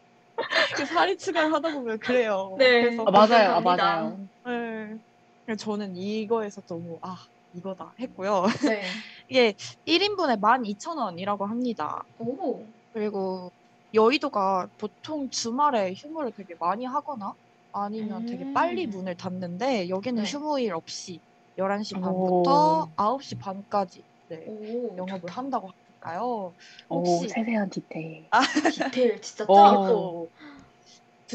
그 0.76 0.86
살이 0.86 1.16
추가를 1.16 1.52
하다 1.52 1.72
보면 1.72 1.98
그래요. 1.98 2.54
네. 2.58 2.82
그래서 2.82 3.04
아, 3.06 3.10
맞아요, 3.10 3.50
아. 3.52 3.60
맞아요. 3.60 4.18
네. 4.46 4.98
그래서 5.44 5.64
저는 5.64 5.96
이거에서 5.96 6.60
너무 6.62 6.98
아 7.02 7.16
이거다 7.54 7.94
했고요. 7.98 8.44
네. 8.64 8.82
이게 9.28 9.54
1인분에 9.86 10.40
12,000원이라고 10.40 11.46
합니다. 11.46 12.02
오. 12.18 12.64
그리고 12.92 13.50
여의도가 13.94 14.68
보통 14.78 15.28
주말에 15.30 15.92
휴무를 15.94 16.32
되게 16.32 16.54
많이 16.58 16.84
하거나 16.84 17.34
아니면 17.72 18.22
음. 18.22 18.26
되게 18.26 18.52
빨리 18.52 18.86
문을 18.86 19.16
닫는데 19.16 19.88
여기는 19.88 20.22
네. 20.22 20.30
휴무일 20.30 20.74
없이 20.74 21.20
11시 21.58 21.98
오. 21.98 22.00
반부터 22.00 22.90
9시 22.96 23.38
반까지 23.38 24.02
네, 24.28 24.44
오. 24.46 24.96
영업을 24.96 25.28
한다고 25.30 25.70
하니까요. 26.00 26.54
오, 26.88 26.98
혹시- 27.04 27.28
세세한 27.28 27.68
디테일. 27.68 28.28
디테일 28.72 29.20
진짜 29.20 29.44
어. 29.46 29.54
딱. 29.54 29.86
또 29.88 30.30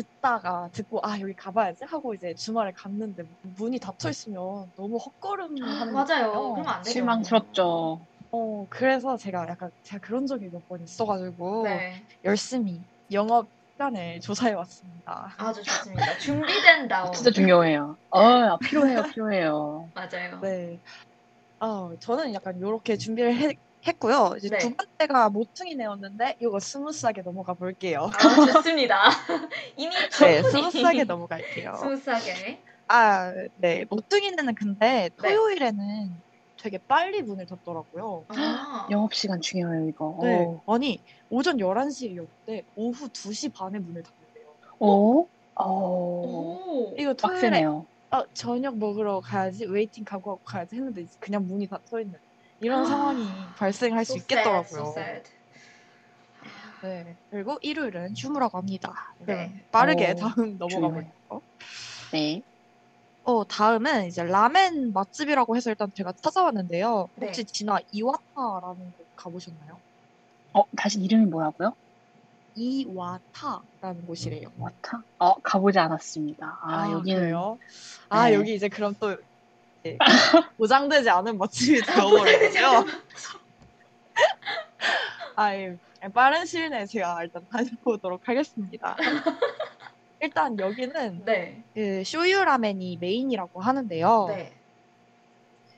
듣다가 0.03 0.69
듣고 0.73 0.99
아 1.03 1.19
여기 1.19 1.33
가봐야지 1.35 1.83
하고 1.85 2.13
이제 2.13 2.33
주말에 2.35 2.71
갔는데 2.75 3.23
문이 3.57 3.79
닫혀 3.79 4.09
있으면 4.09 4.71
너무 4.75 4.97
헛걸음하는 4.97 5.57
맞아요. 5.93 6.31
거예요. 6.31 6.53
그러면 6.53 6.67
안 6.67 6.81
되죠. 6.83 6.91
실망스럽죠. 6.91 8.07
어 8.31 8.67
그래서 8.69 9.17
제가 9.17 9.47
약간 9.49 9.71
제가 9.83 9.99
그런 10.05 10.25
적이 10.27 10.49
몇 10.49 10.61
번 10.67 10.81
있어가지고 10.83 11.63
네. 11.63 12.03
열심히 12.23 12.83
영업 13.11 13.49
시간을 13.71 14.19
조사해 14.19 14.53
왔습니다. 14.53 15.33
아주 15.37 15.63
좋습니다. 15.63 16.17
준비된 16.17 16.87
라온. 16.89 17.11
진짜 17.13 17.31
중요해요. 17.31 17.97
어, 18.09 18.57
필요해요, 18.59 19.03
필요해요. 19.03 19.89
맞아요. 19.95 20.39
네. 20.41 20.79
아 21.59 21.89
저는 22.01 22.33
약간 22.33 22.59
요렇게 22.61 22.97
준비를 22.97 23.35
해- 23.35 23.55
했고요. 23.85 24.33
이제 24.37 24.49
네. 24.49 24.57
두 24.57 24.75
번째가 24.75 25.29
모퉁이네였는데 25.29 26.37
이거 26.41 26.59
smooth하게 26.59 27.21
넘어가 27.21 27.53
볼게요. 27.53 28.09
아, 28.13 28.51
좋습니다. 28.53 29.01
이미 29.77 29.93
네, 30.19 30.43
smooth하게 30.43 31.03
넘어갈게요. 31.05 31.75
smooth하게. 31.75 32.59
아, 32.87 33.33
네. 33.57 33.85
모퉁이네는 33.89 34.55
근데 34.55 35.09
네. 35.09 35.09
토요일에는 35.15 36.27
되게 36.61 36.77
빨리 36.79 37.21
문을 37.21 37.45
닫더라고요. 37.45 38.25
아. 38.29 38.87
영업 38.89 39.13
시간 39.13 39.39
중요해요, 39.41 39.87
이거. 39.87 40.17
네. 40.23 40.57
아니, 40.67 40.99
오전 41.29 41.57
11시였대. 41.57 42.63
오후 42.75 43.07
2시 43.09 43.53
반에 43.53 43.79
문을 43.79 44.03
닫는데요. 44.03 44.45
오? 44.79 45.27
오. 45.59 45.63
오. 45.63 46.95
이거 46.97 47.13
토요일에 47.13 47.41
빡세네요. 47.41 47.85
어, 48.09 48.23
저녁 48.33 48.77
먹으러 48.77 49.19
가야지 49.19 49.65
waiting 49.65 50.05
각오하고 50.05 50.41
가야지 50.45 50.77
했는데 50.77 51.05
그냥 51.19 51.45
문이 51.45 51.67
닫혀 51.67 51.99
있는 51.99 52.17
이런 52.59 52.85
상황이 52.85 53.27
발생할 53.57 54.03
수 54.05 54.13
So 54.13 54.17
sad, 54.19 54.33
있겠더라고요. 54.33 54.81
so 54.81 54.91
sad. 55.01 55.29
네. 56.83 57.15
그리고 57.31 57.57
일요일은 57.61 58.15
휴무라고 58.15 58.57
합니다. 58.57 59.13
네. 59.19 59.25
그럼 59.25 59.59
빠르게 59.71 60.11
오, 60.11 60.15
다음 60.15 60.57
넘어가. 60.57 60.87
볼게요. 60.89 61.41
네. 62.11 62.41
어, 63.23 63.43
다음은 63.45 64.05
이제 64.05 64.23
라멘 64.23 64.93
맛집이라고 64.93 65.55
해서 65.57 65.69
일단 65.69 65.91
제가 65.93 66.13
찾아왔는데요. 66.13 67.09
네. 67.15 67.27
혹시 67.27 67.43
지나 67.43 67.79
이와타라는 67.91 68.93
곳 68.97 69.15
가보셨나요? 69.15 69.77
어, 70.53 70.63
다시 70.77 70.99
이름이 71.01 71.25
뭐라고요? 71.25 71.73
이와타라는 72.55 74.05
곳이래요. 74.07 74.49
와타? 74.57 75.01
어, 75.19 75.35
가보지 75.41 75.77
않았습니다. 75.77 76.59
아, 76.61 76.89
여기는 76.91 77.19
그래요? 77.19 77.57
아, 78.09 78.29
네. 78.29 78.35
여기 78.35 78.55
이제 78.55 78.67
그럼 78.69 78.95
또 78.99 79.15
보장되지 80.57 81.09
않은 81.09 81.37
맛집이 81.37 81.81
되어버리고요. 81.81 82.85
아, 85.35 85.55
예. 85.55 85.77
빠른 86.13 86.45
시일 86.45 86.69
내에 86.69 86.85
제가 86.85 87.23
일단 87.23 87.45
다녀보도록 87.51 88.21
하겠습니다. 88.27 88.95
일단 90.19 90.57
여기는 90.57 91.25
네. 91.25 91.63
그 91.73 92.03
쇼유 92.03 92.43
라멘이 92.43 92.97
메인이라고 92.99 93.61
하는데요. 93.61 94.25
네. 94.29 94.53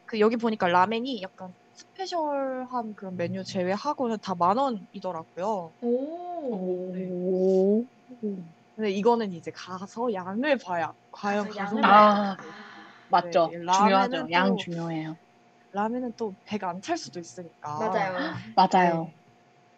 그 0.05 0.19
여기 0.19 0.37
보니까 0.37 0.67
라멘이 0.67 1.21
약간 1.21 1.53
special한 1.73 2.95
그런 2.95 3.15
메뉴 3.17 3.43
제외하고는 3.43 4.17
다 4.21 4.33
만 4.35 4.57
원이더라고요. 4.57 5.71
오. 5.81 6.91
네. 6.93 7.07
오. 7.11 7.85
근데 8.75 8.91
이거는 8.91 9.33
이제 9.33 9.51
가서 9.51 10.11
양을 10.13 10.57
봐야 10.57 10.93
과연 11.11 11.49
가서 11.49 11.59
양을 11.77 11.85
아. 11.85 11.89
봐야- 11.89 12.37
맞죠. 13.09 13.47
네, 13.47 13.59
중요하죠. 13.73 14.11
라멘은 14.15 14.31
양 14.31 14.49
또- 14.49 14.55
중요해요. 14.57 15.17
라면은 15.71 16.13
또 16.17 16.35
배가 16.45 16.69
안 16.69 16.81
찰 16.81 16.97
수도 16.97 17.19
있으니까. 17.19 17.77
맞아요. 17.77 18.17
맞아요. 18.55 19.03
네. 19.05 19.15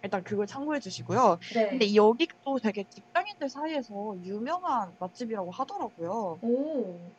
일단 0.04 0.24
그걸 0.24 0.48
참고해 0.48 0.80
주시고요. 0.80 1.38
네. 1.54 1.70
근데 1.70 1.96
여기 1.96 2.28
또 2.44 2.58
되게 2.60 2.84
직장인들 2.86 3.50
사이에서 3.50 4.16
유명한 4.24 4.96
맛집이라고 5.00 5.52
하더라고요. 5.52 6.40
오. 6.42 7.12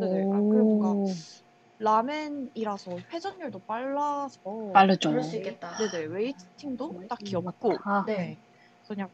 네네. 0.00 0.22
아, 0.32 0.40
그리고 0.50 0.78
뭔가 0.78 1.12
라멘이라서 1.78 2.98
회전율도 3.12 3.60
빨라서 3.66 4.38
빠르죠. 4.72 5.10
그럴 5.10 5.22
수 5.22 5.36
있겠다. 5.36 5.76
네네 5.76 6.06
웨이팅도 6.06 7.02
딱히 7.08 7.36
없고 7.36 7.72
아, 7.84 8.04
네. 8.06 8.16
네. 8.16 8.38
그냥 8.86 9.10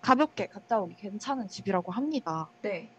가볍게 0.00 0.46
갔다 0.46 0.80
오기 0.80 0.96
괜찮은 0.96 1.46
집이라고 1.48 1.92
합니다. 1.92 2.52
네. 2.62 2.90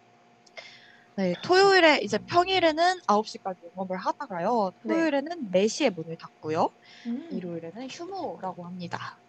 네, 1.18 1.34
토요일에 1.44 2.00
이제 2.02 2.18
평일에는 2.20 2.84
9시까지 3.08 3.58
영업을 3.76 3.98
하다가요. 3.98 4.72
네. 4.84 4.94
토요일에는 4.94 5.52
4시에 5.52 5.90
문을 5.90 6.18
닫고요. 6.18 6.70
음, 7.08 7.28
일요일에는 7.32 7.88
휴무라고 7.90 8.66
합니다. 8.66 9.20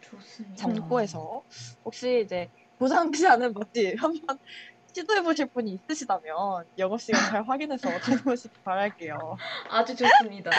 좋습니다. 0.00 0.56
참고해서 0.56 1.42
혹시 1.84 2.20
이제 2.24 2.50
보상되지 2.78 3.26
않은 3.28 3.54
맛집 3.54 4.02
한번 4.02 4.38
시도해 4.94 5.22
보실 5.22 5.46
분이 5.46 5.72
있으시다면 5.72 6.64
영업 6.76 7.00
시간 7.00 7.22
잘 7.30 7.42
확인해서 7.48 7.88
다녀오시기 8.34 8.60
바랄게요. 8.62 9.16
아주 9.70 9.96
좋습니다. 9.96 10.50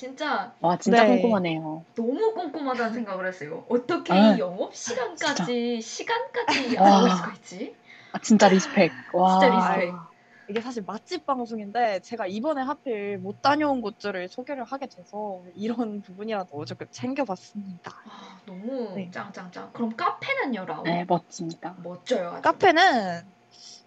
진짜 0.00 0.54
와, 0.60 0.78
진짜 0.78 1.04
네. 1.04 1.20
꼼꼼하네요. 1.20 1.84
너무 1.94 2.32
꼼꼼하다는 2.32 2.94
생각을 2.94 3.26
했어요. 3.26 3.66
어떻게 3.68 4.14
아, 4.14 4.34
이 4.34 4.38
영업 4.38 4.74
시간까지 4.74 5.82
시간까지 5.82 6.78
와. 6.78 6.96
알고 6.96 7.16
수가 7.16 7.32
있지? 7.32 7.76
아, 8.12 8.18
진짜 8.20 8.48
respect. 8.48 8.92
와. 9.12 9.40
진짜 9.40 9.54
respect. 9.54 10.11
이게 10.52 10.60
사실 10.60 10.82
맛집 10.86 11.24
방송인데 11.24 12.00
제가 12.00 12.26
이번에 12.26 12.60
하필 12.60 13.16
못 13.16 13.40
다녀온 13.40 13.80
곳들을 13.80 14.28
소개를 14.28 14.64
하게 14.64 14.86
돼서 14.86 15.42
이런 15.54 16.02
부분이라도 16.04 16.66
조금 16.66 16.86
챙겨봤습니다. 16.90 17.90
아, 18.04 18.38
너무 18.44 18.92
네. 18.94 19.10
짱짱짱. 19.10 19.70
그럼 19.72 19.96
카페는요, 19.96 20.66
라온? 20.66 20.82
네, 20.82 21.06
멋집니다. 21.08 21.74
멋져요. 21.82 22.32
아주. 22.32 22.42
카페는 22.42 23.22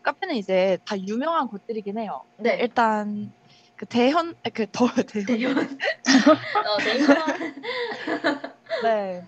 카페는 0.01 0.35
이제 0.37 0.79
다 0.85 0.97
유명한 0.99 1.47
곳들이긴 1.49 1.99
해요. 1.99 2.23
네. 2.37 2.57
일단 2.59 3.31
그 3.75 3.85
대현 3.85 4.33
그더 4.51 4.87
대현 5.07 5.25
대현. 5.27 5.57
어, 5.61 6.77
대현. 6.79 8.41
네. 8.81 9.23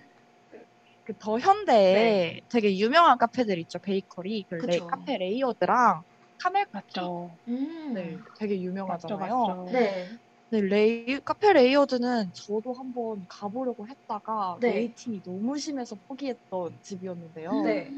그 1.04 1.14
더 1.20 1.38
현대에 1.38 1.94
네. 1.94 2.42
되게 2.50 2.76
유명한 2.80 3.20
카페들 3.20 3.60
있죠. 3.60 3.78
베이커리, 3.78 4.48
그 4.50 4.56
레. 4.66 4.80
카페 4.80 5.18
레이어드랑 5.20 6.04
카멜 6.40 6.66
맞죠. 6.72 7.38
음. 7.48 7.94
네, 7.94 8.18
되게 8.40 8.56
맞죠, 8.56 8.68
유명하잖아요. 8.68 9.46
맞죠. 9.46 9.72
네. 9.72 10.10
네, 10.50 10.62
레이 10.62 11.20
카페 11.26 11.52
레이어드는 11.54 12.32
저도 12.34 12.74
한번 12.74 13.26
가보려고 13.28 13.88
했다가 13.88 14.58
네. 14.62 14.74
waiting이 14.74 15.22
너무 15.24 15.58
심해서 15.58 15.96
포기했던 16.08 16.80
집이었는데요. 16.82 17.52
네. 17.64 17.92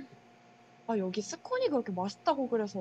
아 0.88 0.98
여기 0.98 1.22
스콘이 1.22 1.68
그렇게 1.70 1.92
맛있다고 1.92 2.50
그래서 2.50 2.80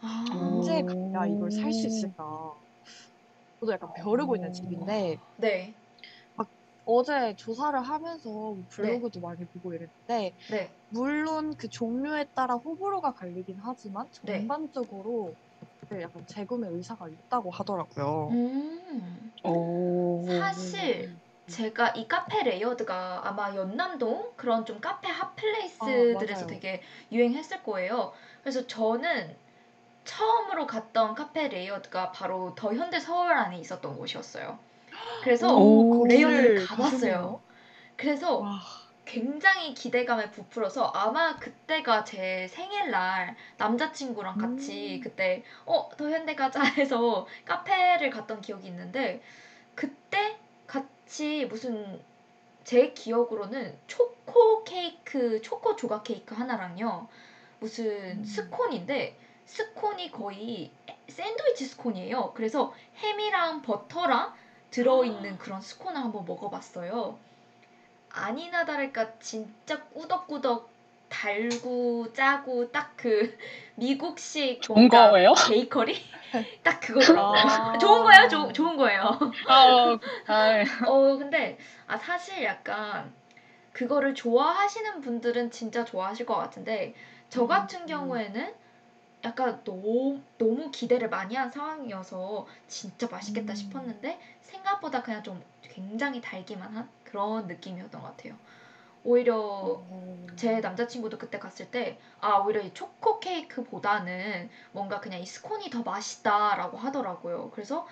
아. 0.00 0.24
언제 0.32 0.82
가야 1.12 1.26
이걸 1.26 1.50
살 1.50 1.72
수 1.72 1.86
있을까? 1.86 2.24
저도 3.60 3.72
약간 3.72 3.92
벼르고 3.92 4.36
있는 4.36 4.52
집인데 4.52 5.16
네. 5.36 5.74
어제 6.90 7.36
조사를 7.36 7.78
하면서 7.82 8.30
뭐 8.30 8.56
블로그도 8.70 9.20
많이 9.20 9.44
보고 9.44 9.74
이랬는데 9.74 10.34
네. 10.50 10.72
물론 10.88 11.54
그 11.54 11.68
종류에 11.68 12.24
따라 12.34 12.54
호불호가 12.54 13.12
갈리긴 13.12 13.58
하지만 13.62 14.06
네. 14.22 14.38
전반적으로 14.38 15.34
그 15.86 16.00
약간 16.00 16.26
재구매 16.26 16.66
의사가 16.68 17.10
있다고 17.10 17.50
하더라고요. 17.50 18.28
음. 18.30 19.32
오. 19.44 20.24
사실 20.26 21.14
제가 21.46 21.90
이 21.90 22.08
카페 22.08 22.42
레이어드가 22.42 23.28
아마 23.28 23.54
연남동 23.54 24.32
그런 24.36 24.64
좀 24.64 24.80
카페 24.80 25.08
핫플레이스들에서 25.08 26.46
맞아요. 26.46 26.46
되게 26.46 26.80
유행했을 27.12 27.62
거예요. 27.64 28.14
그래서 28.40 28.66
저는 28.66 29.36
처음으로 30.04 30.66
갔던 30.66 31.14
카페 31.14 31.48
레이어드가 31.48 32.12
바로 32.12 32.54
더 32.54 32.72
현대 32.72 32.98
서울 32.98 33.32
안에 33.32 33.58
있었던 33.58 33.94
곳이었어요. 33.98 34.58
그래서 35.22 35.56
오, 35.56 36.06
레이어드를 36.06 36.66
거기를 36.66 36.66
가봤어요. 36.66 37.40
그래서 37.96 38.38
와, 38.38 38.60
굉장히 39.04 39.74
기대감에 39.74 40.30
부풀어서 40.30 40.84
아마 40.94 41.36
그때가 41.36 42.04
제 42.04 42.46
생일날 42.48 43.36
남자친구랑 43.56 44.38
같이 44.38 44.96
음. 44.96 45.00
그때 45.02 45.42
어 45.64 45.88
더 45.96 46.10
현대 46.10 46.34
가자 46.34 46.60
해서 46.76 47.26
카페를 47.44 48.10
갔던 48.10 48.40
기억이 48.40 48.68
있는데 48.68 49.22
그때 49.74 50.38
같이 50.66 51.46
무슨 51.46 52.00
제 52.64 52.92
기억으로는 52.92 53.78
초코 53.86 54.62
케이크 54.64 55.40
초코 55.40 55.74
조각 55.74 56.04
케이크 56.04 56.34
하나랑요 56.34 57.08
무슨 57.60 58.18
음. 58.18 58.24
스콘인데 58.24 59.18
스콘이 59.46 60.10
거의 60.12 60.70
샌드위치 61.08 61.64
스콘이에요. 61.64 62.32
그래서 62.34 62.74
햄이랑 62.98 63.62
버터랑 63.62 64.34
들어있는 64.70 65.38
그런 65.38 65.60
스콘을 65.60 66.00
한번 66.00 66.24
먹어봤어요. 66.26 67.18
아니나 68.10 68.64
다를까 68.64 69.18
진짜 69.20 69.82
꾸덕꾸덕 69.84 70.70
달고 71.08 72.12
짜고 72.12 72.70
딱 72.72 72.94
그 72.96 73.36
미국식 73.76 74.60
좋은 74.62 74.88
거예요? 74.88 75.32
베이커리 75.48 75.96
딱 76.64 76.80
그거더라고요. 76.80 77.46
아. 77.46 77.78
좋은 77.78 78.02
거예요, 78.04 78.28
좋- 78.28 78.52
좋은 78.52 78.76
거예요. 78.76 79.18
아, 79.46 79.98
아, 80.26 80.64
어 80.84 81.16
근데 81.16 81.58
아 81.86 81.96
사실 81.96 82.42
약간 82.44 83.12
그거를 83.72 84.14
좋아하시는 84.14 85.00
분들은 85.00 85.50
진짜 85.50 85.84
좋아하실 85.84 86.26
것 86.26 86.36
같은데 86.36 86.94
저 87.30 87.46
같은 87.46 87.82
음. 87.82 87.86
경우에는 87.86 88.54
약간 89.24 89.62
너무 89.64 90.22
너무 90.38 90.70
기대를 90.70 91.08
많이 91.10 91.34
한 91.34 91.50
상황이어서 91.50 92.46
진짜 92.68 93.08
맛있겠다 93.10 93.52
음. 93.52 93.56
싶었는데 93.56 94.18
생각보다 94.40 95.02
그냥 95.02 95.22
좀 95.22 95.42
굉장히 95.62 96.20
달기만 96.20 96.74
한 96.76 96.88
그런 97.04 97.46
느낌이었던 97.46 98.00
것 98.00 98.16
같아요. 98.16 98.38
오히려 99.04 99.84
제 100.36 100.60
남자친구도 100.60 101.18
그때 101.18 101.38
갔을 101.38 101.70
때, 101.70 101.98
아, 102.20 102.38
오히려 102.38 102.60
이 102.62 102.72
초코 102.74 103.20
케이크보다는 103.20 104.50
뭔가 104.72 105.00
그냥 105.00 105.20
이 105.20 105.26
스콘이 105.26 105.70
더 105.70 105.82
맛있다라고 105.82 106.76
하더라고요. 106.78 107.50
그래서 107.52 107.86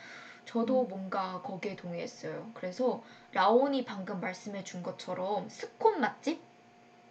저도 0.44 0.84
음. 0.84 0.88
뭔가 0.88 1.42
거기에 1.42 1.76
동의했어요. 1.76 2.50
그래서 2.54 3.02
라온이 3.32 3.84
방금 3.84 4.20
말씀해 4.20 4.64
준 4.64 4.82
것처럼 4.82 5.48
스콘 5.48 6.00
맛집 6.00 6.40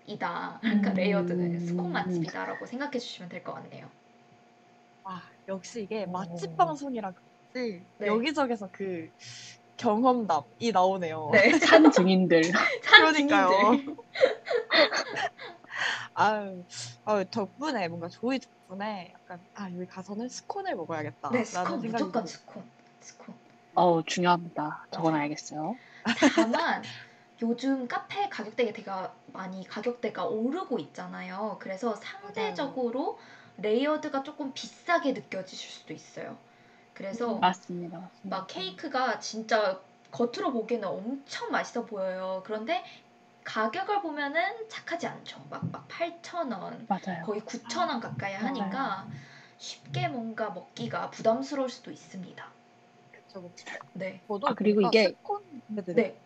이다. 0.08 0.62
그러니까 0.66 0.92
음. 0.92 0.96
레이어드는 0.96 1.60
스콘 1.60 1.92
맛집이다라고 1.92 2.66
생각해 2.66 3.00
주시면 3.00 3.30
될 3.30 3.44
것 3.44 3.54
같네요. 3.54 3.90
아, 5.06 5.22
역시 5.48 5.84
이게 5.84 6.06
맛집 6.08 6.52
오. 6.52 6.56
방송이라 6.56 7.14
그런지 7.54 7.86
네. 8.00 8.08
여기저기서 8.08 8.70
그 8.72 9.10
경험담이 9.78 10.72
나오네요. 10.74 11.30
네. 11.32 11.58
산 11.60 11.92
증인들. 11.92 12.42
그러니까요. 12.82 13.50
산증인들. 13.50 13.96
아유, 16.16 16.64
아유, 17.06 17.26
덕분에 17.30 17.88
뭔가 17.88 18.08
저희 18.10 18.40
덕분에 18.40 19.14
약간 19.14 19.40
아 19.54 19.70
여기 19.72 19.86
가서는 19.86 20.28
스콘을 20.28 20.76
먹어야겠다. 20.76 21.30
네, 21.32 21.44
스콘 21.44 21.82
무조건. 21.82 22.26
스콘. 22.26 22.64
스콘. 23.02 23.36
어, 23.76 24.02
중요합니다. 24.04 24.88
저건 24.90 25.12
맞아요. 25.12 25.24
알겠어요. 25.24 25.76
다만 26.36 26.82
요즘 27.42 27.88
카페 27.88 28.30
가격대가 28.30 28.72
되게 28.72 28.92
많이 29.34 29.68
가격대가 29.68 30.26
오르고 30.26 30.80
있잖아요. 30.80 31.58
그래서 31.60 31.96
상대적으로 31.96 33.20
레이어드가 33.58 34.24
조금 34.24 34.54
비싸게 34.54 35.14
느껴지실 35.14 35.70
수도 35.72 35.94
있어요. 35.94 36.38
그래서 36.94 37.36
맞습니다. 37.36 38.00
맞습니다. 38.00 38.38
막 38.38 38.48
케이크가 38.48 39.20
진짜 39.20 39.80
겉으로 40.12 40.52
보기에는 40.54 40.88
엄청 40.88 41.52
맛있어 41.52 41.86
보여요. 41.86 42.42
그런데 42.46 42.84
가격을 43.44 44.02
보면은 44.02 44.42
착하지 44.70 45.08
않죠. 45.08 45.46
막, 45.50 45.70
막 45.72 45.88
8,000원, 45.88 46.88
맞아요. 46.88 47.24
거의 47.26 47.42
9,000원 47.42 48.00
가까이 48.02 48.34
하니까 48.34 49.08
쉽게 49.58 50.08
뭔가 50.08 50.50
먹기가 50.50 51.12
부담스러울 51.12 51.70
수도 51.70 51.92
있습니다. 51.92 52.52
그쵸, 53.12 53.42
그쵸. 53.42 53.66
네. 53.94 54.22
저도 54.28 54.48
아, 54.48 54.54
그리고 54.54 54.82
이게- 54.82 55.10
스콘. 55.10 55.44
네. 55.94 56.18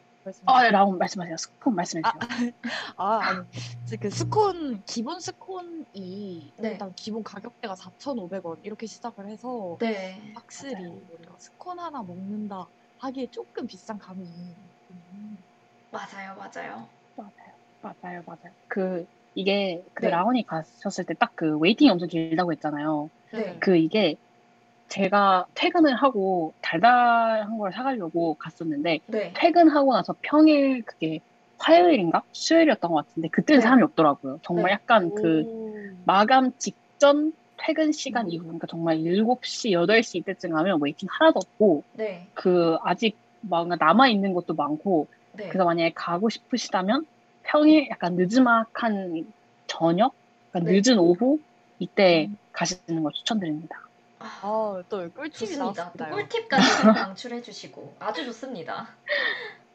아, 0.45 0.63
네, 0.63 0.71
라온 0.71 0.97
말씀하세요. 0.97 1.37
스콘 1.37 1.75
말씀해 1.75 2.03
주세요. 2.03 2.51
아, 2.97 3.19
아니. 3.19 3.39
이제 3.83 3.97
그 3.97 4.09
스콘, 4.09 4.83
기본 4.85 5.19
스콘이 5.19 6.53
네. 6.57 6.69
일단 6.71 6.93
기본 6.95 7.23
가격대가 7.23 7.75
4,500원 7.75 8.59
이렇게 8.63 8.85
시작을 8.85 9.29
해서 9.29 9.77
네. 9.79 10.21
확실히 10.35 10.83
맞아요. 10.83 11.01
우리가 11.09 11.35
스콘 11.39 11.79
하나 11.79 12.03
먹는다 12.03 12.69
하기에 12.97 13.27
조금 13.31 13.65
비싼 13.65 13.97
감이 13.97 14.55
음, 14.91 15.37
맞아요, 15.91 16.35
맞아요. 16.35 16.89
맞아요. 17.15 17.31
맞아요. 17.81 18.23
맞아요. 18.25 18.53
그, 18.67 19.05
이게 19.35 19.83
그 19.93 20.05
네. 20.05 20.11
라온이 20.11 20.45
가셨을 20.45 21.05
때 21.05 21.13
딱 21.15 21.31
그 21.35 21.57
waiting이 21.57 21.89
엄청 21.89 22.07
길다고 22.09 22.51
했잖아요. 22.51 23.09
네. 23.31 23.57
그 23.61 23.77
이게 23.77 24.17
제가 24.89 25.45
퇴근을 25.53 25.95
하고 25.95 26.53
달달한 26.61 27.57
걸 27.57 27.71
사가려고 27.71 28.35
갔었는데 28.35 28.99
네. 29.07 29.33
퇴근하고 29.35 29.93
나서 29.93 30.15
평일 30.21 30.83
그게 30.83 31.21
화요일인가 31.59 32.23
수요일이었던 32.31 32.91
것 32.91 33.05
같은데 33.07 33.29
그때는 33.29 33.59
네. 33.59 33.63
사람이 33.63 33.83
없더라고요. 33.83 34.39
정말 34.43 34.65
네. 34.65 34.71
약간 34.73 35.13
그 35.13 35.43
오. 35.45 35.75
마감 36.05 36.51
직전 36.57 37.33
퇴근 37.57 37.91
시간 37.91 38.25
음. 38.25 38.31
이후 38.31 38.43
그러니까 38.43 38.67
정말 38.67 38.97
7시, 38.97 39.71
8시 39.71 40.19
이때쯤 40.19 40.51
가면 40.51 40.81
waiting 40.81 41.07
하나도 41.11 41.39
없고 41.39 41.83
네. 41.93 42.27
그 42.33 42.77
아직 42.83 43.17
뭔가 43.41 43.75
남아 43.77 44.07
있는 44.07 44.33
것도 44.33 44.55
많고 44.55 45.07
네. 45.33 45.47
그래서 45.49 45.65
만약에 45.65 45.93
가고 45.93 46.29
싶으시다면 46.29 47.05
평일 47.43 47.89
약간 47.89 48.15
늦지막한 48.15 49.25
저녁, 49.67 50.13
약간 50.49 50.63
네. 50.65 50.81
늦은 50.81 50.97
오후 50.97 51.39
이때 51.77 52.27
음. 52.29 52.37
가시는 52.51 53.03
걸 53.03 53.11
추천드립니다. 53.13 53.88
아, 54.19 54.25
아, 54.41 54.83
또 54.89 55.09
꿀팁이 55.11 55.51
좋습니다. 55.51 55.91
또. 55.93 56.05
꿀팁까지 56.09 56.57
방출해 56.93 57.41
주시고 57.41 57.95
아주 57.99 58.25
좋습니다. 58.25 58.97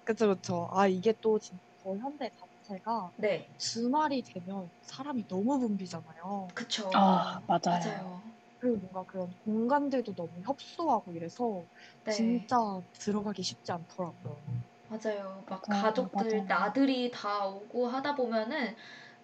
그쵸, 0.04 0.28
그쵸. 0.34 0.68
아, 0.72 0.86
이게 0.86 1.14
또 1.20 1.38
진짜 1.38 1.62
더 1.82 1.96
현대 1.98 2.30
자체가 2.62 3.12
네. 3.16 3.48
주말이 3.58 4.22
되면 4.22 4.70
사람이 4.82 5.26
너무 5.28 5.58
붐비잖아요. 5.60 6.48
그쵸. 6.54 6.90
아, 6.94 7.40
맞아요. 7.46 7.60
맞아요. 7.66 8.22
그리고 8.58 8.76
뭔가 8.78 9.04
그런 9.04 9.30
공간들도 9.44 10.14
너무 10.14 10.40
협소하고 10.44 11.12
이래서 11.14 11.66
네. 12.04 12.12
진짜 12.12 12.56
들어가기 13.00 13.42
쉽지 13.42 13.72
않더라고요. 13.72 14.42
맞아요. 14.88 15.44
막 15.48 15.62
맞아요. 15.66 15.80
가족들, 15.80 16.30
맞아요. 16.30 16.46
나들이 16.46 17.10
다 17.10 17.46
오고 17.46 17.88
하다 17.88 18.14
보면은 18.14 18.76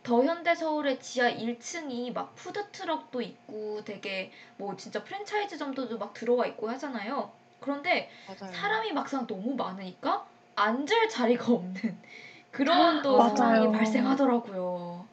더 0.03 0.23
현대 0.25 0.55
서울의 0.55 1.01
지하 1.01 1.29
1층이 1.31 2.13
막 2.13 2.35
푸드트럭도 2.35 3.21
있고 3.23 3.83
되게 3.85 4.31
뭐 4.59 4.77
진짜 4.77 5.03
프랜차이즈점도 5.05 5.97
막 5.99 6.13
들어와 6.15 6.47
있고 6.47 6.69
하잖아요. 6.71 7.39
그런데 7.61 8.11
맞아요. 8.25 8.81
사람이 8.81 8.93
막상 8.93 9.27
너무 9.27 9.55
많으니까 9.55 10.27
앉을 10.55 11.09
자리가 11.09 11.53
없는 11.53 12.03
그런 12.51 13.03
또 13.03 13.21
맞아요. 13.21 13.21
상황이 13.21 13.71
발생하더라고요. 13.71 15.09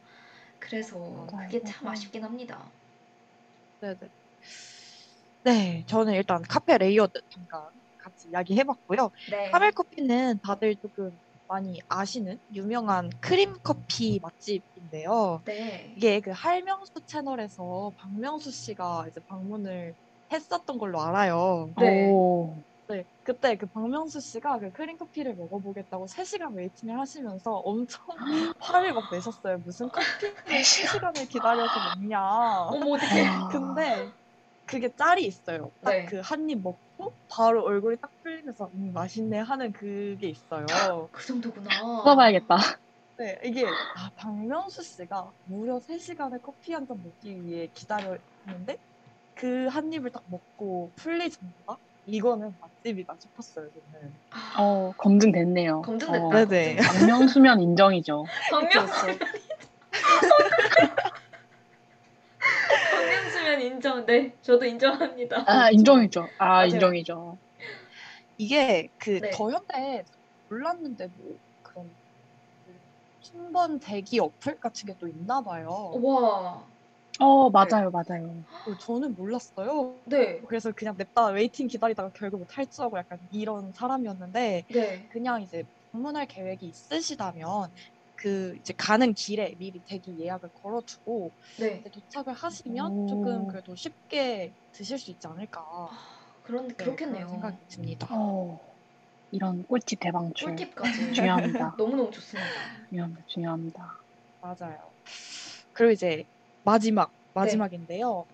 그래서 0.58 0.96
맞아요. 1.10 1.32
그게 1.36 1.62
참. 1.64 1.88
아쉽긴 1.88 2.24
합니다. 2.24 2.72
네네. 3.80 4.10
네, 5.44 5.84
저는 5.86 6.14
일단 6.14 6.42
카페 6.42 6.76
레이어드 6.78 7.20
잠깐 7.30 7.70
같이 7.98 8.28
이야기해봤고요. 8.28 9.10
네. 9.26 9.38
카멜 9.50 9.70
커피는 9.72 10.40
다들 10.42 10.76
조금 10.76 11.20
많이 11.48 11.80
아시는 11.88 12.38
유명한 12.52 13.10
크림 13.20 13.54
커피 13.62 14.20
맛집인데요. 14.22 15.42
네. 15.46 15.94
이게 15.96 16.20
그 16.20 16.30
할명수 16.30 16.92
채널에서 17.06 17.92
박명수 17.96 18.50
씨가 18.50 19.06
이제 19.08 19.20
방문을 19.26 19.94
했었던 20.30 20.78
걸로 20.78 21.00
알아요. 21.00 21.72
네. 21.80 22.10
오, 22.12 22.54
네, 22.88 23.04
그때 23.22 23.56
그 23.56 23.66
박명수 23.66 24.20
씨가 24.20 24.58
그 24.58 24.70
크림 24.72 24.98
커피를 24.98 25.34
먹어보겠다고 25.34 26.06
3시간 26.06 26.54
waiting을 26.54 26.98
하시면서 27.00 27.52
엄청 27.52 28.04
화를 28.60 28.92
막 28.92 29.10
내셨어요. 29.10 29.58
무슨 29.58 29.88
커피를 29.88 30.34
3시간을 30.44 31.28
기다려서 31.32 31.72
먹냐. 31.96 32.20
어머 32.70 32.94
어떡해. 32.94 33.22
와. 33.26 33.48
근데 33.48 34.12
그게 34.66 34.94
짤이 34.94 35.24
있어요. 35.24 35.72
딱 35.82 35.92
네. 35.92 36.04
그한 36.04 36.48
입 36.50 36.60
먹고 36.62 36.78
바로 37.30 37.62
얼굴이 37.64 37.96
딱 38.00 38.10
풀리면서 38.22 38.70
음, 38.74 38.92
맛있네 38.92 39.38
하는 39.38 39.72
그게 39.72 40.28
있어요. 40.28 40.66
그 41.12 41.24
정도구나. 41.26 41.68
써봐야겠다. 42.04 42.56
네, 43.18 43.38
이게 43.44 43.64
아, 43.66 44.10
박명수 44.16 44.82
씨가 44.82 45.32
무려 45.44 45.78
3시간을 45.78 46.40
커피 46.42 46.72
한 46.72 46.86
잔 46.86 47.00
먹기 47.02 47.44
위해 47.44 47.68
기다렸는데 47.74 48.78
그 49.34 49.68
한 49.70 49.92
입을 49.92 50.10
딱 50.10 50.22
먹고 50.28 50.92
풀리던가? 50.96 51.76
이거는 52.06 52.56
맛집이다 52.60 53.16
싶었어요, 53.20 53.68
저는. 53.92 54.14
아, 54.30 54.54
어, 54.58 54.92
검증됐네요. 54.96 55.82
검증됐다. 55.82 56.24
어, 56.26 56.30
네네. 56.46 56.76
박명수면 56.76 57.60
인정이죠. 57.60 58.24
박명수 58.50 59.06
그쵸, 62.38 62.96
박명수면 62.96 63.57
인정. 63.68 64.06
네, 64.06 64.36
저도 64.42 64.64
인정합니다. 64.64 65.46
아, 65.46 65.70
인정이죠. 65.70 66.32
아, 66.38 66.66
맞아요. 66.68 66.68
인정이죠. 66.72 67.38
이게 68.36 68.88
그 68.98 69.20
네. 69.20 69.30
더 69.30 69.50
현대 69.50 70.04
몰랐는데 70.48 71.08
뭐 71.16 71.38
그런 71.62 71.96
그 72.64 72.80
순번 73.20 73.80
대기 73.80 74.20
어플 74.20 74.58
같은 74.60 74.86
게 74.86 74.94
또 74.98 75.08
있나 75.08 75.42
봐요. 75.42 76.00
와, 76.02 76.68
어, 77.20 77.50
맞아요, 77.50 77.90
맞아요. 77.90 78.44
어, 78.64 78.74
저는 78.76 79.14
몰랐어요. 79.14 80.04
네, 80.06 80.40
그래서 80.48 80.72
그냥 80.72 80.94
냅다 80.96 81.26
waiting 81.28 81.66
기다리다가 81.66 82.10
결국 82.14 82.46
탈주하고 82.48 82.98
약간 82.98 83.18
이런 83.30 83.72
사람이었는데 83.72 84.64
네, 84.68 85.08
그냥 85.08 85.42
이제 85.42 85.64
방문할 85.92 86.26
계획이 86.26 86.66
있으시다면 86.66 87.72
그 88.18 88.56
이제 88.58 88.74
가는 88.76 89.14
길에 89.14 89.54
미리 89.58 89.80
대기 89.84 90.18
예약을 90.18 90.50
걸어두고 90.54 91.34
네. 91.56 91.84
도착을 91.92 92.34
하시면 92.34 92.92
오. 92.92 93.06
조금 93.06 93.46
그래도 93.46 93.76
쉽게 93.76 94.54
드실 94.72 94.98
수 94.98 95.10
있지 95.12 95.26
않을까 95.28 95.60
아, 95.90 96.40
그런 96.42 96.68
네, 96.68 96.74
그렇겠네요. 96.84 97.26
그런 97.26 97.30
생각이 97.30 97.56
듭니다. 97.68 98.08
어, 98.14 98.58
이런 99.30 99.64
꿀팁 99.66 100.00
대방출. 100.00 100.50
꿀팁까지 100.50 101.12
중요합니다. 101.14 101.72
너무 101.78 101.96
너무 101.96 102.10
좋습니다. 102.10 102.50
중요합니다. 102.90 103.22
중요합니다. 103.28 103.80
맞아요. 104.40 104.94
그리고 105.72 105.92
이제 105.92 106.24
마지막 106.62 107.12
네. 107.12 107.14
마지막인데요. 107.34 108.26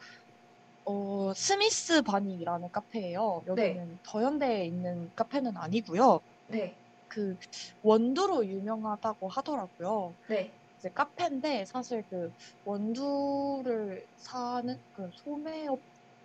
어, 0.85 1.35
스미스 1.35 2.03
바닉이라는 2.03 2.71
카페예요. 2.73 3.45
여기는 3.47 4.01
더현대에 4.05 4.67
있는 4.67 5.11
카페는 5.15 5.57
아니고요. 5.57 6.21
네, 6.47 6.84
그 7.15 7.37
원두로 7.83 8.47
유명하다고 8.47 9.29
하더라고요. 9.29 10.17
네, 10.29 10.53
이제 10.79 10.91
카페인데 10.91 11.67
사실 11.67 12.05
그 12.11 12.33
원두를 12.65 14.07
사는 14.17 14.83
그 14.93 15.11
소매업 15.15 15.83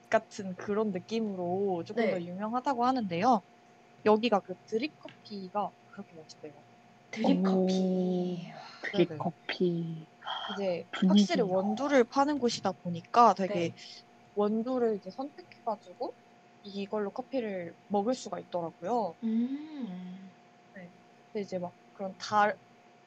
같은 0.10 0.56
그런 0.56 0.92
느낌으로 0.92 1.84
조금 1.86 2.04
네. 2.04 2.12
더 2.12 2.22
유명하다고 2.22 2.86
하는데요. 2.86 3.44
여기가 4.06 4.42
그 4.42 4.56
드립 4.66 4.98
커피가 5.00 5.72
그렇게 5.88 6.16
맛있대요. 6.16 6.64
드립 7.12 7.44
오. 7.44 7.44
커피. 7.44 8.52
드립. 8.92 9.18
커피. 9.18 10.08
이제 10.48 10.86
분위기요. 10.92 11.10
확실히 11.10 11.42
원두를 11.44 12.04
파는 12.06 12.40
곳이다 12.40 12.74
보니까 12.74 13.34
되게 13.36 13.54
네. 13.72 13.76
원두를 14.36 14.98
이제 14.98 15.10
선택해가지고 15.12 16.16
이걸로 16.64 17.12
커피를 17.12 17.76
먹을 17.88 18.14
수가 18.16 18.40
있더라고요. 18.40 19.18
음, 19.24 20.29
근데 21.32 21.44
이제 21.44 21.60
막 21.60 21.74
그런 21.94 22.16
다 22.18 22.54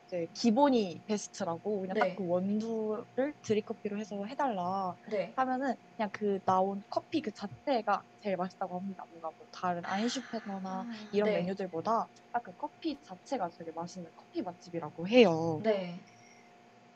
이제 0.07 0.29
기본이 0.35 1.03
베스트라고 1.07 1.81
그냥 1.81 1.95
네. 1.95 2.01
딱그 2.01 2.27
원두를 2.27 3.35
드립 3.43 3.65
커피로 3.67 3.99
해서 3.99 4.25
해달라 4.27 4.97
네. 5.11 5.35
하면은 5.37 5.75
그냥 5.97 6.11
그 6.13 6.41
나온 6.45 6.83
커피 6.91 7.23
그 7.23 7.33
자체가 7.33 8.05
제일 8.21 8.37
맛있다고 8.37 8.77
합니다. 8.79 9.05
뭔가 9.11 9.31
뭐 9.39 9.47
다른 9.53 9.85
아인슈페너나 9.87 10.69
아, 10.71 10.85
이런 11.11 11.31
네. 11.31 11.39
메뉴들보다 11.39 12.09
딱 12.33 12.43
그 12.45 12.53
커피 12.57 12.99
자체가 13.03 13.51
되게 13.59 13.73
맛있는 13.73 14.11
커피 14.17 14.43
맛집이라고 14.43 15.09
해요. 15.09 15.61
네. 15.65 16.01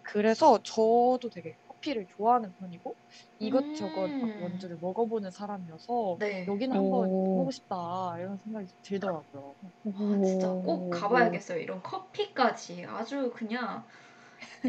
그래서 0.03 0.59
저도 0.63 1.29
되게 1.33 1.57
커피 1.87 1.95
커피를 1.95 2.07
좋아하는 2.17 2.53
편이고 2.59 2.97
이것저것 3.39 4.01
막 4.09 4.11
음. 4.11 4.43
원두를 4.43 4.79
먹어보는 4.81 5.31
사람이어서 5.31 6.17
네. 6.19 6.45
여기는 6.47 6.77
한번 6.77 7.09
오. 7.09 7.25
가보고 7.25 7.51
싶다 7.53 8.17
이런 8.19 8.39
생각이 8.39 8.67
들더라고요. 8.83 9.55
아, 9.87 10.25
진짜 10.25 10.49
꼭 10.49 10.91
가봐야겠어요. 10.91 11.61
이런 11.61 11.83
커피까지 11.83 12.87
아주 12.89 13.33
그냥 13.35 13.85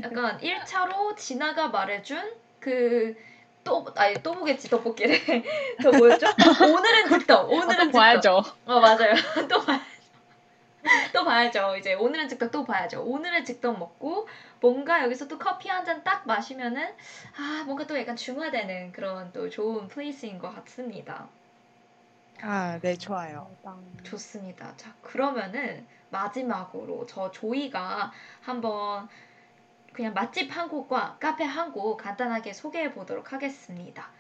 약간 0.04 0.38
1차로 0.42 1.18
진아가 1.18 1.70
말해준 1.70 2.36
그 2.60 3.16
또, 3.64 3.86
아니, 3.96 4.14
또 4.24 4.32
보겠지, 4.32 4.70
떡볶이를. 4.70 5.20
저 5.84 5.92
뭐였죠? 5.92 6.26
오늘은 6.62 7.10
아, 7.30 7.42
오늘은 7.42 7.68
또 7.68 7.84
즉석. 7.84 7.92
봐야죠. 7.92 8.42
어, 8.66 8.80
맞아요. 8.80 9.14
또 9.50 9.60
봐야죠. 9.60 9.84
또 11.14 11.24
봐야죠. 11.26 11.76
이제 11.78 11.94
오늘은 11.94 12.28
즉석 12.30 12.52
또 12.52 12.64
봐야죠. 12.66 13.04
오늘은 13.04 13.46
즉석 13.46 13.78
먹고 13.80 14.28
뭔가 14.62 15.04
여기서 15.04 15.28
또 15.28 15.38
커피 15.38 15.70
한 15.70 15.86
잔 15.86 16.04
딱 16.04 16.26
마시면은 16.28 16.94
아, 17.38 17.64
뭔가 17.66 17.86
또 17.88 17.98
약간 18.00 18.16
중화되는 18.16 18.92
그런 18.92 19.32
또 19.34 19.50
좋은 19.50 19.88
place인 19.88 20.40
것 20.40 20.54
같습니다. 20.56 21.30
아, 22.42 22.80
네, 22.82 22.96
좋아요. 22.98 23.56
좋습니다. 24.04 24.76
자, 24.78 24.94
그러면은 25.02 25.88
마지막으로 26.10 27.06
저 27.08 27.32
조이가 27.32 28.12
한번 28.42 29.08
그냥 29.94 30.14
맛집 30.14 30.56
한 30.56 30.70
곳과 30.70 31.18
카페 31.20 31.44
한 31.44 31.72
곳 31.74 31.98
간단하게 31.98 32.54
소개해 32.54 32.94
보도록 32.94 33.34
하겠습니다. 33.34 34.12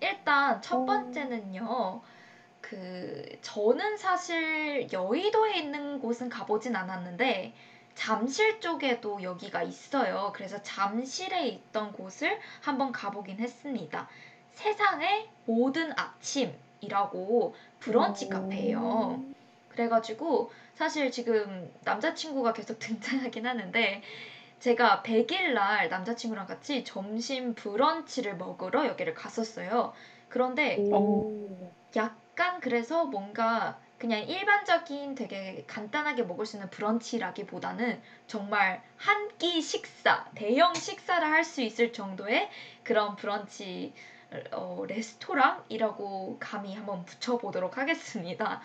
일단 0.00 0.60
첫 0.62 0.78
오. 0.78 0.86
번째는요. 0.86 2.02
그 2.68 3.24
저는 3.40 3.96
사실 3.96 4.92
여의도에 4.92 5.56
있는 5.56 6.00
곳은 6.00 6.28
가보진 6.28 6.76
않았는데 6.76 7.54
잠실 7.94 8.60
쪽에도 8.60 9.22
여기가 9.22 9.62
있어요. 9.62 10.32
그래서 10.34 10.62
잠실에 10.62 11.48
있던 11.48 11.92
곳을 11.92 12.38
한번 12.60 12.92
가보긴 12.92 13.38
했습니다. 13.38 14.08
세상의 14.52 15.28
모든 15.46 15.92
아침이라고 15.98 17.54
브런치 17.80 18.28
카페예요. 18.28 19.24
그래가지고 19.70 20.52
사실 20.74 21.10
지금 21.10 21.72
남자친구가 21.84 22.52
계속 22.52 22.78
등장하긴 22.80 23.46
하는데 23.46 24.02
제가 24.60 25.02
100일 25.06 25.54
날 25.54 25.88
남자친구랑 25.88 26.46
같이 26.46 26.84
점심 26.84 27.54
브런치를 27.54 28.36
먹으러 28.36 28.86
여기를 28.86 29.14
갔었어요. 29.14 29.94
그런데 30.28 30.76
오. 30.92 31.72
약 31.96 32.27
간 32.38 32.60
그래서 32.60 33.04
뭔가 33.04 33.78
그냥 33.98 34.20
일반적인 34.20 35.16
되게 35.16 35.64
간단하게 35.66 36.22
먹을 36.22 36.46
수 36.46 36.56
있는 36.56 36.70
브런치라기보다는 36.70 38.00
정말 38.28 38.80
한 38.96 39.28
끼 39.38 39.60
식사, 39.62 40.24
대형 40.34 40.74
식사를 40.74 41.26
할 41.28 41.44
수 41.44 41.62
있을 41.62 41.92
정도의 41.92 42.48
그런 42.84 43.16
브런치 43.16 43.92
어, 44.52 44.84
레스토랑이라고 44.86 46.36
감히 46.40 46.74
한번 46.74 47.04
붙여보도록 47.04 47.78
하겠습니다. 47.78 48.60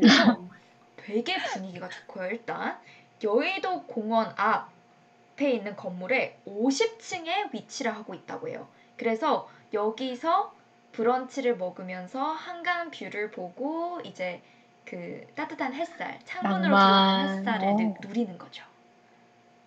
그래서 0.00 0.48
되게 0.96 1.36
분위기가 1.42 1.88
좋고요. 1.88 2.26
일단 2.30 2.78
여의도 3.22 3.82
공원 3.84 4.32
앞에 4.36 5.50
있는 5.52 5.76
건물에 5.76 6.40
50층에 6.46 7.52
위치를 7.52 7.94
하고 7.94 8.14
있다고 8.14 8.48
해요. 8.48 8.68
그래서 8.96 9.48
여기서 9.72 10.54
브런치를 10.94 11.56
먹으면서 11.56 12.22
한강 12.22 12.90
view를 12.90 13.30
보고 13.30 14.00
이제 14.04 14.42
그 14.84 15.26
따뜻한 15.34 15.72
햇살, 15.74 16.18
창문으로. 16.24 16.76
들어오는 16.76 17.18
햇살을 17.38 17.76
누- 17.76 17.84
어. 17.84 17.94
누리는 18.00 18.38
거죠. 18.38 18.64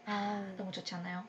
아, 0.06 0.54
너무 0.58 0.72
좋지 0.72 0.96
않아요? 0.96 1.24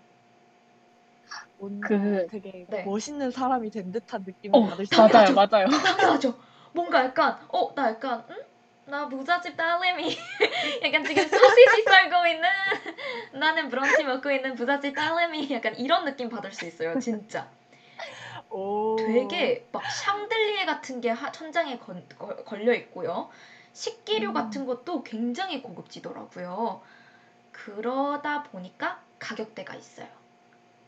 뭔가 1.59 1.89
그- 1.89 2.27
되게 2.31 2.67
네. 2.69 2.85
멋있는 2.85 3.31
사람이 3.31 3.71
된 3.71 3.91
듯한 3.91 4.23
느낌을 4.25 4.57
어, 4.57 4.67
받을 4.69 4.87
수 4.87 4.95
맞아요. 4.97 5.35
맞아요. 5.35 5.67
당연하죠. 6.23 6.39
뭔가 6.73 7.05
약간 7.05 7.39
어 7.49 7.73
나 7.75 7.89
약간 7.91 8.25
응? 8.31 8.37
나 8.85 9.09
부잣집 9.09 9.57
딸내미 9.57 10.17
약간 10.85 11.05
지금 11.05 11.27
소시지 11.29 11.83
썰고 11.85 12.27
있는 12.29 12.49
나는 13.33 13.69
브런치 13.69 14.05
먹고 14.05 14.31
있는 14.31 14.55
부잣집 14.55 14.95
딸내미 14.95 15.51
약간 15.53 15.75
이런 15.77 16.05
느낌 16.05 16.29
받을 16.29 16.53
수 16.53 16.67
있어요 16.67 16.99
진짜 17.01 17.51
오. 18.51 18.97
되게 18.97 19.67
막 19.73 19.83
샹들리에 19.85 20.65
같은 20.65 21.01
게 21.01 21.11
하- 21.11 21.31
천장에 21.33 21.79
건- 21.79 22.05
걸- 22.19 22.45
걸려 22.45 22.73
있고요 22.75 23.29
식기류 23.73 24.29
음. 24.29 24.35
같은 24.35 24.67
것도 24.67 25.03
굉장히 25.03 25.63
고급지더라고요 25.63 26.81
그러다 27.53 28.43
보니까 28.45 29.01
가격대가 29.19 29.75
있어요 29.75 30.09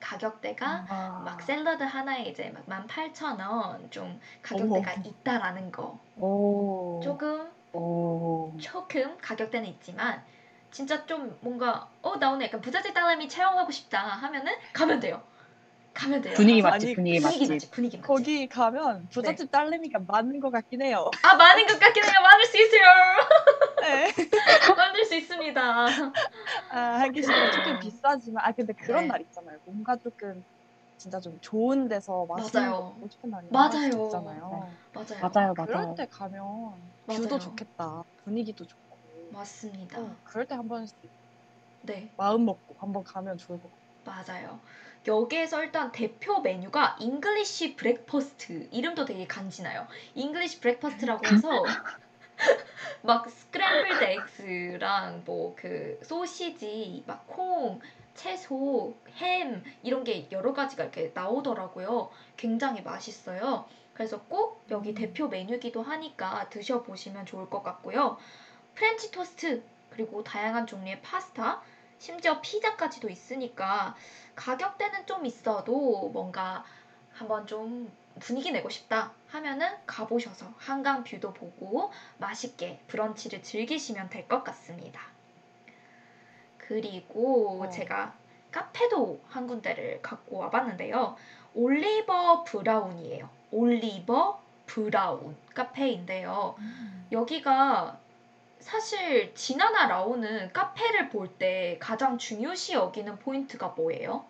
가격대가 0.00 0.86
아, 0.88 1.22
막 1.24 1.42
샐러드 1.42 1.82
하나에 1.82 2.22
이제 2.22 2.50
막 2.50 2.64
18,000원 2.66 3.90
좀 3.90 4.18
가격대가 4.42 4.92
어머. 4.92 5.02
있다라는 5.04 5.70
거 5.70 5.98
오. 6.16 7.00
조금 7.02 7.50
오. 7.74 8.52
조금 8.58 9.16
가격대는 9.18 9.68
있지만 9.68 10.22
진짜 10.70 11.04
좀 11.04 11.36
뭔가 11.40 11.88
어 12.02 12.16
나 12.16 12.30
오늘 12.30 12.46
약간 12.46 12.60
부잣집 12.60 12.94
딸내미 12.94 13.28
체험하고 13.28 13.70
싶다 13.72 14.00
하면은 14.00 14.52
가면 14.72 15.00
돼요. 15.00 15.22
가면 15.94 16.22
돼요. 16.22 16.34
분위기 16.34 16.62
가서 16.62 16.74
맛집, 16.74 16.86
아니, 16.88 16.94
분위기 16.94 17.20
분위기 17.20 17.38
맛집. 17.38 17.50
맛집 17.52 17.70
분위기 17.70 17.96
맛집. 17.98 18.06
거기 18.06 18.48
가면 18.48 19.08
부잣집 19.12 19.50
딸내미가 19.50 20.00
맞는 20.06 20.40
것 20.40 20.50
같긴 20.50 20.82
해요. 20.82 21.10
아 21.22 21.34
많은 21.36 21.66
것 21.66 21.78
같긴 21.78 22.04
해요. 22.04 22.12
많을 22.22 22.44
수 22.44 22.56
있어요. 22.56 22.80
네. 23.82 24.12
많을 24.76 25.04
수 25.04 25.14
있습니다. 25.16 25.86
아, 26.70 26.78
하기 27.00 27.22
싫어 27.22 27.50
조금 27.50 27.78
비싸지만 27.80 28.44
아 28.44 28.52
근데 28.52 28.72
그런 28.74 29.02
네. 29.02 29.08
날 29.08 29.20
있잖아요. 29.22 29.58
뭔가 29.64 29.96
조금 29.96 30.44
진짜 30.96 31.18
좀 31.18 31.38
좋은 31.40 31.88
데서 31.88 32.26
맛있는 32.28 32.62
맞아요. 32.62 32.76
거 32.76 32.82
먹고 32.90 33.08
싶은 33.08 33.30
날이 33.30 33.48
맞아요. 33.50 33.68
있을 33.68 33.92
수 33.92 33.98
있잖아요. 34.04 34.76
맞아요. 34.94 35.30
맞아요, 35.34 35.54
그럴 35.54 35.82
맞아요. 35.82 35.94
때 35.96 36.06
가면 36.10 36.42
맞아요. 37.06 37.20
view도 37.22 37.38
좋겠다. 37.38 38.04
분위기도 38.22 38.64
좋고. 38.66 39.30
맞습니다. 39.32 39.98
어, 40.00 40.16
그럴 40.24 40.46
때 40.46 40.54
한번 40.54 40.86
네 41.82 42.12
마음 42.16 42.44
먹고 42.44 42.76
한번 42.78 43.02
가면 43.04 43.38
좋을 43.38 43.58
것 43.60 43.70
같아요. 43.70 43.80
맞아요. 44.04 44.60
여기에서 45.06 45.62
일단 45.62 45.92
대표 45.92 46.40
메뉴가 46.40 46.96
English 47.00 47.76
breakfast 47.76 48.68
이름도 48.70 49.04
되게 49.06 49.26
간지나요. 49.26 49.86
English 50.14 50.60
breakfast라고 50.60 51.26
해서 51.26 51.64
막 53.02 53.28
scrambled 53.30 54.04
eggs랑 54.04 55.22
뭐 55.24 55.54
그 55.56 55.98
소시지, 56.02 57.02
막 57.06 57.26
콩, 57.26 57.80
채소, 58.14 58.94
햄 59.16 59.62
이런 59.82 60.04
게 60.04 60.28
여러 60.32 60.52
가지가 60.52 60.84
이렇게 60.84 61.12
나오더라고요. 61.14 62.10
굉장히 62.36 62.82
맛있어요. 62.82 63.66
그래서 63.94 64.22
꼭 64.22 64.64
여기 64.70 64.90
음. 64.90 64.94
대표 64.94 65.28
메뉴기도 65.28 65.82
하니까 65.82 66.48
드셔보시면 66.50 67.26
좋을 67.26 67.48
것 67.50 67.62
같고요. 67.62 68.18
프렌치 68.74 69.10
토스트 69.10 69.62
그리고 69.90 70.22
다양한 70.24 70.66
종류의 70.66 71.02
파스타 71.02 71.62
심지어 71.98 72.40
피자까지도 72.40 73.10
있으니까 73.10 73.94
가격대는 74.40 75.04
좀 75.04 75.26
있어도 75.26 76.08
뭔가 76.14 76.64
한번 77.12 77.46
좀 77.46 77.92
분위기 78.20 78.50
내고 78.52 78.70
싶다 78.70 79.12
하면은 79.28 79.68
가보셔서 79.86 80.46
한강 80.56 81.04
view도 81.04 81.34
보고 81.34 81.92
맛있게 82.16 82.80
브런치를 82.88 83.42
즐기시면 83.42 84.08
될 84.08 84.26
것 84.28 84.42
같습니다. 84.44 85.02
그리고 86.56 87.64
어. 87.64 87.68
제가 87.68 88.14
카페도 88.50 89.20
한 89.28 89.46
군데를 89.46 90.00
갖고 90.00 90.38
와봤는데요. 90.38 91.16
올리버 91.54 92.44
브라운이에요. 92.44 93.28
올리버 93.50 94.40
브라운 94.66 95.36
카페인데요. 95.54 96.56
여기가 97.12 97.98
사실 98.60 99.34
진아나 99.34 99.86
라오는 99.88 100.52
카페를 100.52 101.10
볼 101.10 101.28
때 101.38 101.76
가장 101.80 102.16
중요시 102.18 102.74
여기는 102.74 103.18
포인트가 103.18 103.68
뭐예요? 103.68 104.24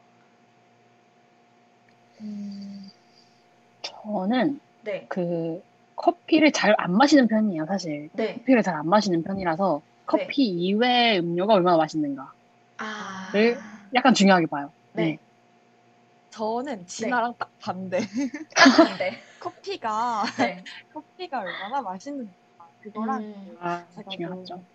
음, 2.21 2.91
저는 3.83 4.61
네, 4.83 5.07
그 5.09 5.61
커피를 5.97 6.53
잘 6.53 6.75
안 6.79 6.93
마시는 6.97 7.29
편이에요, 7.29 7.66
사실. 7.66 8.11
네, 8.12 8.35
커피를 8.35 8.62
잘 8.62 8.77
안 8.77 8.89
마시는 8.89 9.23
편이라서 9.25 9.83
커피 10.07 10.45
이외의 10.49 11.21
음료가 11.21 11.55
얼마나 11.55 11.77
맛있는가. 11.79 12.33
아, 12.79 13.31
네. 13.33 13.57
약간 13.95 14.14
중요하게 14.14 14.47
봐요. 14.47 14.73
네, 14.93 15.18
저는 16.31 16.87
진아랑 16.87 17.35
딱 17.39 17.53
반대. 17.59 18.01
딱한데, 18.55 19.11
커피가 19.39 20.25
네, 20.39 20.62
커피가 20.93 21.41
얼마나 21.41 21.83
맛있는가 21.83 22.33
그거랑 22.81 23.23
음, 23.23 23.57
아, 23.61 23.87
제가 23.95 24.11
중요하죠. 24.11 24.45
좀 24.47 24.66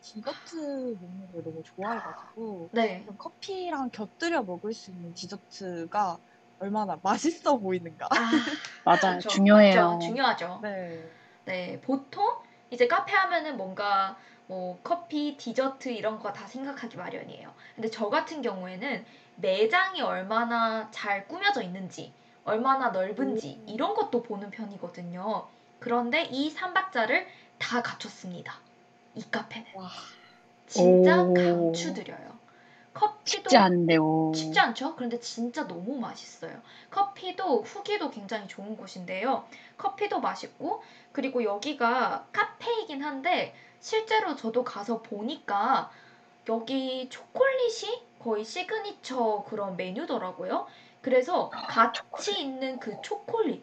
디저트 0.00 0.96
먹는 1.00 1.30
걸 1.32 1.42
너무 1.44 1.62
좋아해가지고 1.64 2.70
네, 2.72 3.04
좀 3.06 3.16
커피랑 3.16 3.90
곁들여 3.90 4.42
먹을 4.44 4.72
수 4.72 4.90
있는 4.90 5.12
디저트가 5.14 6.18
얼마나 6.62 6.96
맛있어 7.02 7.58
보이는가. 7.58 8.06
아, 8.10 8.14
맞아요. 8.84 9.20
그렇죠. 9.20 9.28
중요해요. 9.28 9.82
맞죠. 9.92 9.98
중요하죠. 9.98 10.60
네. 10.62 11.12
네, 11.44 11.80
보통 11.80 12.24
이제 12.70 12.86
카페 12.86 13.14
하면은 13.16 13.56
뭔가 13.56 14.16
뭐 14.46 14.80
커피, 14.82 15.36
디저트 15.36 15.88
이런 15.90 16.18
거 16.20 16.32
다 16.32 16.46
생각하기 16.46 16.96
마련이에요. 16.96 17.54
근데 17.74 17.90
저 17.90 18.08
같은 18.08 18.42
경우에는 18.42 19.04
매장이 19.34 20.00
얼마나 20.02 20.90
잘 20.92 21.26
꾸며져 21.28 21.62
있는지, 21.62 22.14
얼마나 22.44 22.90
넓은지 22.90 23.62
음. 23.62 23.68
이런 23.68 23.94
것도 23.94 24.22
보는 24.22 24.50
편이거든요. 24.50 25.50
그런데 25.80 26.22
이 26.24 26.48
삼박자를 26.50 27.26
다 27.58 27.82
갖췄습니다. 27.82 28.62
이 29.14 29.22
카페는 29.30 29.66
와, 29.72 29.90
진짜 30.66 31.22
오. 31.22 31.34
강추드려요. 31.34 32.41
커피도 32.94 33.24
쉽지 33.42 33.56
않은데요. 33.56 34.32
쉽지 34.34 34.58
않죠? 34.60 34.94
그런데 34.96 35.18
진짜 35.20 35.66
너무 35.66 35.98
맛있어요. 35.98 36.60
커피도 36.90 37.62
후기도 37.62 38.10
굉장히 38.10 38.46
좋은 38.48 38.76
곳인데요. 38.76 39.46
커피도 39.78 40.20
맛있고 40.20 40.82
그리고 41.12 41.42
여기가 41.44 42.26
카페이긴 42.32 43.02
한데 43.02 43.54
실제로 43.80 44.36
저도 44.36 44.64
가서 44.64 45.02
보니까 45.02 45.90
여기 46.48 47.08
초콜릿이 47.08 48.02
거의 48.18 48.44
시그니처 48.44 49.44
그런 49.48 49.76
메뉴더라고요. 49.76 50.66
그래서 51.00 51.50
같이 51.50 52.00
초콜릿. 52.00 52.38
있는 52.38 52.78
그 52.78 52.96
초콜릿 53.02 53.62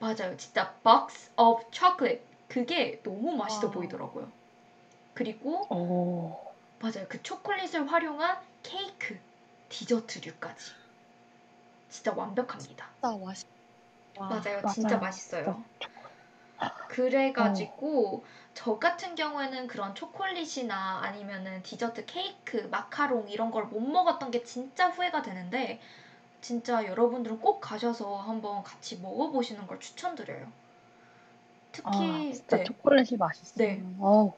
맞아요. 0.00 0.36
진짜 0.36 0.74
box 0.82 1.30
of 1.36 1.62
chocolate 1.70 2.22
그게 2.48 3.00
너무 3.02 3.36
맛있어 3.36 3.68
와. 3.68 3.72
보이더라고요. 3.72 4.30
그리고 5.14 5.66
오. 5.74 6.36
맞아요. 6.80 7.06
그 7.08 7.22
초콜릿을 7.22 7.90
활용한 7.90 8.38
케이크, 8.62 9.20
디저트류까지. 9.68 10.72
진짜 11.90 12.12
완벽합니다. 12.14 12.90
진짜 13.02 13.16
맛있. 13.18 13.44
와, 14.14 14.28
맞아요. 14.28 14.62
맞아요. 14.62 14.66
진짜 14.66 14.96
맛있어요. 14.98 15.64
그래가지고 16.88 18.24
저 18.54 18.78
같은 18.78 19.14
경우에는 19.14 19.66
그런 19.66 19.94
초콜릿이나 19.94 20.98
아니면은 21.02 21.62
디저트 21.62 22.04
케이크, 22.06 22.56
마카롱 22.70 23.28
이런 23.30 23.50
걸 23.50 23.64
못 23.70 23.80
먹었던 23.80 24.30
게 24.30 24.42
진짜 24.42 24.88
후회가 24.90 25.22
되는데 25.22 25.80
진짜 26.42 26.86
여러분들은 26.86 27.40
꼭 27.40 27.60
가셔서 27.60 28.16
한번 28.18 28.62
같이 28.64 29.00
먹어보시는 29.00 29.66
걸 29.68 29.80
추천드려요. 29.80 30.52
아, 31.82 32.24
특히 32.24 32.30
진짜 32.30 32.56
네, 32.58 32.64
초콜릿이 32.64 33.16
맛있어요. 33.16 33.68
네. 33.68 33.84
어우, 33.98 34.32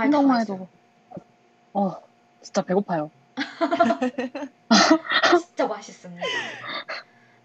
생각만. 0.00 0.40
해도 0.40 0.68
어, 1.72 2.00
진짜 2.40 2.62
배고파요. 2.62 3.10
진짜 5.38 5.66
맛있습니다. 5.66 6.24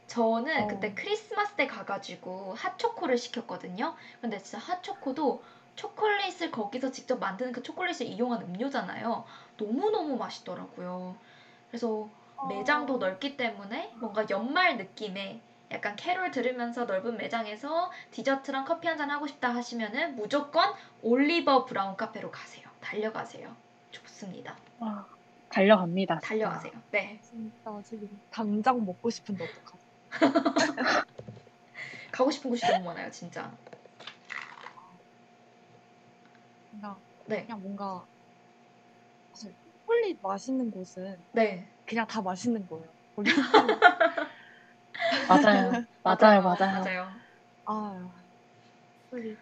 저는 0.07 0.63
어. 0.63 0.67
그때 0.67 0.93
크리스마스 0.93 1.53
때 1.55 1.67
가가지고 1.67 2.53
핫초코를 2.55 3.17
시켰거든요. 3.17 3.95
근데 4.19 4.39
진짜 4.39 4.57
핫초코도 4.59 5.43
초콜릿을 5.75 6.51
거기서 6.51 6.91
직접 6.91 7.17
만드는 7.19 7.53
그 7.53 7.63
초콜릿을 7.63 8.07
이용한 8.07 8.41
음료잖아요. 8.41 9.25
너무너무 9.57 10.17
맛있더라고요. 10.17 11.15
그래서 11.69 12.09
매장도 12.49 12.97
넓기 12.97 13.37
때문에 13.37 13.93
뭔가 13.99 14.25
연말 14.29 14.75
느낌의 14.77 15.39
약간 15.71 15.95
캐롤 15.95 16.31
들으면서 16.31 16.83
넓은 16.85 17.15
매장에서 17.15 17.91
디저트랑 18.11 18.65
커피 18.65 18.87
한 18.89 18.97
잔 18.97 19.09
하고 19.09 19.27
싶다 19.27 19.55
하시면은 19.55 20.15
무조건 20.17 20.73
올리버 21.01 21.63
브라운 21.65 21.95
카페로 21.95 22.31
가세요. 22.31 22.67
달려가세요. 22.81 23.55
좋습니다. 23.91 24.57
와, 24.79 25.05
달려갑니다. 25.51 26.19
진짜. 26.19 26.27
달려가세요. 26.27 26.71
네. 26.91 27.19
진짜 27.21 27.81
지금 27.83 28.07
당장 28.29 28.83
먹고 28.85 29.09
싶은데 29.09 29.43
어떡하지? 29.43 29.85
가고 32.11 32.31
싶은 32.31 32.49
곳이 32.49 32.65
너무 32.67 32.85
많아요, 32.85 33.09
진짜. 33.11 33.57
그냥, 36.69 37.01
네. 37.27 37.45
그냥 37.45 37.61
뭔가 37.61 38.05
사실 39.33 39.55
초콜릿 39.61 40.19
맛있는 40.21 40.71
곳은 40.71 41.25
네. 41.33 41.67
그냥 41.85 42.07
다 42.07 42.21
맛있는 42.21 42.65
거예요. 42.67 42.91
맞아요. 45.27 45.71
맞아요, 46.03 46.41
맞아요. 46.43 46.83
맞아요. 46.83 47.11
아, 47.65 48.23
초콜릿 49.09 49.37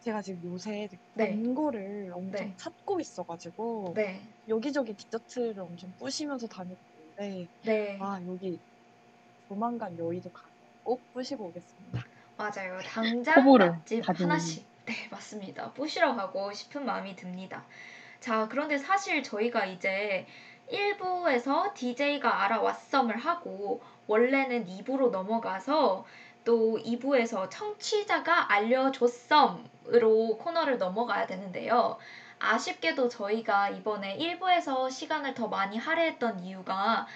제가 0.00 0.20
지금 0.22 0.42
요새 0.44 0.88
네. 1.14 1.30
단 1.42 1.54
거를 1.54 2.12
엄청 2.14 2.48
네. 2.48 2.56
찾고 2.56 3.00
있어가지고 3.00 3.94
네. 3.96 4.33
여기저기 4.48 4.94
디저트를 4.94 5.60
엄청 5.60 5.92
뿌시면서 5.98 6.46
다니고 6.46 6.76
있는데 7.18 7.48
네. 7.62 7.98
아 8.00 8.20
여기 8.26 8.58
조만간 9.48 9.98
여의도 9.98 10.30
가서 10.32 10.48
꼭 10.82 11.00
뿌시고 11.12 11.46
오겠습니다. 11.46 12.04
맞아요. 12.36 12.78
당장 12.84 13.34
맛집. 14.04 14.08
하나씩. 14.08 14.66
네, 14.86 14.94
맞습니다. 15.10 15.72
뿌시러 15.72 16.14
가고 16.14 16.52
싶은 16.52 16.84
마음이 16.84 17.16
듭니다. 17.16 17.64
자, 18.20 18.48
그런데 18.48 18.76
사실 18.78 19.22
저희가 19.22 19.66
이제 19.66 20.26
1부에서 20.70 21.72
DJ가 21.74 22.44
알아왔음을 22.44 23.16
하고 23.16 23.82
원래는 24.06 24.66
2부로 24.66 25.10
넘어가서 25.10 26.04
또 26.44 26.78
2부에서 26.78 27.48
청취자가 27.50 28.52
알려줬음으로 28.52 30.38
코너를 30.38 30.78
넘어가야 30.78 31.26
되는데요. 31.26 31.98
아쉽게도 32.52 33.08
저희가 33.08 33.70
이번에 33.70 34.16
1부에서 34.18 34.90
시간을 34.90 35.34
더 35.34 35.48
많이 35.48 35.78
할애했던 35.78 36.40
이유가 36.40 37.06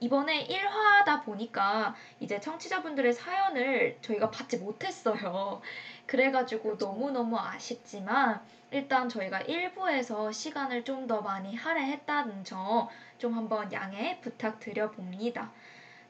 이번에 0.00 0.48
1화다 0.48 1.24
보니까 1.24 1.94
이제 2.20 2.40
청취자분들의 2.40 3.12
사연을 3.12 3.98
저희가 4.02 4.30
받지 4.30 4.58
못했어요. 4.58 5.60
그래가지고 6.06 6.72
그쵸. 6.72 6.86
너무너무 6.86 7.38
아쉽지만 7.38 8.42
일단 8.72 9.08
저희가 9.08 9.40
1부에서 9.40 10.32
시간을 10.32 10.84
좀 10.84 11.06
더 11.06 11.20
많이 11.22 11.54
할애했다는 11.54 12.44
점 12.44 12.88
좀 13.18 13.34
한번 13.36 13.72
양해 13.72 14.20
부탁드려 14.20 14.90
봅니다. 14.90 15.52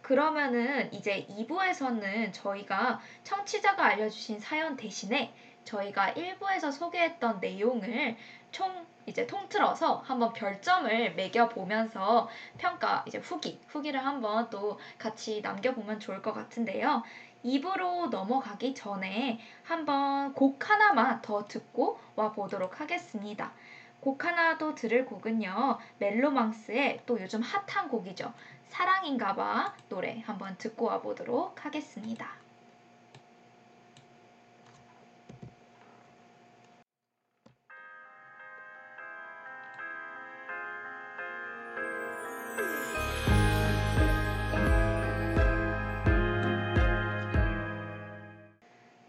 그러면은 0.01 0.91
이제 0.95 1.27
2부에서는 1.29 2.33
저희가 2.33 3.01
청취자가 3.23 3.85
알려주신 3.85 4.41
사연 4.41 4.77
대신에 4.77 5.35
저희가 5.65 6.15
1부에서 6.15 6.73
소개했던 6.73 7.41
내용을 7.41 8.17
총 8.51 8.87
이제 9.07 9.27
통틀어서 9.27 9.97
한번 10.07 10.33
별점을 10.33 11.15
매겨보면서 11.15 12.29
평가 12.59 13.05
이제 13.07 13.19
후기 13.19 13.61
후기를 13.69 14.05
한번 14.05 14.49
또 14.51 14.79
같이 14.99 15.41
남겨보면 15.41 15.99
좋을 15.99 16.23
것 16.23 16.33
같은데요. 16.33 17.03
2부로 17.45 18.09
넘어가기 18.11 18.75
전에 18.75 19.41
한번 19.65 20.33
곡 20.35 20.71
하나만 20.71 21.23
더 21.23 21.47
듣고 21.47 21.99
와 22.15 22.31
보도록 22.33 22.81
하겠습니다. 22.81 23.53
곡 24.01 24.25
하나 24.25 24.59
또 24.59 24.75
들을 24.75 25.05
곡은요. 25.07 25.79
멜로망스의 25.99 27.03
또 27.07 27.21
요즘 27.21 27.41
핫한 27.41 27.89
곡이죠. 27.89 28.33
사랑인가봐 28.69 29.75
노래 29.89 30.23
한번 30.25 30.57
듣고 30.59 30.87
와 30.87 31.01
보도록 31.01 31.65
하겠습니다. 31.65 32.42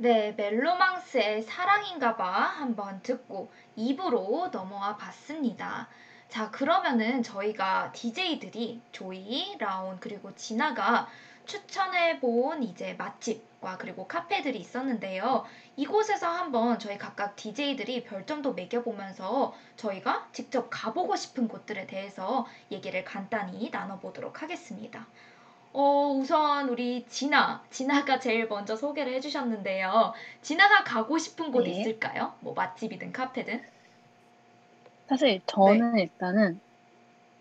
네, 0.03 0.33
멜로망스의 0.35 1.43
사랑인가봐 1.43 2.25
한번 2.25 3.01
듣고 3.03 3.49
2부로 3.77 4.51
넘어와 4.51 4.97
봤습니다. 4.97 5.87
자, 6.27 6.51
그러면은 6.51 7.23
저희가 7.23 7.93
DJ들이 7.93 8.81
조이, 8.91 9.55
라온, 9.59 10.01
그리고 10.01 10.35
진아가 10.35 11.07
추천해본 11.45 12.63
이제 12.63 12.95
맛집과 12.95 13.77
그리고 13.77 14.05
카페들이 14.05 14.59
있었는데요. 14.59 15.45
이곳에서 15.77 16.27
한번 16.27 16.79
저희 16.79 16.97
각각 16.97 17.37
DJ들이 17.37 18.03
별점도 18.03 18.55
매겨보면서 18.55 19.53
저희가 19.77 20.27
직접 20.33 20.67
가보고 20.69 21.15
싶은 21.15 21.47
곳들에 21.47 21.87
대해서 21.87 22.45
얘기를 22.71 23.05
간단히 23.05 23.69
나눠보도록 23.69 24.41
하겠습니다. 24.41 25.07
어, 25.73 26.09
우선 26.11 26.69
우리 26.69 27.05
진아, 27.07 27.63
진아가 27.71 28.19
제일 28.19 28.47
먼저 28.47 28.75
소개를 28.75 29.13
해주셨는데요. 29.15 30.13
진아가 30.41 30.83
가고 30.83 31.17
싶은 31.17 31.51
곳 31.51 31.63
네. 31.63 31.71
있을까요? 31.71 32.33
뭐 32.41 32.53
맛집이든 32.53 33.11
카페든. 33.11 33.61
사실 35.07 35.41
저는 35.45 35.97
일단은 35.99 36.59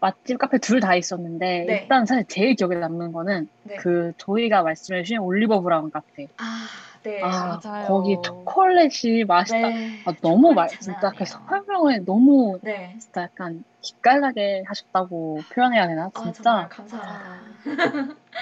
맛집 0.00 0.38
카페 0.38 0.58
둘 0.58 0.80
다 0.80 0.96
있었는데 0.96 1.64
네. 1.66 1.82
일단 1.82 2.06
사실 2.06 2.26
제일 2.28 2.54
기억에 2.56 2.76
남는 2.76 3.12
거는 3.12 3.48
네. 3.64 3.76
그 3.76 4.12
조이가 4.18 4.62
말씀해 4.62 5.02
주신 5.04 5.18
올리버 5.18 5.60
브라운 5.60 5.90
카페. 5.90 6.28
아, 6.38 6.66
네. 7.02 7.20
아, 7.22 7.58
맞아요. 7.60 7.86
거기 7.88 8.16
초콜릿이 8.22 9.24
맛있다. 9.24 9.58
네. 9.58 10.02
아, 10.04 10.12
너무 10.22 10.52
맛, 10.54 10.68
진짜 10.68 11.10
그. 11.16 11.24
설명을 11.24 12.04
너무 12.04 12.58
네. 12.62 12.94
진짜 12.98 13.22
약간 13.22 13.64
기깔나게 13.80 14.62
하셨다고 14.66 15.44
표현해야 15.54 15.88
되나? 15.88 16.06
아, 16.06 16.10
진짜 16.14 16.42
정말 16.42 16.68
감사합니다. 16.68 17.42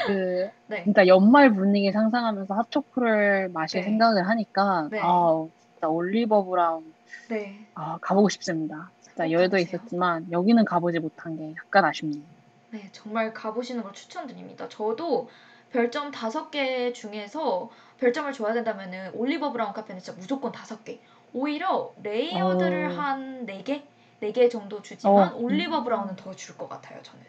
그 0.06 0.48
네. 0.66 0.84
진짜 0.84 1.06
연말 1.06 1.52
분위기 1.54 1.92
상상하면서 1.92 2.54
핫초코를 2.54 3.50
마실 3.50 3.80
네. 3.80 3.84
생각을 3.84 4.26
하니까 4.28 4.88
네. 4.90 4.98
아 5.00 5.46
진짜 5.58 5.88
올리버 5.88 6.44
브라운 6.44 6.94
네. 7.28 7.66
아, 7.74 7.98
가보고 8.02 8.28
싶습니다. 8.30 8.92
진짜 9.00 9.30
여의도에 9.30 9.60
가보세요. 9.60 9.80
있었지만 9.80 10.30
여기는 10.30 10.64
가보지 10.64 10.98
못한 11.00 11.36
게 11.36 11.54
약간 11.66 11.84
아쉽네요. 11.84 12.24
네, 12.70 12.88
정말 12.92 13.32
가보시는 13.34 13.82
걸 13.82 13.92
추천드립니다. 13.92 14.68
저도 14.68 15.28
별점 15.70 16.10
다섯 16.10 16.50
개 16.50 16.92
중에서 16.92 17.70
별점을 18.01 18.32
줘야 18.32 18.52
된다면은 18.55 19.10
올리버 19.14 19.52
브라운 19.52 19.72
카페는 19.72 20.01
진짜 20.01 20.18
무조건 20.18 20.51
다섯 20.52 20.82
개. 20.85 20.98
오히려 21.32 21.93
레이어드를 22.02 22.86
어. 22.86 22.94
한네 22.94 23.62
개, 23.62 23.85
네 24.20 24.32
개 24.32 24.48
정도 24.48 24.82
주지만 24.82 25.32
어. 25.32 25.36
올리버 25.36 25.85
브라운은 25.85 26.16
더 26.16 26.35
줄 26.35 26.56
것 26.56 26.68
같아요. 26.68 27.01
저는. 27.02 27.24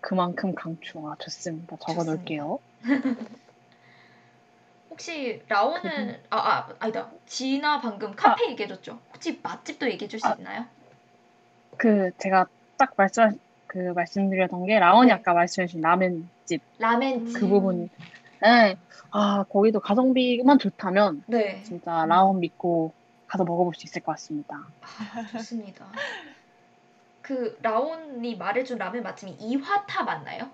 그만큼 0.00 0.54
강추가 0.54 1.16
좋습니다. 1.18 1.76
적어 1.80 2.04
놓을게요. 2.04 2.58
혹시 4.90 5.42
라온은 5.48 6.20
아, 6.28 6.36
아 6.36 6.68
아니다. 6.78 7.10
지나 7.26 7.80
방금 7.80 8.14
카페 8.14 8.50
얘기해줬죠. 8.50 8.98
혹시 9.14 9.40
맛집도 9.42 9.88
얘기해줄 9.90 10.20
수 10.20 10.26
아. 10.28 10.34
있나요? 10.38 10.66
그 11.78 12.10
제가 12.18 12.46
딱 12.76 12.92
말씀 12.96 13.38
그 13.66 13.78
말씀드렸던 13.78 14.66
게 14.66 14.78
라온이 14.78 15.06
네. 15.08 15.14
아까 15.14 15.32
말씀해주신 15.32 15.80
라멘집 15.80 16.60
라멘집. 16.78 17.40
그 17.40 17.48
부분. 17.48 17.88
네. 18.42 18.76
아 19.10 19.44
거기도 19.44 19.78
가성비만 19.80 20.58
좋다면 20.58 21.22
네. 21.28 21.62
진짜 21.62 22.04
라온 22.06 22.40
믿고 22.40 22.92
가서 23.28 23.44
먹어볼 23.44 23.74
수 23.74 23.86
있을 23.86 24.02
것 24.02 24.12
같습니다. 24.12 24.60
아, 24.80 25.26
좋습니다. 25.30 25.86
그 27.22 27.56
라온이 27.62 28.36
말해준 28.36 28.78
라멘 28.78 29.04
맛집이 29.04 29.36
이화타 29.38 30.02
맞나요? 30.02 30.50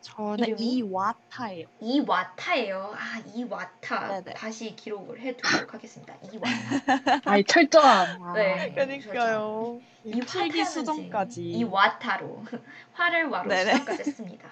저는 0.00 0.48
이름이? 0.48 0.62
이와타예요. 0.78 1.66
이와타예요. 1.80 2.94
아 2.96 3.22
이와타. 3.34 4.08
네네. 4.08 4.34
다시 4.34 4.74
기록을 4.74 5.20
해두도록 5.20 5.72
하겠습니다. 5.74 6.16
이와타. 6.32 7.22
아이 7.30 7.44
철저한. 7.44 8.18
아, 8.22 8.32
네. 8.34 8.72
그러니까요. 8.72 9.80
이이 10.04 10.12
필기 10.12 10.28
화타였는지 10.28 10.64
수정까지. 10.64 11.42
이와타로 11.42 12.44
화를 12.92 13.26
와로 13.28 13.48
네네. 13.48 13.72
수정까지 13.72 14.00
했습니다. 14.00 14.48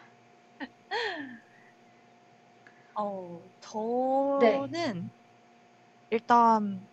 어, 2.96 3.48
네. 4.34 4.70
저는 4.70 5.10
일단 6.10 6.88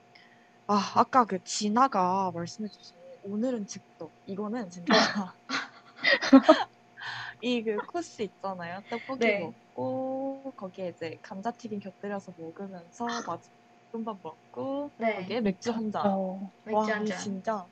아 0.67 0.93
아까 0.95 1.25
그 1.25 1.39
진아가 1.43 2.31
말씀해 2.33 2.69
주신 2.69 2.97
오늘은 3.23 3.67
즉석 3.67 4.13
이거는 4.25 4.69
진짜 4.71 4.99
이 7.41 7.63
그 7.63 7.81
코스 7.85 8.21
있잖아요 8.23 8.81
떡볶이 8.89 9.31
네. 9.31 9.37
먹고 9.37 10.53
거기에 10.55 10.89
이제 10.89 11.19
감자튀김 11.21 11.79
곁들여서 11.79 12.33
먹으면서 12.37 13.23
마지 13.25 13.49
볶음밥 13.91 14.19
먹고 14.23 14.91
네. 14.97 15.15
거기에 15.15 15.41
맥주 15.41 15.71
한 15.71 15.91
잔. 15.91 16.09
어, 16.09 16.51
맥주 16.63 16.91
와, 16.91 16.93
한이 16.93 17.13
잔. 17.13 17.13
진짜 17.13 17.67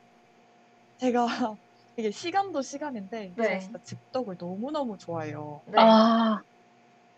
제가 0.98 1.26
이게 1.98 2.12
시간도 2.12 2.62
시간인데 2.62 3.36
네. 3.36 3.42
제가 3.42 3.58
진짜 3.58 3.80
즉석을 3.84 4.38
너무 4.38 4.72
너무 4.72 4.98
좋아해요. 4.98 5.64
네. 5.66 5.78
아, 5.78 6.42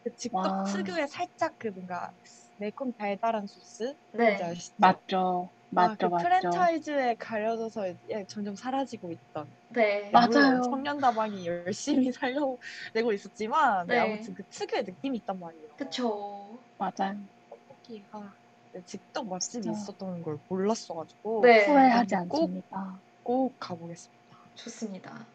그 0.04 0.16
즉석 0.16 0.36
와. 0.46 0.64
특유의 0.66 1.08
살짝 1.08 1.56
그 1.58 1.68
뭔가 1.70 2.14
매콤 2.58 2.94
달달한 2.94 3.48
소스 3.48 3.96
네. 4.12 4.26
뭔지 4.26 4.44
아시죠? 4.44 4.74
맞죠. 4.78 5.50
아, 5.52 5.54
맞죠, 5.70 6.10
그 6.10 6.14
맞죠. 6.14 6.24
프랜차이즈에 6.24 7.16
가려져서 7.16 7.88
이제 7.90 8.26
점점 8.28 8.56
사라지고 8.56 9.12
있던 9.12 9.48
네. 9.70 10.10
맞- 10.12 10.28
물론 10.30 10.44
맞아요. 10.44 10.62
청년다방이 10.62 11.48
열심히 11.48 12.12
살려내고 12.14 13.14
있었지만 13.14 13.88
네, 13.88 13.96
네. 13.96 14.00
아무튼 14.02 14.34
그 14.36 14.44
특유의 14.50 14.84
느낌이 14.84 15.18
있단 15.20 15.40
말이에요. 15.40 15.68
그쵸. 15.78 16.60
맞아요. 16.78 17.18
떡볶이가 17.50 18.34
네, 18.74 18.82
즉석 18.86 19.28
맛집이 19.30 19.64
진짜. 19.64 19.80
있었던 19.80 20.22
걸 20.22 20.38
몰랐어가지고 20.48 21.42
네. 21.44 21.66
후회하지 21.66 22.16
꼭- 22.28 22.42
않습니다. 22.44 23.02
꼭 23.24 23.56
가보겠습니다. 23.60 24.14
좋습니다. 24.56 25.28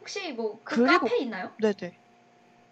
혹시 0.00 0.32
뭐 0.32 0.60
그 0.62 0.84
그리고- 0.84 1.00
카페 1.06 1.16
있나요? 1.22 1.52
네네. 1.58 1.96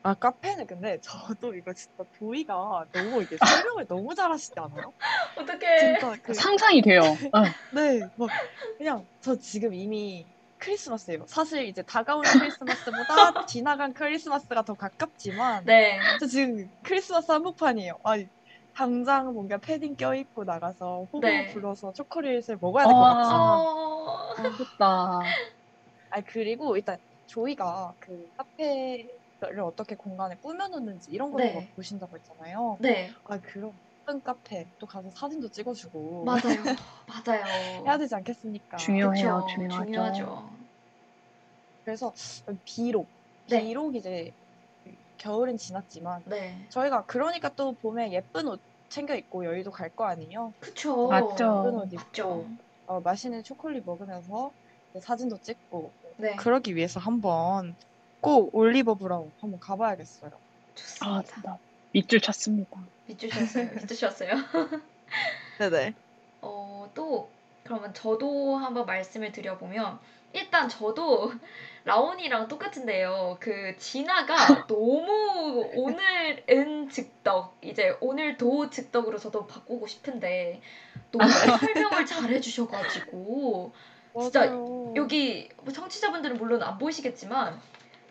아 0.06 0.12
카페는 0.12 0.66
근데 0.66 0.98
저도 1.00 1.54
이거 1.54 1.72
진짜 1.72 2.04
도희가 2.18 2.84
너무 2.92 3.22
이게 3.22 3.38
설명을 3.38 3.86
너무 3.86 4.14
잘하시지 4.14 4.52
않아요? 4.54 4.92
어떻게? 5.34 5.78
진짜 5.78 6.14
그 6.22 6.34
상상이 6.34 6.82
돼요. 6.82 7.00
어. 7.32 7.42
네, 7.72 8.00
막 8.16 8.28
그냥 8.76 9.06
저 9.22 9.34
지금 9.38 9.72
이미 9.72 10.26
크리스마스예요. 10.58 11.24
사실 11.26 11.64
이제 11.64 11.80
다가오는 11.80 12.30
크리스마스보다 12.30 13.46
지나간 13.48 13.94
크리스마스가 13.94 14.60
더 14.60 14.74
가깝지만 14.74 15.64
네. 15.64 15.98
저 16.20 16.26
지금 16.26 16.70
크리스마스 16.82 17.32
한복판이에요. 17.32 17.98
아니 18.04 18.28
당장 18.74 19.32
뭔가 19.32 19.56
패딩 19.56 19.96
껴입고 19.96 20.44
나가서 20.44 21.06
호구 21.14 21.20
네. 21.20 21.50
불러서 21.54 21.94
초콜릿을 21.94 22.58
먹어야 22.60 22.84
될것 22.84 23.02
아. 23.02 23.14
같아요. 23.14 23.38
어... 23.38 24.56
좋다. 24.58 25.20
아 26.10 26.20
그리고 26.26 26.76
일단 26.76 26.98
조이가 27.26 27.94
그 28.00 28.30
카페 28.36 29.08
를 29.50 29.60
어떻게 29.60 29.96
공간에 29.96 30.36
꾸며놓는지 30.36 31.10
이런 31.10 31.30
걸 31.32 31.44
네. 31.44 31.54
막 31.54 31.64
보신다고 31.76 32.16
했잖아요. 32.16 32.78
네. 32.80 33.10
아 33.24 33.38
그럼 33.40 33.78
예쁜 34.06 34.22
카페 34.22 34.66
또 34.78 34.86
가서 34.86 35.10
사진도 35.10 35.48
찍어주고 35.50 36.24
맞아요. 36.26 36.40
맞아요. 37.06 37.84
해야 37.86 37.98
되지 37.98 38.14
않겠습니까? 38.14 38.76
중요해요, 38.78 39.40
그쵸, 39.40 39.46
중요하죠. 39.54 39.84
중요하죠. 39.84 40.58
그래서 41.84 42.12
비록 42.64 43.12
네. 43.48 43.60
비록 43.60 43.94
이제 43.96 44.32
겨울은 45.18 45.56
지났지만 45.56 46.22
네. 46.26 46.66
저희가 46.70 47.06
그러니까 47.06 47.54
또 47.54 47.76
봄에 47.78 48.12
예쁜 48.12 48.48
옷 48.48 48.62
챙겨 48.90 49.14
입고 49.14 49.44
여의도 49.46 49.70
갈 49.70 49.90
거 49.94 50.04
아니에요. 50.06 50.54
그쵸. 50.60 51.08
맞죠. 51.08 51.44
예쁜 51.66 51.78
옷 51.78 51.92
맞죠. 51.94 52.24
입고 52.24 52.50
어, 52.86 53.00
맛있는 53.00 53.42
초콜릿 53.44 53.84
먹으면서 53.84 54.54
사진도 55.02 55.38
찍고 55.38 55.94
네. 56.18 56.36
그러기 56.36 56.74
위해서 56.76 57.00
한번 57.00 57.76
꼭 58.24 58.54
올리버 58.54 58.94
브라운 58.94 59.30
한번 59.38 59.60
가봐야겠어요. 59.60 60.32
좋습니다. 60.74 61.50
아, 61.50 61.58
밑줄 61.92 62.22
쳤습니다. 62.22 62.80
밑줄 63.06 63.28
쳤어요. 63.28 63.68
밑줄 63.74 63.96
쳤어요. 63.98 64.30
네네. 65.60 65.94
어, 66.40 66.90
또 66.94 67.28
그러면 67.64 67.92
저도 67.92 68.56
한번 68.56 68.86
말씀을 68.86 69.30
드려보면 69.30 69.98
일단 70.32 70.70
저도 70.70 71.32
라온이랑 71.84 72.48
똑같은데요. 72.48 73.36
그 73.40 73.76
진아가 73.76 74.34
너무 74.66 75.70
오늘은 75.74 76.88
즉덕 76.88 77.58
이제 77.60 77.94
오늘도 78.00 78.70
즉덕으로 78.70 79.18
저도 79.18 79.46
바꾸고 79.46 79.86
싶은데 79.86 80.62
너무 81.12 81.30
설명을 81.30 82.06
잘 82.06 82.30
해주셔가지고 82.30 83.72
진짜 84.18 84.46
맞아요. 84.46 84.94
여기 84.96 85.50
뭐 85.58 85.74
청취자분들은 85.74 86.38
물론 86.38 86.62
안 86.62 86.78
보이시겠지만 86.78 87.60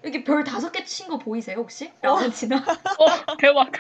여기 0.04 0.24
별 0.24 0.44
다섯 0.44 0.72
개 0.72 0.84
친 0.86 1.08
거 1.10 1.18
보이세요 1.18 1.58
혹시? 1.58 1.92
라온 2.02 2.32
진아 2.32 2.58
어, 3.00 3.36
대박. 3.38 3.72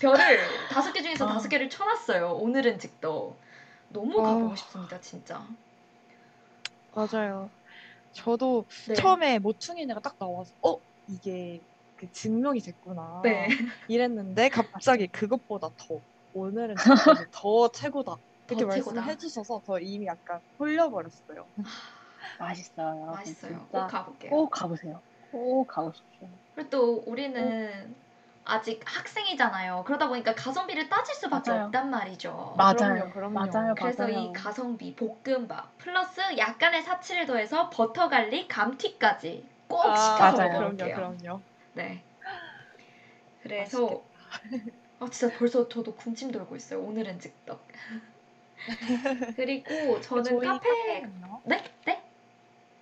별을 0.00 0.40
다섯 0.70 0.92
개 0.92 1.02
중에서 1.02 1.26
아. 1.28 1.34
다섯 1.34 1.48
개를 1.48 1.70
쳐놨어요. 1.70 2.32
오늘은 2.32 2.78
즉덕 2.78 3.36
너무 3.90 4.20
아. 4.20 4.24
가보고 4.34 4.56
싶습니다 4.56 5.00
진짜. 5.00 5.46
맞아요. 6.94 7.48
저도 8.12 8.64
네. 8.88 8.94
처음에 8.94 9.38
모퉁이네가 9.38 10.00
딱 10.00 10.16
나와서 10.18 10.52
어 10.62 10.78
이게 11.08 11.60
그 11.96 12.10
증명이 12.12 12.60
됐구나. 12.60 13.20
네. 13.24 13.48
이랬는데 13.88 14.48
갑자기 14.50 15.06
그것보다 15.06 15.70
더 15.76 16.00
오늘은 16.34 16.74
더 17.30 17.68
최고다. 17.70 18.16
이렇게 18.48 18.62
더. 18.62 18.66
말씀해 18.68 19.16
주셔서 19.16 19.62
저 19.64 19.78
이미 19.78 20.06
약간 20.06 20.40
홀려버렸어요. 20.58 21.46
맛있어요. 22.38 23.06
맛있어요. 23.06 23.58
꼭 23.58 23.70
진짜 23.70 23.86
가볼게요. 23.86 24.30
꼭 24.30 24.50
가보세요. 24.50 25.00
꼭 25.30 25.66
가보십시오. 25.66 26.28
그리고 26.54 26.70
또 26.70 27.02
우리는 27.06 27.94
아직 28.44 28.82
학생이잖아요. 28.84 29.84
그러다 29.86 30.08
보니까 30.08 30.34
가성비를 30.34 30.88
따질 30.88 31.14
수밖에 31.14 31.50
맞아요. 31.50 31.64
없단 31.66 31.90
말이죠. 31.90 32.54
맞아요. 32.58 32.74
그럼요, 32.76 33.12
그럼요. 33.12 33.34
맞아요. 33.34 33.74
그래서 33.74 34.02
맞아요. 34.06 34.18
이 34.18 34.32
가성비 34.32 34.94
볶음밥 34.94 35.78
플러스 35.78 36.20
약간의 36.36 36.82
사치를 36.82 37.26
더해서 37.26 37.70
버터 37.70 38.08
garlic 38.08 38.48
감튀까지 38.48 39.46
꼭 39.66 39.86
아, 39.86 39.96
시켜서 39.96 40.36
맞아요. 40.36 40.52
먹어볼게요. 40.52 40.94
그럼요, 40.94 41.16
그럼요. 41.18 41.40
네. 41.72 42.02
그래서 43.42 44.02
아 45.00 45.08
진짜 45.10 45.36
벌써 45.38 45.68
저도 45.68 45.94
군침 45.94 46.30
돌고 46.30 46.56
있어요. 46.56 46.80
오늘은 46.80 47.18
즉떡. 47.20 47.66
그리고 49.36 50.00
저는 50.00 50.38
카페? 50.40 51.00
네? 51.44 51.64
네? 51.84 52.03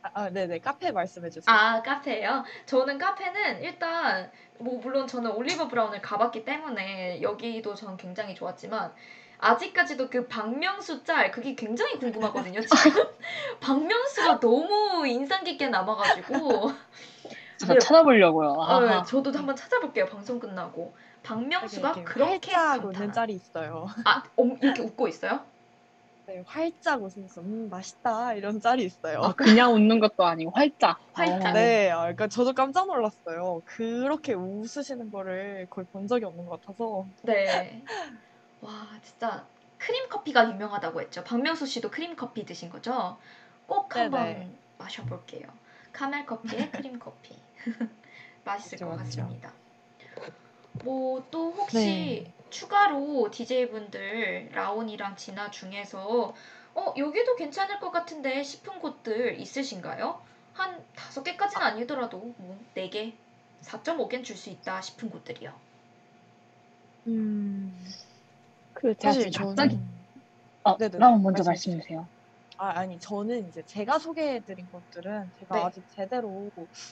아, 0.02 0.10
아, 0.14 0.30
네네 0.30 0.58
카페 0.58 0.90
말씀해 0.90 1.30
주세요. 1.30 1.54
아 1.54 1.82
카페예요? 1.82 2.44
저는 2.66 2.98
카페는 2.98 3.62
일단 3.62 4.30
뭐 4.58 4.78
물론 4.78 5.06
저는 5.06 5.30
올리버 5.30 5.68
브라운을 5.68 6.02
가봤기 6.02 6.44
때문에 6.44 7.22
여기도 7.22 7.74
저는 7.74 7.96
굉장히 7.96 8.34
좋았지만 8.34 8.92
아직까지도 9.38 10.08
그 10.08 10.28
박명수 10.28 11.04
짤 11.04 11.30
그게 11.30 11.54
굉장히 11.54 11.98
궁금하거든요. 11.98 12.60
지금 12.66 13.04
박명수가 13.60 14.40
너무 14.40 15.06
인상 15.06 15.44
깊게 15.44 15.68
남아가지고 15.68 16.72
저 17.58 17.74
네. 17.74 17.78
찾아보려고요. 17.78 18.48
어, 18.50 18.64
아하. 18.64 19.02
저도 19.04 19.32
한번 19.32 19.54
찾아볼게요. 19.54 20.06
방송 20.06 20.40
끝나고 20.40 20.94
박명수가 21.22 22.04
그렇게 22.04 22.56
웃는. 22.56 23.12
짤이 23.12 23.32
있어요. 23.34 23.86
아, 24.04 24.22
어, 24.36 24.44
이렇게 24.60 24.82
웃고 24.82 25.06
있어요? 25.08 25.44
네, 26.26 26.42
활짝 26.46 27.02
웃으면서 27.02 27.40
음 27.42 27.68
맛있다 27.68 28.34
이런 28.34 28.60
짤이 28.60 28.84
있어요. 28.84 29.18
아, 29.22 29.32
그냥 29.34 29.74
웃는 29.74 29.98
것도 30.00 30.24
아니고 30.24 30.52
활짝. 30.54 30.98
활짝. 31.12 31.52
어. 31.54 31.54
네, 31.54 31.90
아, 31.90 32.02
그러니까 32.02 32.28
저도 32.28 32.52
깜짝 32.54 32.86
놀랐어요. 32.86 33.60
그렇게 33.64 34.34
웃으시는 34.34 35.10
거를 35.10 35.66
거의 35.70 35.86
본 35.92 36.06
적이 36.06 36.26
없는 36.26 36.44
것 36.46 36.60
같아서. 36.60 37.08
네. 37.22 37.82
와, 38.60 39.00
진짜 39.02 39.48
크림 39.78 40.08
커피가 40.08 40.50
유명하다고 40.50 41.00
했죠. 41.02 41.24
박명수 41.24 41.66
씨도 41.66 41.90
크림 41.90 42.16
커피 42.16 42.44
드신 42.46 42.70
거죠? 42.70 43.18
꼭 43.66 43.96
한번 43.96 44.40
네네. 44.40 44.58
마셔볼게요. 44.78 45.46
카멜 45.92 46.26
커피에 46.26 46.70
크림 46.72 46.98
커피. 46.98 47.36
맛있을 48.44 48.80
맞죠, 48.80 48.84
것. 48.84 48.96
같습니다. 48.98 49.54
뭐 50.84 51.22
또 51.30 51.52
혹시 51.52 52.24
네. 52.24 52.34
추가로 52.52 53.30
DJ분들 53.32 54.50
라온이랑 54.52 55.16
진아 55.16 55.50
중에서 55.50 56.34
어 56.74 56.94
여기도 56.96 57.34
괜찮을 57.36 57.80
것 57.80 57.90
같은데 57.90 58.42
싶은 58.44 58.78
곳들 58.80 59.38
있으신가요? 59.40 60.24
한 60.52 60.86
다섯 60.94 61.22
개까지는 61.24 61.66
아니더라도 61.66 62.34
뭐네 62.38 62.90
개, 62.90 63.18
4.5개는 63.62 64.22
줄 64.24 64.36
수 64.36 64.50
있다 64.50 64.80
싶은 64.80 65.10
곳들이요. 65.10 65.60
음, 67.06 67.84
그 68.72 68.94
사실 69.00 69.30
저는 69.30 69.56
갑자기 69.56 69.78
어, 70.64 70.76
네네네. 70.78 70.98
라온 70.98 71.22
먼저 71.22 71.44
말씀해 71.44 71.78
주세요. 71.80 72.08
아, 72.62 72.78
아니 72.78 72.96
저는 73.00 73.48
이제 73.48 73.60
제가 73.66 73.98
소개해드린 73.98 74.70
것들은 74.70 75.32
제가 75.36 75.56
네. 75.56 75.64
아직 75.66 75.84
제대로 75.88 76.48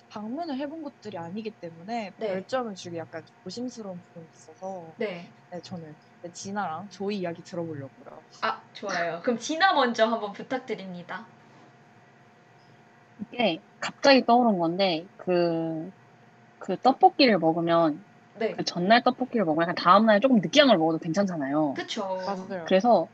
방문을 0.09 0.57
해본 0.57 0.83
곳들이 0.83 1.17
아니기 1.17 1.53
때문에 1.61 2.11
네. 2.17 2.27
별점을 2.27 2.75
주기 2.75 2.97
약간 2.97 3.23
조심스러운 3.45 4.03
부분이 4.03 4.27
있어서 4.33 4.95
네. 4.99 5.33
네, 5.53 5.61
저는 5.63 5.95
네, 6.23 6.33
진아랑 6.33 6.89
조이 6.89 7.19
이야기 7.19 7.45
들어보려고요. 7.45 8.25
아, 8.43 8.65
좋아요. 8.73 9.21
그럼 9.23 9.39
진아 9.39 9.75
먼저 9.75 10.07
한번 10.07 10.33
부탁드립니다. 10.33 11.29
이게 13.31 13.63
갑자기 13.79 14.27
떠오른 14.27 14.59
건데 14.59 15.07
그, 15.19 15.89
그 16.59 16.77
떡볶이를 16.79 17.39
먹으면 17.39 18.05
네. 18.41 18.57
그 18.57 18.65
전날 18.65 19.05
떡볶이를 19.05 19.45
먹으면 19.45 19.69
약간 19.69 19.77
다음 19.77 20.07
날 20.07 20.21
조금 20.21 20.41
느끼한 20.41 20.67
걸 20.67 20.79
먹어도 20.79 20.99
괜찮잖아요. 20.99 21.75
맞아요. 22.27 22.65
그래서 22.67 23.09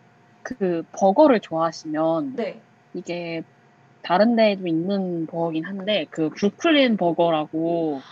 그 0.47 0.85
버거를 0.93 1.41
좋아하시면 1.41 2.37
네. 2.37 2.63
이게 2.93 3.43
다른 4.03 4.37
데에도 4.37 4.69
있는 4.69 5.27
버거긴 5.27 5.65
한데 5.65 6.07
그 6.13 6.31
브루클린 6.31 6.97
버거라고 6.97 8.05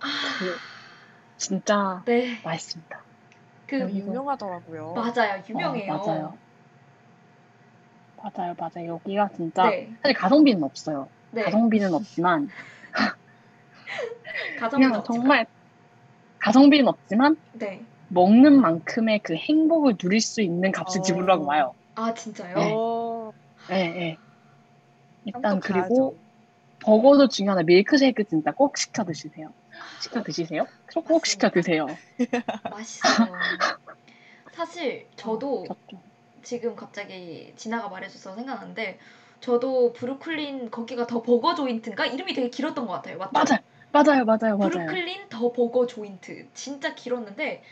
아, 0.00 0.08
그 0.38 0.58
진짜 1.38 2.02
네. 2.04 2.38
맛있습니다. 2.44 3.06
그 3.66 3.76
어, 3.76 3.86
여기서- 3.86 3.94
유명하더라고요. 3.96 4.92
맞아요. 4.92 5.42
유명해요. 5.48 5.92
어, 5.94 5.96
맞아요. 6.06 6.38
맞아요, 8.22 8.54
맞아요. 8.58 8.86
여기가 8.88 9.30
진짜 9.34 9.70
네. 9.70 9.90
사실 10.02 10.14
가성비는 10.14 10.62
없어요. 10.62 11.08
네. 11.30 11.44
가성비는 11.44 11.94
없지만 11.94 12.46
가성비 14.60 14.86
그냥 14.86 15.02
정말 15.04 15.46
가성비는 16.40 16.88
없지만 16.88 17.36
네. 17.52 17.86
먹는 18.12 18.60
만큼의 18.60 19.20
그 19.22 19.34
행복을 19.34 19.96
누릴 19.96 20.20
수 20.20 20.42
있는 20.42 20.70
값을 20.72 21.00
어. 21.00 21.04
지불하고 21.04 21.46
와요. 21.46 21.74
아, 21.94 22.14
진짜요? 22.14 22.56
네. 22.56 22.74
어, 22.74 23.32
예, 23.70 23.76
예. 23.76 24.16
일단 25.24 25.60
그리고. 25.60 26.14
버거도 26.84 27.28
중요한데 27.28 27.64
밀크쉐이크 27.64 28.24
진짜 28.24 28.50
꼭 28.52 28.76
시켜 28.76 29.04
드시세요. 29.04 29.48
시켜 30.00 30.22
드시세요? 30.22 30.66
꼭, 30.92 31.04
꼭 31.04 31.26
시켜 31.26 31.48
드세요. 31.48 31.86
맛있어요. 32.70 33.28
사실 34.52 35.06
저도 35.16 35.64
좋죠. 35.64 36.02
지금 36.42 36.74
갑자기 36.74 37.52
진아가 37.56 37.88
말해줘서 37.88 38.34
생각났는데 38.34 38.98
저도 39.40 39.92
브루클린 39.92 40.70
거기가 40.70 41.06
더 41.06 41.22
버거 41.22 41.54
조인트인가 41.54 42.06
이름이 42.06 42.34
되게 42.34 42.50
길었던 42.50 42.86
것 42.86 42.92
같아요. 42.94 43.18
맞죠? 43.18 43.32
맞아요. 43.32 43.60
맞아요, 43.92 44.24
맞아요, 44.24 44.56
맞아요. 44.56 44.70
브루클린 44.70 45.28
더 45.28 45.52
버거 45.52 45.86
조인트 45.86 46.48
진짜 46.54 46.94
길었는데 46.94 47.62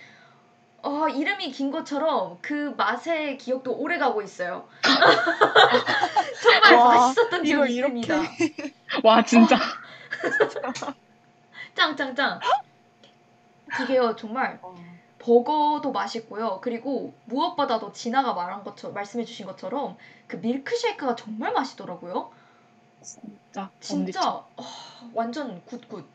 어, 0.82 1.09
이름이 1.09 1.51
긴 1.52 1.70
것처럼 1.70 2.39
그 2.40 2.74
맛의 2.77 3.36
기억도 3.39 3.77
오래 3.77 3.98
가고 3.98 4.23
있어요. 4.23 4.66
정말 6.43 6.74
와, 6.74 6.94
맛있었던 6.94 7.43
기억이 7.43 7.77
있습니다. 7.77 8.15
와, 9.05 9.23
진짜. 9.24 9.59
짱짱짱. 11.74 12.40
그게요 13.66 14.16
정말 14.16 14.59
어, 14.62 14.74
버거도 15.19 15.93
맛있고요. 15.93 16.61
그리고 16.62 17.15
무엇보다도 17.27 17.93
진아가 17.93 18.32
말한 18.32 18.65
것처럼 18.65 18.94
말씀해주신 18.94 19.47
것처럼 19.47 19.97
그 20.27 20.36
밀크쉐이크가 20.36 21.15
정말 21.15 21.52
맛있더라고요. 21.52 22.32
진짜. 23.02 23.70
진짜 23.81 24.31
어, 24.31 24.65
완전 25.15 25.62
good 25.66 25.84
good. 25.84 26.07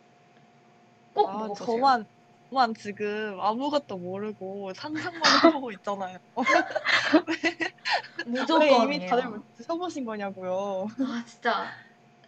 꼭 1.13 1.29
아, 1.29 1.33
먹어보세요. 1.33 1.77
저만 1.77 2.05
저 2.05 2.14
만 2.51 2.73
지금 2.75 3.39
아무것도 3.39 3.97
모르고 3.97 4.73
상상만 4.73 5.21
해보고 5.45 5.71
있잖아요. 5.73 6.17
왜 6.35 8.25
무조건이에요. 8.25 8.83
이미 8.83 9.05
다들 9.05 9.39
드셔보신 9.57 10.05
거냐고요. 10.05 10.87
아 10.99 11.23
진짜 11.25 11.67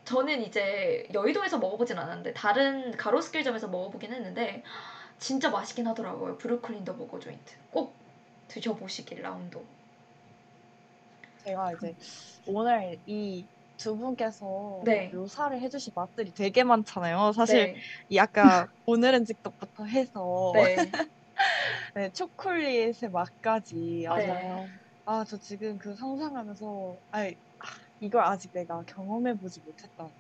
저는 0.06 0.42
이제 0.44 1.08
여의도에서 1.14 1.60
먹어보진 1.60 1.98
않았는데 1.98 2.34
다른 2.34 2.92
가로수길점에서 2.98 3.68
먹어보긴 3.68 4.14
했는데 4.14 4.64
진짜 5.20 5.50
맛있긴 5.50 5.88
하더라고요. 5.88 6.38
브루클린 6.38 6.86
더 6.86 6.96
버거 6.96 7.20
조인트 7.20 7.56
꼭 7.72 7.94
드셔보시길 8.48 9.22
라운드. 9.22 9.60
제가 11.44 11.74
이제 11.74 11.96
오늘 12.46 12.98
이 13.06 13.46
두 13.78 13.96
분께서 13.98 14.46
네. 14.80 15.12
묘사를 15.12 15.60
해주신 15.62 15.94
맛들이 15.96 16.34
되게 16.34 16.64
많잖아요. 16.64 17.32
사실 17.34 17.70
네. 17.70 17.84
이 18.10 18.18
아까 18.20 18.68
오늘은 18.86 19.26
직덕부터 19.26 19.86
해서 19.86 20.54
네. 20.54 20.76
네, 21.96 22.12
초콜릿의 22.12 23.10
맛까지 23.12 24.06
아주 24.10 24.32
네. 24.32 24.78
아, 25.06 25.24
저 25.26 25.38
지금 25.38 25.78
그 25.80 25.96
상상하면서, 25.96 27.00
아이, 27.12 27.36
아, 27.60 27.66
이걸 28.00 28.24
아직 28.24 28.52
내가 28.54 28.84
경험해 28.86 29.38
보지 29.40 29.62
못했다. 29.66 30.12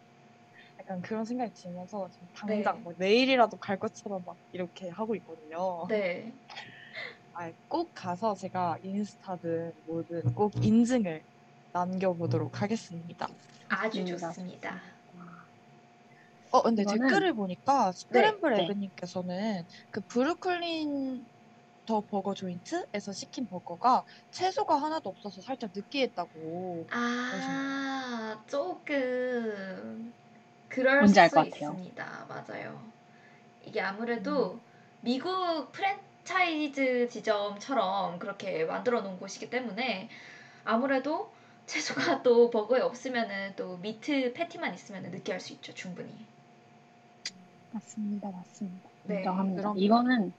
약간 0.79 1.01
그런 1.01 1.25
생각이 1.25 1.53
들면서 1.55 2.09
지금 2.11 2.29
당장 2.33 2.81
네. 2.81 2.83
뭐 2.83 2.93
내일이라도 2.97 3.57
갈 3.59 3.79
것처럼 3.79 4.23
막 4.25 4.37
이렇게 4.51 4.89
하고 4.89 5.15
있거든요. 5.17 5.89
네. 5.89 6.37
아, 7.33 7.51
꼭 7.67 7.93
가서 7.93 8.33
제가 8.35 8.77
인스타든 8.81 9.73
뭐든 9.85 10.33
꼭 10.33 10.53
인증을 10.63 11.23
남겨보도록 11.73 12.61
하겠습니다. 12.61 13.27
아주 13.69 13.99
좋습니다. 14.05 14.27
좋습니다. 14.29 14.81
어, 16.51 16.61
근데 16.61 16.83
이거는- 16.83 17.01
댓글을 17.09 17.33
보니까 17.33 17.91
스크램블 17.91 18.53
네. 18.55 18.63
에그님께서는 18.63 19.65
그 19.91 19.99
브루클린 20.01 21.25
더 21.85 22.01
버거 22.01 22.33
조인트에서 22.33 23.11
시킨 23.13 23.47
버거가 23.47 24.03
채소가 24.31 24.75
하나도 24.75 25.09
없어서 25.09 25.41
살짝 25.41 25.71
느끼했다고. 25.73 26.87
아 26.91 28.41
조금 28.47 30.13
그럴 30.69 31.07
수. 31.07 31.19
있습니다. 31.19 32.25
맞아요. 32.27 32.81
이게 33.65 33.81
아무래도 33.81 34.59
미국 35.01 35.71
프랜차이즈 35.71 37.07
지점처럼 37.09 38.19
그렇게 38.19 38.65
만들어 38.65 39.01
놓은 39.01 39.17
곳이기 39.19 39.49
때문에 39.49 40.09
아무래도 40.65 41.31
채소가 41.67 42.23
또 42.23 42.49
버거에 42.49 42.79
없으면은 42.81 43.53
또 43.55 43.77
미트 43.77 44.33
패티만 44.33 44.73
있으면은 44.73 45.11
느끼할 45.11 45.39
수 45.39 45.53
있죠 45.53 45.73
충분히. 45.73 46.09
맞습니다, 47.71 48.31
맞습니다. 48.31 48.89
네, 49.03 49.17
인정합니다. 49.17 49.61
그럼- 49.61 49.77
이거는 49.77 50.33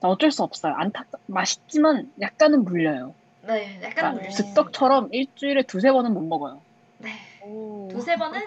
어쩔 0.00 0.30
수 0.30 0.42
없어요. 0.42 0.72
안타 0.76 1.04
맛있지만 1.26 2.10
약간은 2.20 2.64
물려요. 2.64 3.14
네, 3.42 3.80
약간 3.82 4.04
아, 4.06 4.10
물릴 4.12 4.30
수그 4.30 4.42
있습니다. 4.42 4.62
즉석처럼 4.62 5.08
일주일에 5.12 5.62
두세 5.64 5.90
번은 5.92 6.14
못 6.14 6.22
먹어요. 6.22 6.62
네, 6.98 7.10
오. 7.44 7.88
두세 7.90 8.16
번은 8.16 8.40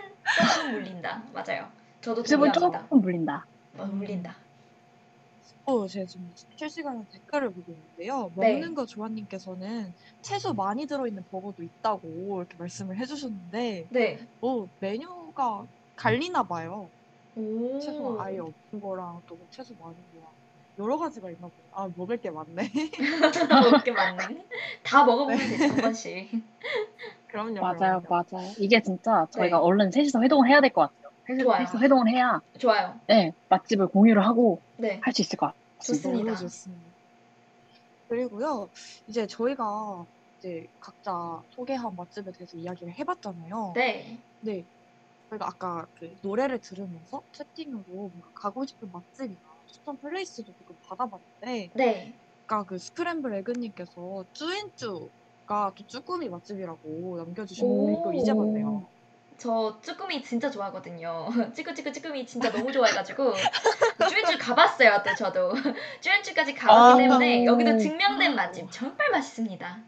조금 0.56 0.72
물린다. 0.72 1.24
맞아요. 1.34 1.68
저도 2.02 2.24
두세 2.24 2.38
번. 2.38 2.54
조금 2.54 3.02
물린다. 3.02 3.46
어, 3.78 3.86
물린다. 3.86 4.36
어, 5.66 5.88
제가 5.88 6.06
지금 6.06 6.30
실시간으로 6.58 7.06
댓글을 7.12 7.54
보고 7.54 7.72
있는데요. 7.72 8.30
네. 8.36 8.54
먹는 8.54 8.76
거 8.76 8.86
조아님께서는 8.86 9.94
채소 10.22 10.54
많이 10.54 10.86
들어있는 10.86 11.24
버거도 11.32 11.64
있다고 11.64 12.38
이렇게 12.40 12.58
말씀을 12.58 12.98
해주셨는데, 12.98 13.88
네. 13.90 14.28
어, 14.42 14.68
메뉴가 14.80 15.66
갈리나 15.96 16.44
봐요. 16.44 16.90
오. 17.36 17.80
채소 17.80 18.20
아예 18.22 18.40
없는 18.40 18.82
거랑 18.82 19.22
또뭐 19.26 19.48
채소 19.52 19.74
많은 19.76 19.96
거랑 20.14 20.30
여러 20.80 20.98
가지가 20.98 21.30
있나 21.32 21.48
보네. 21.48 21.54
아, 21.72 21.90
먹을 21.96 22.18
게 22.18 22.30
많네. 22.30 22.70
먹을 23.50 23.84
게 23.84 23.92
많네. 23.92 24.46
다 24.84 25.06
먹어보면 25.06 25.38
되죠 25.38 25.64
한 25.66 25.76
번씩. 25.78 26.30
그럼요. 27.28 27.62
맞아요, 27.62 28.02
그럼요. 28.02 28.26
맞아요. 28.32 28.52
이게 28.58 28.82
진짜 28.82 29.26
저희가 29.32 29.58
네. 29.58 29.64
얼른 29.64 29.92
셋이서 29.92 30.22
회동을 30.22 30.50
해야 30.50 30.62
될 30.62 30.72
것 30.74 30.82
같아요. 30.82 31.03
좋아요. 31.28 31.66
셋이서 31.66 31.80
회동을 31.80 32.08
해야 32.10 32.42
좋아요. 32.58 33.00
네, 33.08 33.32
맛집을 33.50 33.88
공유를 33.88 34.26
하고 34.26 34.60
네. 34.78 35.00
할 35.02 35.14
수 35.14 35.22
있을 35.22 35.38
것 35.38 35.54
좋습니다. 35.82 36.24
너무 36.32 36.38
좋습니다. 36.38 36.84
그리고요, 38.10 38.70
이제 39.08 39.26
저희가 39.26 40.06
이제 40.40 40.68
각자 40.80 41.42
소개한 41.52 41.96
맛집에 41.96 42.32
대해서 42.32 42.58
이야기를 42.58 42.94
해봤잖아요. 42.94 43.74
네. 43.76 44.18
네. 44.42 44.64
저희가 45.30 45.48
아까 45.48 45.88
그 46.00 46.16
노래를 46.22 46.60
들으면서 46.60 47.24
채팅으로 47.32 47.84
뭔가 47.90 48.28
가고 48.36 48.66
싶은 48.66 48.92
맛집이나 48.92 49.40
추천 49.68 49.98
플레이스도 49.98 50.54
조금 50.54 50.76
받아봤는데, 50.88 51.72
네. 51.74 52.14
아까 52.46 52.64
그 52.64 52.78
스크램블 52.78 53.34
에그님께서 53.36 54.26
쭈앤쭈가 54.34 55.74
또 55.76 55.88
쭈꾸미 55.88 56.30
맛집이라고 56.30 57.18
남겨주셨는데, 57.18 57.94
이거 57.94 58.14
이제 58.14 58.34
봤네요. 58.34 58.86
저 59.44 59.78
쭈꾸미 59.82 60.24
진짜 60.24 60.50
좋아하거든요. 60.50 61.28
찌끄찌끄 61.54 61.92
쭈꾸미 61.92 62.26
진짜 62.26 62.50
너무 62.50 62.72
좋아해가지고 62.72 63.34
쭈엔쭈 64.10 64.38
가봤어요. 64.40 65.04
또 65.06 65.14
저도 65.16 65.52
쭈엔쭈까지 66.00 66.54
가봤기 66.54 66.94
아. 66.94 66.96
때문에 66.96 67.44
여기도 67.44 67.78
증명된 67.78 68.36
맛집 68.36 68.72
정말 68.72 69.10
맛있습니다. 69.12 69.80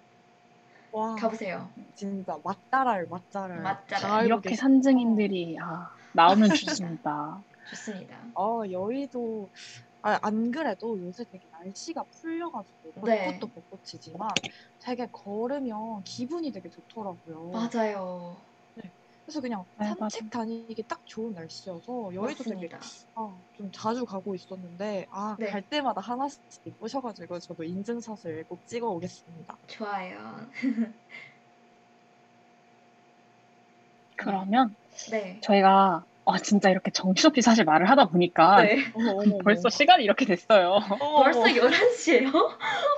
와, 0.91 1.15
가보세요. 1.15 1.69
진짜 1.94 2.38
맛잘알, 2.44 3.07
맛잘알. 3.10 3.61
맛잘알. 3.61 4.26
이렇게 4.26 4.57
산증인들이 4.57 5.57
아, 5.61 5.90
나오면 6.11 6.49
좋습니다. 6.49 7.41
좋습니다. 7.69 8.18
어, 8.34 8.61
여의도, 8.69 9.49
아, 10.02 10.19
안 10.22 10.52
그래도 10.52 10.99
요새 10.99 11.23
되게 11.32 11.45
날씨가 11.52 12.03
풀려가지고, 12.03 13.06
네. 13.06 13.26
벚꽃도 13.40 13.48
벚꽃이지만 13.48 14.30
되게 14.80 15.07
걸으면 15.11 16.03
기분이 16.03 16.52
되게 16.52 16.69
좋더라고요. 16.69 17.52
맞아요. 17.52 18.38
그래서 19.26 19.42
그냥 19.42 19.66
네, 19.80 19.92
산책 19.98 20.30
다니기 20.30 20.84
딱 20.84 21.02
좋은 21.06 21.34
날씨여서 21.34 22.14
여의도 22.14 22.44
되게 22.44 22.68
맞습니다. 22.68 22.80
아, 23.16 23.36
좀 23.58 23.72
자주 23.72 24.06
가고 24.06 24.36
있었는데, 24.36 25.08
아, 25.10 25.36
네. 25.40 25.48
갈 25.48 25.64
때마다 25.64 26.00
하나씩 26.00 26.40
예쁘셔가지고 26.64 27.40
저도 27.40 27.64
인증샷을 27.64 28.46
꼭 28.48 28.66
찍어 28.68 28.88
오겠습니다. 28.88 29.58
좋아요. 29.66 30.48
그러면 34.16 34.76
네. 35.10 35.40
저희가 35.42 36.06
아, 36.28 36.40
진짜 36.40 36.70
이렇게 36.70 36.90
정신없이 36.92 37.42
사실 37.42 37.66
말을 37.66 37.90
하다 37.90 38.10
보니까 38.10 38.64
네. 38.64 38.78
어머, 38.94 39.12
어머, 39.12 39.38
벌써 39.44 39.70
시간이 39.70 40.04
이렇게 40.04 40.26
됐어요. 40.26 40.80
벌써 41.00 41.42
어머. 41.42 41.50
11시예요? 41.50 42.32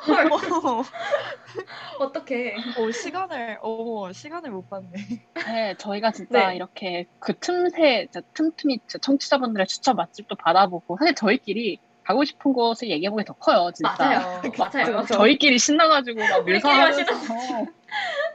헐. 0.07 0.25
어머, 0.27 0.83
어떡해. 1.99 2.63
어, 2.75 2.91
시간을, 2.91 3.57
어머, 3.61 4.11
시간을 4.11 4.51
못 4.51 4.69
봤네. 4.69 4.89
네, 5.47 5.75
저희가 5.77 6.11
진짜 6.11 6.49
네. 6.49 6.55
이렇게 6.55 7.05
그 7.19 7.37
틈새, 7.37 8.07
틈틈이 8.33 8.79
청취자분들의 9.01 9.67
추천 9.67 9.95
맛집도 9.95 10.35
받아보고 10.35 10.97
사실 10.99 11.15
저희끼리 11.15 11.79
가고 12.03 12.23
싶은 12.23 12.53
곳을 12.53 12.89
얘기해보기 12.89 13.25
더 13.25 13.33
커요, 13.33 13.71
진짜. 13.73 13.91
맞아요. 13.97 14.41
맞아요. 14.57 15.01
그쵸. 15.01 15.17
저희끼리 15.17 15.59
신나가지고 15.59 16.21
막 16.21 16.45
밀사하면서 16.45 17.03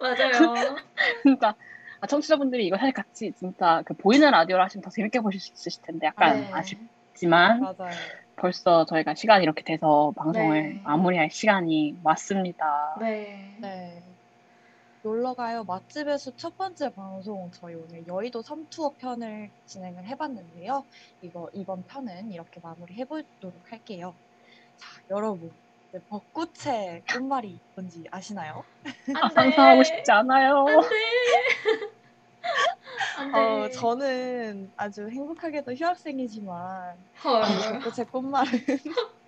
맞아요. 0.01 0.77
진짜 1.23 1.57
아, 2.01 2.07
청취자분들이 2.07 2.67
이거 2.67 2.77
사실 2.77 2.93
같이 2.93 3.33
진짜 3.37 3.83
그 3.87 3.95
보이는 3.95 4.31
라디오를 4.31 4.65
하시면 4.65 4.83
더 4.83 4.91
재밌게 4.91 5.21
보실 5.21 5.41
수 5.41 5.53
있으실 5.55 5.81
텐데 5.83 6.07
약간 6.09 6.41
네. 6.43 6.51
아쉽지만 6.53 7.61
맞아요. 7.61 7.95
벌써 8.37 8.85
저희가 8.87 9.15
시간이 9.15 9.43
이렇게 9.43 9.63
돼서 9.63 10.13
방송을 10.17 10.63
네. 10.63 10.81
마무리할 10.85 11.31
시간이 11.31 11.97
왔습니다. 12.03 12.97
네. 13.01 13.57
네. 13.61 14.03
놀러가요 15.03 15.65
맛집의 15.65 16.17
숲첫 16.19 16.57
번째 16.57 16.95
방송 16.95 17.51
저희 17.53 17.75
오늘 17.75 18.07
여의도 18.07 18.43
섬투어 18.43 18.95
편을 18.99 19.51
진행을 19.67 20.05
해봤는데요. 20.05 20.85
이거 21.23 21.51
이번 21.53 21.85
편은 21.85 22.31
이렇게 22.31 22.61
마무리 22.63 22.95
해보도록 22.95 23.55
할게요. 23.71 24.15
자 24.77 24.87
여러분 25.11 25.51
네, 25.93 26.01
벚꽃의 26.09 27.03
끝말이 27.07 27.59
뭔지 27.75 28.05
아시나요? 28.11 28.65
안 29.15 29.29
돼. 29.29 29.35
상상하고 29.35 29.83
싶지 29.83 30.11
않아요. 30.11 30.65
안 30.67 30.81
돼. 30.81 30.87
어, 33.35 33.69
저는 33.71 34.71
아주 34.77 35.09
행복하게도 35.09 35.75
휴학생이지만 35.75 36.97
헐. 37.25 37.43
이 37.43 37.81
벚꽃의 37.81 38.07
꽃말은 38.11 38.51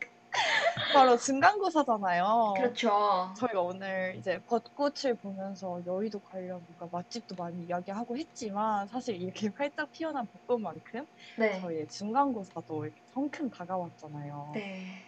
바로 0.92 1.16
증강고사잖아요. 1.16 2.54
그렇죠. 2.56 3.32
저희가 3.36 3.60
오늘 3.60 4.16
이제 4.16 4.40
벚꽃을 4.46 5.14
보면서 5.22 5.80
여의도 5.86 6.20
관련 6.20 6.64
뭔가 6.66 6.96
맛집도 6.96 7.34
많이 7.36 7.64
이야기하고 7.64 8.16
했지만 8.16 8.86
사실 8.88 9.20
이렇게 9.20 9.50
활짝 9.54 9.90
피어난 9.92 10.26
벚꽃만큼 10.26 11.06
네. 11.38 11.60
저희의 11.60 11.88
중간고사도 11.88 12.86
이렇게 12.86 13.00
성큼 13.12 13.50
다가왔잖아요. 13.50 14.50
네. 14.54 15.02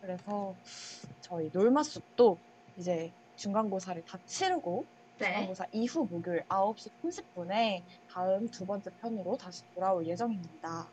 그래서 0.00 0.54
저희 1.20 1.50
놀마숲도 1.52 2.38
이제 2.76 3.12
중간고사를 3.36 4.04
다 4.04 4.18
치르고 4.26 4.84
네. 5.18 5.26
중간고사 5.26 5.66
이후 5.72 6.06
목요일 6.10 6.44
9시 6.48 6.90
30분에 7.02 7.82
다음 8.14 8.48
두 8.48 8.64
번째 8.64 8.90
편으로 9.00 9.36
다시 9.36 9.64
돌아올 9.74 10.06
예정입니다. 10.06 10.86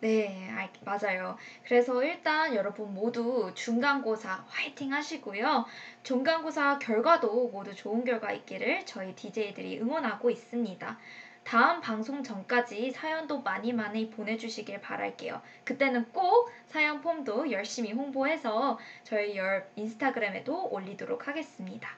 네, 0.00 0.50
알- 0.50 0.72
맞아요. 0.84 1.36
그래서 1.62 2.02
일단 2.02 2.56
여러분 2.56 2.92
모두 2.92 3.52
중간고사 3.54 4.46
화이팅 4.48 4.92
하시고요. 4.92 5.66
중간고사 6.02 6.80
결과도 6.80 7.50
모두 7.50 7.72
좋은 7.72 8.02
결과 8.04 8.32
있기를 8.32 8.84
저희 8.84 9.14
DJ들이 9.14 9.78
응원하고 9.80 10.28
있습니다. 10.28 10.98
다음 11.44 11.80
방송 11.80 12.24
전까지 12.24 12.90
사연도 12.90 13.42
많이 13.42 13.72
많이 13.72 14.10
보내주시길 14.10 14.80
바랄게요. 14.80 15.40
그때는 15.64 16.10
꼭 16.12 16.50
사연 16.66 17.00
폼도 17.00 17.52
열심히 17.52 17.92
홍보해서 17.92 18.76
저희 19.04 19.36
열 19.36 19.70
인스타그램에도 19.76 20.68
올리도록 20.70 21.28
하겠습니다. 21.28 21.88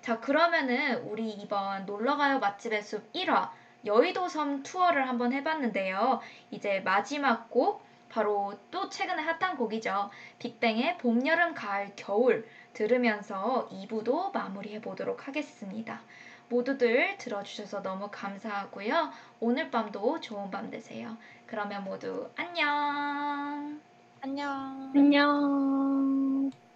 자, 0.00 0.18
그러면은 0.20 1.02
우리 1.02 1.30
이번 1.30 1.84
놀러가요 1.84 2.38
맛집의 2.38 2.82
숲 2.82 3.12
1화 3.12 3.50
여의도 3.84 4.28
섬 4.28 4.62
투어를 4.62 5.08
한번 5.08 5.32
해봤는데요. 5.32 6.20
이제 6.50 6.80
마지막 6.80 7.50
곡 7.50 7.84
바로 8.08 8.54
또 8.70 8.88
최근에 8.88 9.22
핫한 9.22 9.56
곡이죠. 9.56 10.10
빅뱅의 10.38 10.98
봄, 10.98 11.26
여름, 11.26 11.54
가을, 11.54 11.92
겨울 11.96 12.46
들으면서 12.72 13.68
2부도 13.70 14.32
마무리해 14.32 14.80
보도록 14.80 15.28
하겠습니다. 15.28 16.00
모두들 16.48 17.16
들어주셔서 17.18 17.82
너무 17.82 18.08
감사하고요. 18.10 19.10
오늘 19.38 19.70
밤도 19.70 20.20
좋은 20.20 20.50
밤 20.50 20.70
되세요. 20.70 21.16
그러면 21.46 21.84
모두 21.84 22.28
안녕. 22.36 23.80
안녕. 24.20 24.92
안녕. 24.94 26.69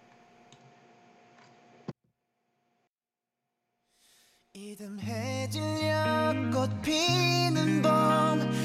이듬해질려 4.57 6.49
꽃 6.53 6.81
피는 6.81 7.81
봄. 7.81 8.64